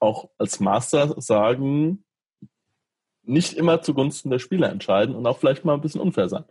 auch 0.00 0.28
als 0.36 0.60
Master 0.60 1.18
sagen, 1.18 2.04
nicht 3.22 3.54
immer 3.54 3.80
zugunsten 3.80 4.28
der 4.28 4.38
Spieler 4.38 4.68
entscheiden 4.68 5.14
und 5.14 5.26
auch 5.26 5.38
vielleicht 5.38 5.64
mal 5.64 5.74
ein 5.74 5.80
bisschen 5.80 6.02
unfair 6.02 6.28
sein. 6.28 6.44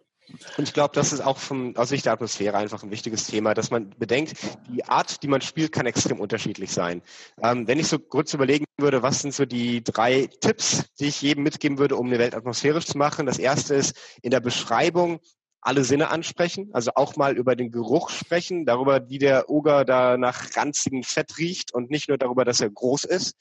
Und 0.57 0.67
ich 0.67 0.73
glaube, 0.73 0.93
das 0.93 1.13
ist 1.13 1.21
auch 1.21 1.38
vom, 1.38 1.75
aus 1.78 1.89
Sicht 1.89 2.05
der 2.05 2.13
Atmosphäre 2.13 2.57
einfach 2.57 2.84
ein 2.84 2.91
wichtiges 2.91 3.28
Thema, 3.28 3.53
dass 3.53 3.71
man 3.71 3.89
bedenkt, 3.97 4.34
die 4.69 4.84
Art, 4.86 5.23
die 5.23 5.28
man 5.28 5.41
spielt, 5.41 5.71
kann 5.71 5.86
extrem 5.86 6.19
unterschiedlich 6.19 6.71
sein. 6.71 7.01
Ähm, 7.41 7.67
wenn 7.67 7.80
ich 7.80 7.88
so 7.88 7.99
kurz 7.99 8.34
überlegen 8.34 8.65
würde, 8.78 9.01
was 9.01 9.21
sind 9.21 9.34
so 9.34 9.45
die 9.45 9.84
drei 9.84 10.28
Tipps, 10.41 10.86
die 10.99 11.05
ich 11.05 11.21
jedem 11.21 11.43
mitgeben 11.43 11.78
würde, 11.78 11.95
um 11.95 12.07
eine 12.07 12.19
Welt 12.19 12.36
atmosphärisch 12.36 12.86
zu 12.86 12.97
machen. 12.97 13.25
Das 13.25 13.39
erste 13.39 13.75
ist 13.75 13.95
in 14.21 14.32
der 14.32 14.39
Beschreibung 14.39 15.19
alle 15.61 15.84
Sinne 15.84 16.09
ansprechen, 16.09 16.69
also 16.73 16.91
auch 16.95 17.15
mal 17.15 17.36
über 17.36 17.55
den 17.55 17.71
Geruch 17.71 18.09
sprechen, 18.09 18.65
darüber, 18.65 19.09
wie 19.09 19.17
der 19.17 19.49
Oger 19.49 19.84
da 19.84 20.17
nach 20.17 20.55
ranzigem 20.55 21.03
Fett 21.03 21.38
riecht 21.38 21.73
und 21.73 21.89
nicht 21.89 22.07
nur 22.07 22.17
darüber, 22.17 22.45
dass 22.45 22.61
er 22.61 22.69
groß 22.69 23.03
ist. 23.05 23.36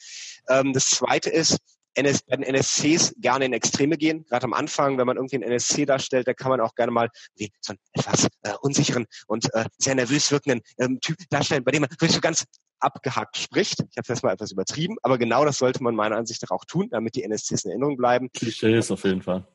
Ähm, 0.49 0.73
das 0.73 0.87
zweite 0.87 1.31
ist, 1.31 1.59
NS, 1.97 2.23
bei 2.23 2.37
den 2.37 2.45
NSCs 2.45 3.15
gerne 3.19 3.47
in 3.47 3.53
Extreme 3.53 3.97
gehen. 3.97 4.25
Gerade 4.27 4.45
am 4.45 4.53
Anfang, 4.53 4.99
wenn 4.99 5.07
man 5.07 5.17
irgendwie 5.17 5.37
einen 5.37 5.45
NSC 5.45 5.87
darstellt, 5.87 6.29
da 6.29 6.35
kann 6.35 6.51
man 6.51 6.61
auch 6.61 6.75
gerne 6.75 6.93
mal 6.93 7.09
wie 7.37 7.51
so 7.61 7.73
einen 7.73 7.79
etwas 7.93 8.29
äh, 8.43 8.55
unsicheren 8.61 9.07
und 9.27 9.53
äh, 9.55 9.65
sehr 9.79 9.95
nervös 9.95 10.31
wirkenden 10.31 10.63
ähm, 10.79 11.01
Typ 11.01 11.17
darstellen, 11.31 11.65
bei 11.65 11.73
dem 11.73 11.83
man 11.83 11.91
wirklich 11.91 12.13
so 12.13 12.21
ganz 12.21 12.45
abgehackt 12.81 13.39
spricht. 13.39 13.81
Ich 13.91 13.97
habe 13.97 14.07
das 14.07 14.23
mal 14.23 14.33
etwas 14.33 14.53
übertrieben, 14.53 14.97
aber 15.03 15.19
genau 15.19 15.45
das 15.45 15.59
sollte 15.59 15.83
man 15.83 15.95
meiner 15.95 16.17
Ansicht 16.17 16.43
nach 16.43 16.51
auch 16.51 16.65
tun, 16.67 16.89
damit 16.91 17.15
die 17.15 17.23
NSCs 17.23 17.65
in 17.65 17.71
Erinnerung 17.71 17.97
bleiben. 17.97 18.31
Klischees 18.33 18.91
auf 18.91 19.05
jeden 19.05 19.23
Fall. 19.23 19.47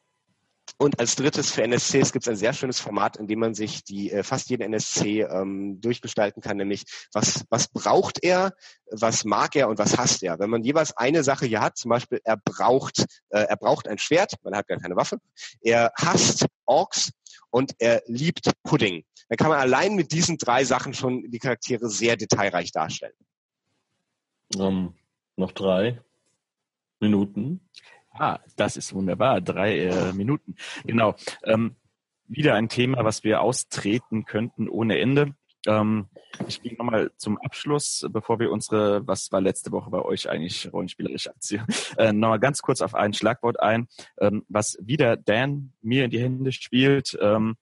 Und 0.78 0.99
als 0.99 1.16
drittes 1.16 1.51
für 1.51 1.64
NSCs 1.64 2.12
gibt 2.12 2.26
es 2.26 2.28
ein 2.28 2.36
sehr 2.36 2.53
schönes 2.53 2.80
Format, 2.80 3.18
in 3.18 3.28
dem 3.28 3.39
man 3.39 3.53
sich 3.53 3.84
die 3.84 4.12
äh, 4.12 4.24
fast 4.24 4.49
jeden 4.49 4.64
NSC 4.64 5.22
ähm, 5.22 5.80
durchgestalten 5.80 6.41
kann, 6.41 6.57
nämlich 6.57 6.86
was, 7.14 7.45
was 7.49 7.68
braucht 7.68 8.24
er, 8.24 8.53
was 8.89 9.24
mag 9.24 9.55
er 9.55 9.70
und 9.70 9.78
was 9.78 9.97
hasst 9.97 10.24
er. 10.24 10.39
Wenn 10.39 10.49
man 10.49 10.64
jeweils 10.64 10.97
eine 10.97 11.24
Sache 11.24 11.45
hier 11.45 11.62
hat, 11.62 11.78
zum 11.78 11.89
Beispiel 11.89 12.20
er 12.24 12.38
braucht, 12.38 13.05
äh, 13.30 13.41
er 13.41 13.57
braucht 13.57 13.88
ein 13.88 13.99
Schwert, 13.99 14.34
man 14.43 14.55
hat 14.55 14.68
gar 14.68 14.80
keine 14.80 14.95
Waffe, 14.95 15.20
er 15.62 15.91
hasst 15.97 16.47
Orks 16.66 17.12
und 17.51 17.74
er 17.78 18.01
liebt 18.07 18.49
Pudding. 18.64 19.03
Dann 19.30 19.38
kann 19.38 19.49
man 19.49 19.59
allein 19.59 19.95
mit 19.95 20.12
diesen 20.12 20.38
drei 20.38 20.64
Sachen 20.64 20.93
schon 20.93 21.30
die 21.30 21.39
Charaktere 21.39 21.89
sehr 21.89 22.18
detailreich 22.18 22.72
darstellen. 22.72 23.14
Um, 24.55 24.62
ähm, 24.62 24.93
noch 25.36 25.51
drei 25.51 26.01
Minuten. 26.99 27.62
Ah, 28.14 28.39
das 28.55 28.78
ist 28.78 28.93
wunderbar. 28.93 29.41
Drei 29.41 29.80
äh, 29.80 30.14
Minuten. 30.14 30.55
Genau. 30.86 31.16
Ähm, 31.43 31.76
wieder 32.28 32.55
ein 32.55 32.70
Thema, 32.70 33.03
was 33.03 33.24
wir 33.24 33.41
austreten 33.41 34.26
könnten 34.26 34.70
ohne 34.70 34.99
Ende. 34.99 35.36
Ähm, 35.68 36.07
ich 36.47 36.62
gehe 36.62 36.76
nochmal 36.76 37.12
zum 37.18 37.38
Abschluss, 37.38 38.05
bevor 38.09 38.39
wir 38.39 38.51
unsere, 38.51 39.05
was 39.05 39.32
war 39.32 39.41
letzte 39.41 39.72
Woche 39.72 39.89
bei 39.89 40.01
euch 40.01 40.30
eigentlich 40.30 40.72
rollenspielerisch 40.72 41.28
abziehen, 41.28 41.66
äh, 41.97 42.12
nochmal 42.14 42.39
ganz 42.39 42.62
kurz 42.62 42.82
auf 42.82 42.95
ein 42.95 43.14
Schlagwort 43.14 43.59
ein, 43.59 43.88
ähm, 44.20 44.43
was 44.49 44.78
wieder 44.82 45.18
Dan 45.18 45.74
mir 45.82 46.05
in 46.05 46.12
die 46.12 46.22
Hände 46.22 46.51
spielt. 46.51 47.18
Ähm, 47.22 47.57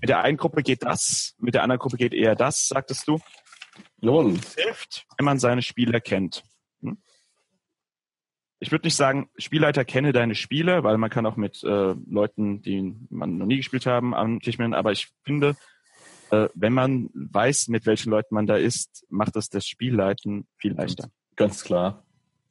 mit 0.00 0.08
der 0.08 0.20
einen 0.20 0.36
Gruppe 0.36 0.62
geht 0.62 0.84
das, 0.84 1.34
mit 1.38 1.54
der 1.54 1.62
anderen 1.62 1.78
Gruppe 1.78 1.96
geht 1.96 2.14
eher 2.14 2.34
das, 2.36 2.68
sagtest 2.68 3.06
du. 3.08 3.18
Lohn. 4.00 4.40
Hilft, 4.56 5.06
wenn 5.18 5.24
man 5.24 5.38
seine 5.38 5.62
Spieler 5.62 6.00
kennt 6.00 6.42
ich 8.64 8.72
würde 8.72 8.86
nicht 8.86 8.96
sagen, 8.96 9.28
Spielleiter 9.36 9.84
kenne 9.84 10.12
deine 10.12 10.34
Spieler, 10.34 10.84
weil 10.84 10.96
man 10.96 11.10
kann 11.10 11.26
auch 11.26 11.36
mit 11.36 11.62
äh, 11.64 11.94
Leuten, 12.08 12.62
die 12.62 12.96
man 13.10 13.36
noch 13.36 13.44
nie 13.44 13.58
gespielt 13.58 13.84
haben, 13.84 14.14
am 14.14 14.40
Tisch 14.40 14.56
mit, 14.56 14.72
aber 14.72 14.90
ich 14.90 15.08
finde, 15.22 15.54
äh, 16.30 16.48
wenn 16.54 16.72
man 16.72 17.10
weiß, 17.12 17.68
mit 17.68 17.84
welchen 17.84 18.08
Leuten 18.08 18.34
man 18.34 18.46
da 18.46 18.56
ist, 18.56 19.04
macht 19.10 19.36
das 19.36 19.50
das 19.50 19.66
Spielleiten 19.66 20.46
viel 20.56 20.72
leichter. 20.72 21.10
Ganz 21.36 21.62
klar. 21.62 22.04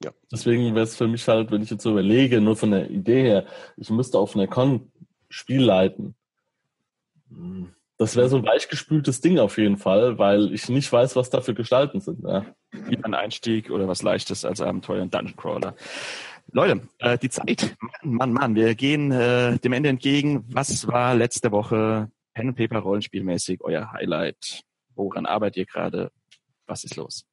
Ja. 0.04 0.12
Deswegen 0.32 0.76
wäre 0.76 0.84
es 0.84 0.96
für 0.96 1.08
mich 1.08 1.28
halt, 1.28 1.50
wenn 1.50 1.64
ich 1.64 1.72
jetzt 1.72 1.82
so 1.82 1.92
überlege, 1.92 2.42
nur 2.42 2.56
von 2.56 2.70
der 2.70 2.92
Idee 2.92 3.24
her, 3.24 3.46
ich 3.76 3.90
müsste 3.90 4.20
auf 4.20 4.36
einer 4.36 4.48
Con 4.48 4.92
Spiel 5.30 5.64
leiten. 5.64 6.14
Hm. 7.30 7.74
Das 7.98 8.16
wäre 8.16 8.28
so 8.28 8.38
ein 8.38 8.46
weichgespültes 8.46 9.22
Ding 9.22 9.40
auf 9.40 9.58
jeden 9.58 9.78
Fall, 9.78 10.18
weil 10.18 10.54
ich 10.54 10.68
nicht 10.68 10.92
weiß, 10.92 11.16
was 11.16 11.30
da 11.30 11.42
für 11.42 11.54
Gestalten 11.54 12.02
sind. 12.02 12.24
Ja. 12.28 12.46
Wie 12.72 12.98
ein 12.98 13.14
Einstieg 13.14 13.70
oder 13.70 13.88
was 13.88 14.02
Leichtes 14.02 14.46
als 14.46 14.62
Abenteuer 14.62 15.04
und 15.04 15.14
Dungeon 15.14 15.36
Crawler. 15.36 15.76
Leute, 16.52 16.82
äh, 17.00 17.18
die 17.18 17.30
Zeit, 17.30 17.76
Mann, 17.80 18.16
Mann, 18.16 18.34
Mann, 18.34 18.56
wir 18.56 18.76
gehen 18.76 19.12
äh, 19.12 19.58
dem 19.60 19.74
Ende 19.74 19.90
entgegen. 19.90 20.44
Was 20.50 20.88
war 20.88 21.16
letzte 21.16 21.52
Woche 21.52 22.10
Pen 22.34 22.50
and 22.50 22.58
Paper 22.58 22.80
Rollenspielmäßig 22.80 23.62
euer 23.62 23.92
Highlight? 23.92 24.64
Woran 24.96 25.26
arbeitet 25.26 25.58
ihr 25.58 25.66
gerade? 25.66 26.12
Was 26.66 26.84
ist 26.84 26.96
los? 26.96 27.26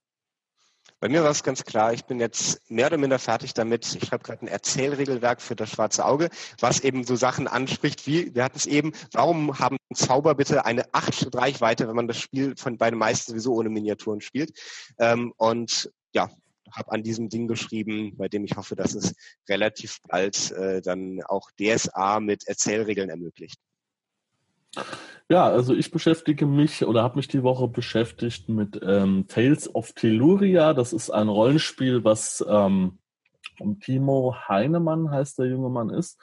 Bei 1.01 1.09
mir 1.09 1.25
war 1.25 1.31
es 1.31 1.43
ganz 1.43 1.65
klar, 1.65 1.95
ich 1.95 2.05
bin 2.05 2.21
jetzt 2.21 2.71
mehr 2.71 2.89
oder 2.89 2.99
minder 2.99 3.19
fertig 3.19 3.55
damit. 3.55 3.97
Ich 3.97 4.07
schreibe 4.07 4.23
gerade 4.23 4.45
ein 4.45 4.49
Erzählregelwerk 4.49 5.41
für 5.41 5.57
das 5.57 5.71
schwarze 5.71 6.05
Auge, 6.05 6.29
was 6.61 6.81
eben 6.81 7.05
so 7.05 7.17
Sachen 7.17 7.49
anspricht 7.49 8.07
wie, 8.07 8.35
wir 8.35 8.45
hatten 8.45 8.59
es 8.59 8.67
eben, 8.67 8.93
warum 9.13 9.59
haben 9.59 9.79
Zauber 9.95 10.35
bitte 10.35 10.67
eine 10.67 10.85
8 10.93 11.35
Reichweite, 11.35 11.89
wenn 11.89 11.97
man 11.97 12.07
das 12.07 12.19
Spiel 12.19 12.55
von 12.55 12.77
bei 12.77 12.91
den 12.91 12.99
meisten 12.99 13.33
sowieso 13.33 13.55
ohne 13.55 13.71
Miniaturen 13.71 14.21
spielt. 14.21 14.53
Ähm, 14.99 15.33
und 15.39 15.91
ja, 16.13 16.29
habe 16.71 16.93
an 16.93 17.03
diesem 17.03 17.31
Ding 17.31 17.49
geschrieben, 17.49 18.15
bei 18.19 18.29
dem 18.29 18.45
ich 18.45 18.57
hoffe, 18.57 18.77
dass 18.77 18.95
es 18.95 19.15
relativ 19.49 20.01
bald 20.07 20.51
äh, 20.53 20.83
dann 20.83 21.23
auch 21.25 21.51
DSA 21.53 22.21
mit 22.21 22.47
Erzählregeln 22.47 23.09
ermöglicht. 23.09 23.59
Ja, 25.29 25.49
also 25.49 25.75
ich 25.75 25.91
beschäftige 25.91 26.45
mich 26.45 26.85
oder 26.85 27.03
habe 27.03 27.17
mich 27.17 27.29
die 27.29 27.43
Woche 27.45 27.69
beschäftigt 27.69 28.49
mit 28.49 28.81
ähm, 28.83 29.27
Tales 29.29 29.73
of 29.73 29.93
Telluria. 29.93 30.75
Das 30.75 30.93
ist 30.93 31.11
ein 31.11 31.29
Rollenspiel, 31.29 32.03
was 32.03 32.45
ähm, 32.49 32.99
Timo 33.81 34.35
Heinemann 34.49 35.11
heißt 35.11 35.39
der 35.39 35.47
junge 35.47 35.69
Mann 35.69 35.91
ist. 35.91 36.19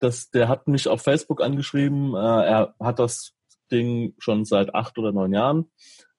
Das, 0.00 0.30
der 0.30 0.48
hat 0.48 0.68
mich 0.68 0.88
auf 0.88 1.00
Facebook 1.00 1.42
angeschrieben. 1.42 2.14
Äh, 2.14 2.18
er 2.18 2.74
hat 2.78 2.98
das 2.98 3.32
Ding 3.70 4.14
schon 4.18 4.44
seit 4.44 4.74
acht 4.74 4.98
oder 4.98 5.12
neun 5.12 5.32
Jahren 5.32 5.70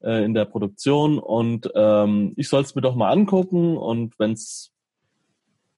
äh, 0.02 0.26
in 0.26 0.34
der 0.34 0.46
Produktion 0.46 1.20
und 1.20 1.70
ähm, 1.76 2.34
ich 2.36 2.50
soll 2.50 2.64
es 2.64 2.76
mir 2.76 2.82
doch 2.82 2.96
mal 2.96 3.12
angucken 3.12 3.78
und 3.78 4.18
wenn 4.20 4.32
es 4.32 4.74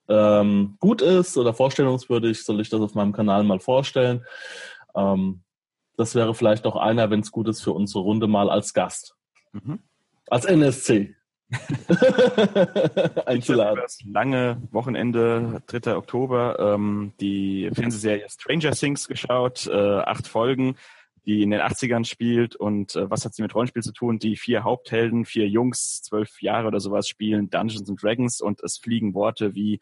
ähm, 0.08 0.78
gut 0.80 1.02
ist 1.02 1.38
oder 1.38 1.54
vorstellungswürdig, 1.54 2.44
soll 2.44 2.62
ich 2.62 2.70
das 2.70 2.82
auf 2.82 2.96
meinem 2.96 3.14
Kanal 3.14 3.44
mal 3.44 3.60
vorstellen. 3.60 4.26
Ähm, 4.96 5.44
das 6.00 6.16
wäre 6.16 6.34
vielleicht 6.34 6.66
auch 6.66 6.78
einer, 6.78 7.10
wenn 7.10 7.20
es 7.20 7.32
gut 7.32 7.50
ist, 7.50 7.62
für 7.62 7.74
unsere 7.74 8.04
Runde 8.04 8.28
mal 8.28 8.50
als 8.50 8.74
Gast. 8.74 9.16
Mhm. 9.52 9.80
Als 10.30 10.46
NSC. 10.46 11.14
Einzuladen. 13.26 13.82
Das 13.82 14.00
lange 14.06 14.62
Wochenende, 14.72 15.62
3. 15.68 15.96
Oktober, 15.96 16.58
ähm, 16.58 17.12
die 17.20 17.70
Fernsehserie 17.74 18.30
Stranger 18.30 18.72
Things 18.72 19.08
geschaut, 19.10 19.68
äh, 19.68 20.00
acht 20.00 20.28
Folgen 20.28 20.76
die 21.30 21.44
in 21.44 21.52
den 21.52 21.62
80ern 21.62 22.06
spielt 22.06 22.56
und 22.56 22.96
äh, 22.96 23.08
was 23.08 23.24
hat 23.24 23.36
sie 23.36 23.44
mit 23.44 23.54
Rollenspiel 23.54 23.84
zu 23.84 23.94
tun? 23.94 24.18
Die 24.18 24.36
vier 24.36 24.64
Haupthelden, 24.64 25.26
vier 25.26 25.48
Jungs, 25.48 26.02
zwölf 26.02 26.42
Jahre 26.42 26.68
oder 26.68 26.80
sowas 26.80 27.08
spielen 27.08 27.52
Dungeons 27.52 27.88
and 27.88 28.02
Dragons 28.02 28.42
und 28.42 28.64
es 28.64 28.80
fliegen 28.80 29.14
Worte 29.14 29.54
wie 29.54 29.80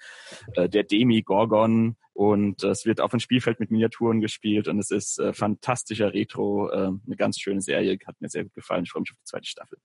äh, 0.56 0.68
der 0.68 0.84
Demi-Gorgon 0.84 1.96
und 2.12 2.64
äh, 2.66 2.68
es 2.68 2.86
wird 2.86 3.00
auf 3.00 3.12
dem 3.12 3.22
Spielfeld 3.22 3.62
mit 3.62 3.72
Miniaturen 3.72 4.20
gespielt 4.20 4.68
und 4.68 4.78
es 4.78 4.92
ist 4.92 5.20
äh, 5.20 5.32
fantastischer 5.32 6.14
Retro, 6.14 6.70
äh, 6.70 6.76
eine 6.76 7.16
ganz 7.16 7.40
schöne 7.40 7.62
Serie, 7.62 7.98
hat 8.06 8.20
mir 8.20 8.28
sehr 8.28 8.44
gut 8.44 8.54
gefallen. 8.54 8.84
Ich 8.84 8.92
freue 8.92 9.04
mich 9.04 9.12
auf 9.12 9.18
die 9.18 9.24
zweite 9.24 9.48
Staffel. 9.48 9.78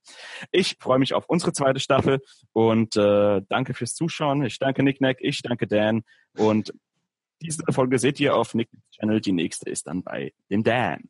Ich 0.51 0.75
freue 0.81 0.99
mich 0.99 1.13
auf 1.13 1.29
unsere 1.29 1.53
zweite 1.53 1.79
Staffel 1.79 2.19
und 2.51 2.97
äh, 2.97 3.41
danke 3.47 3.73
fürs 3.73 3.95
Zuschauen. 3.95 4.43
Ich 4.43 4.59
danke 4.59 4.83
Nick 4.83 4.99
Nack, 4.99 5.19
ich 5.21 5.41
danke 5.41 5.65
Dan 5.65 6.03
und 6.35 6.73
diese 7.41 7.63
Folge 7.71 7.99
seht 7.99 8.19
ihr 8.19 8.35
auf 8.35 8.53
Nick's 8.53 8.75
Channel. 8.91 9.21
Die 9.21 9.31
nächste 9.31 9.69
ist 9.69 9.87
dann 9.87 10.03
bei 10.03 10.33
dem 10.49 10.63
Dan. 10.63 11.09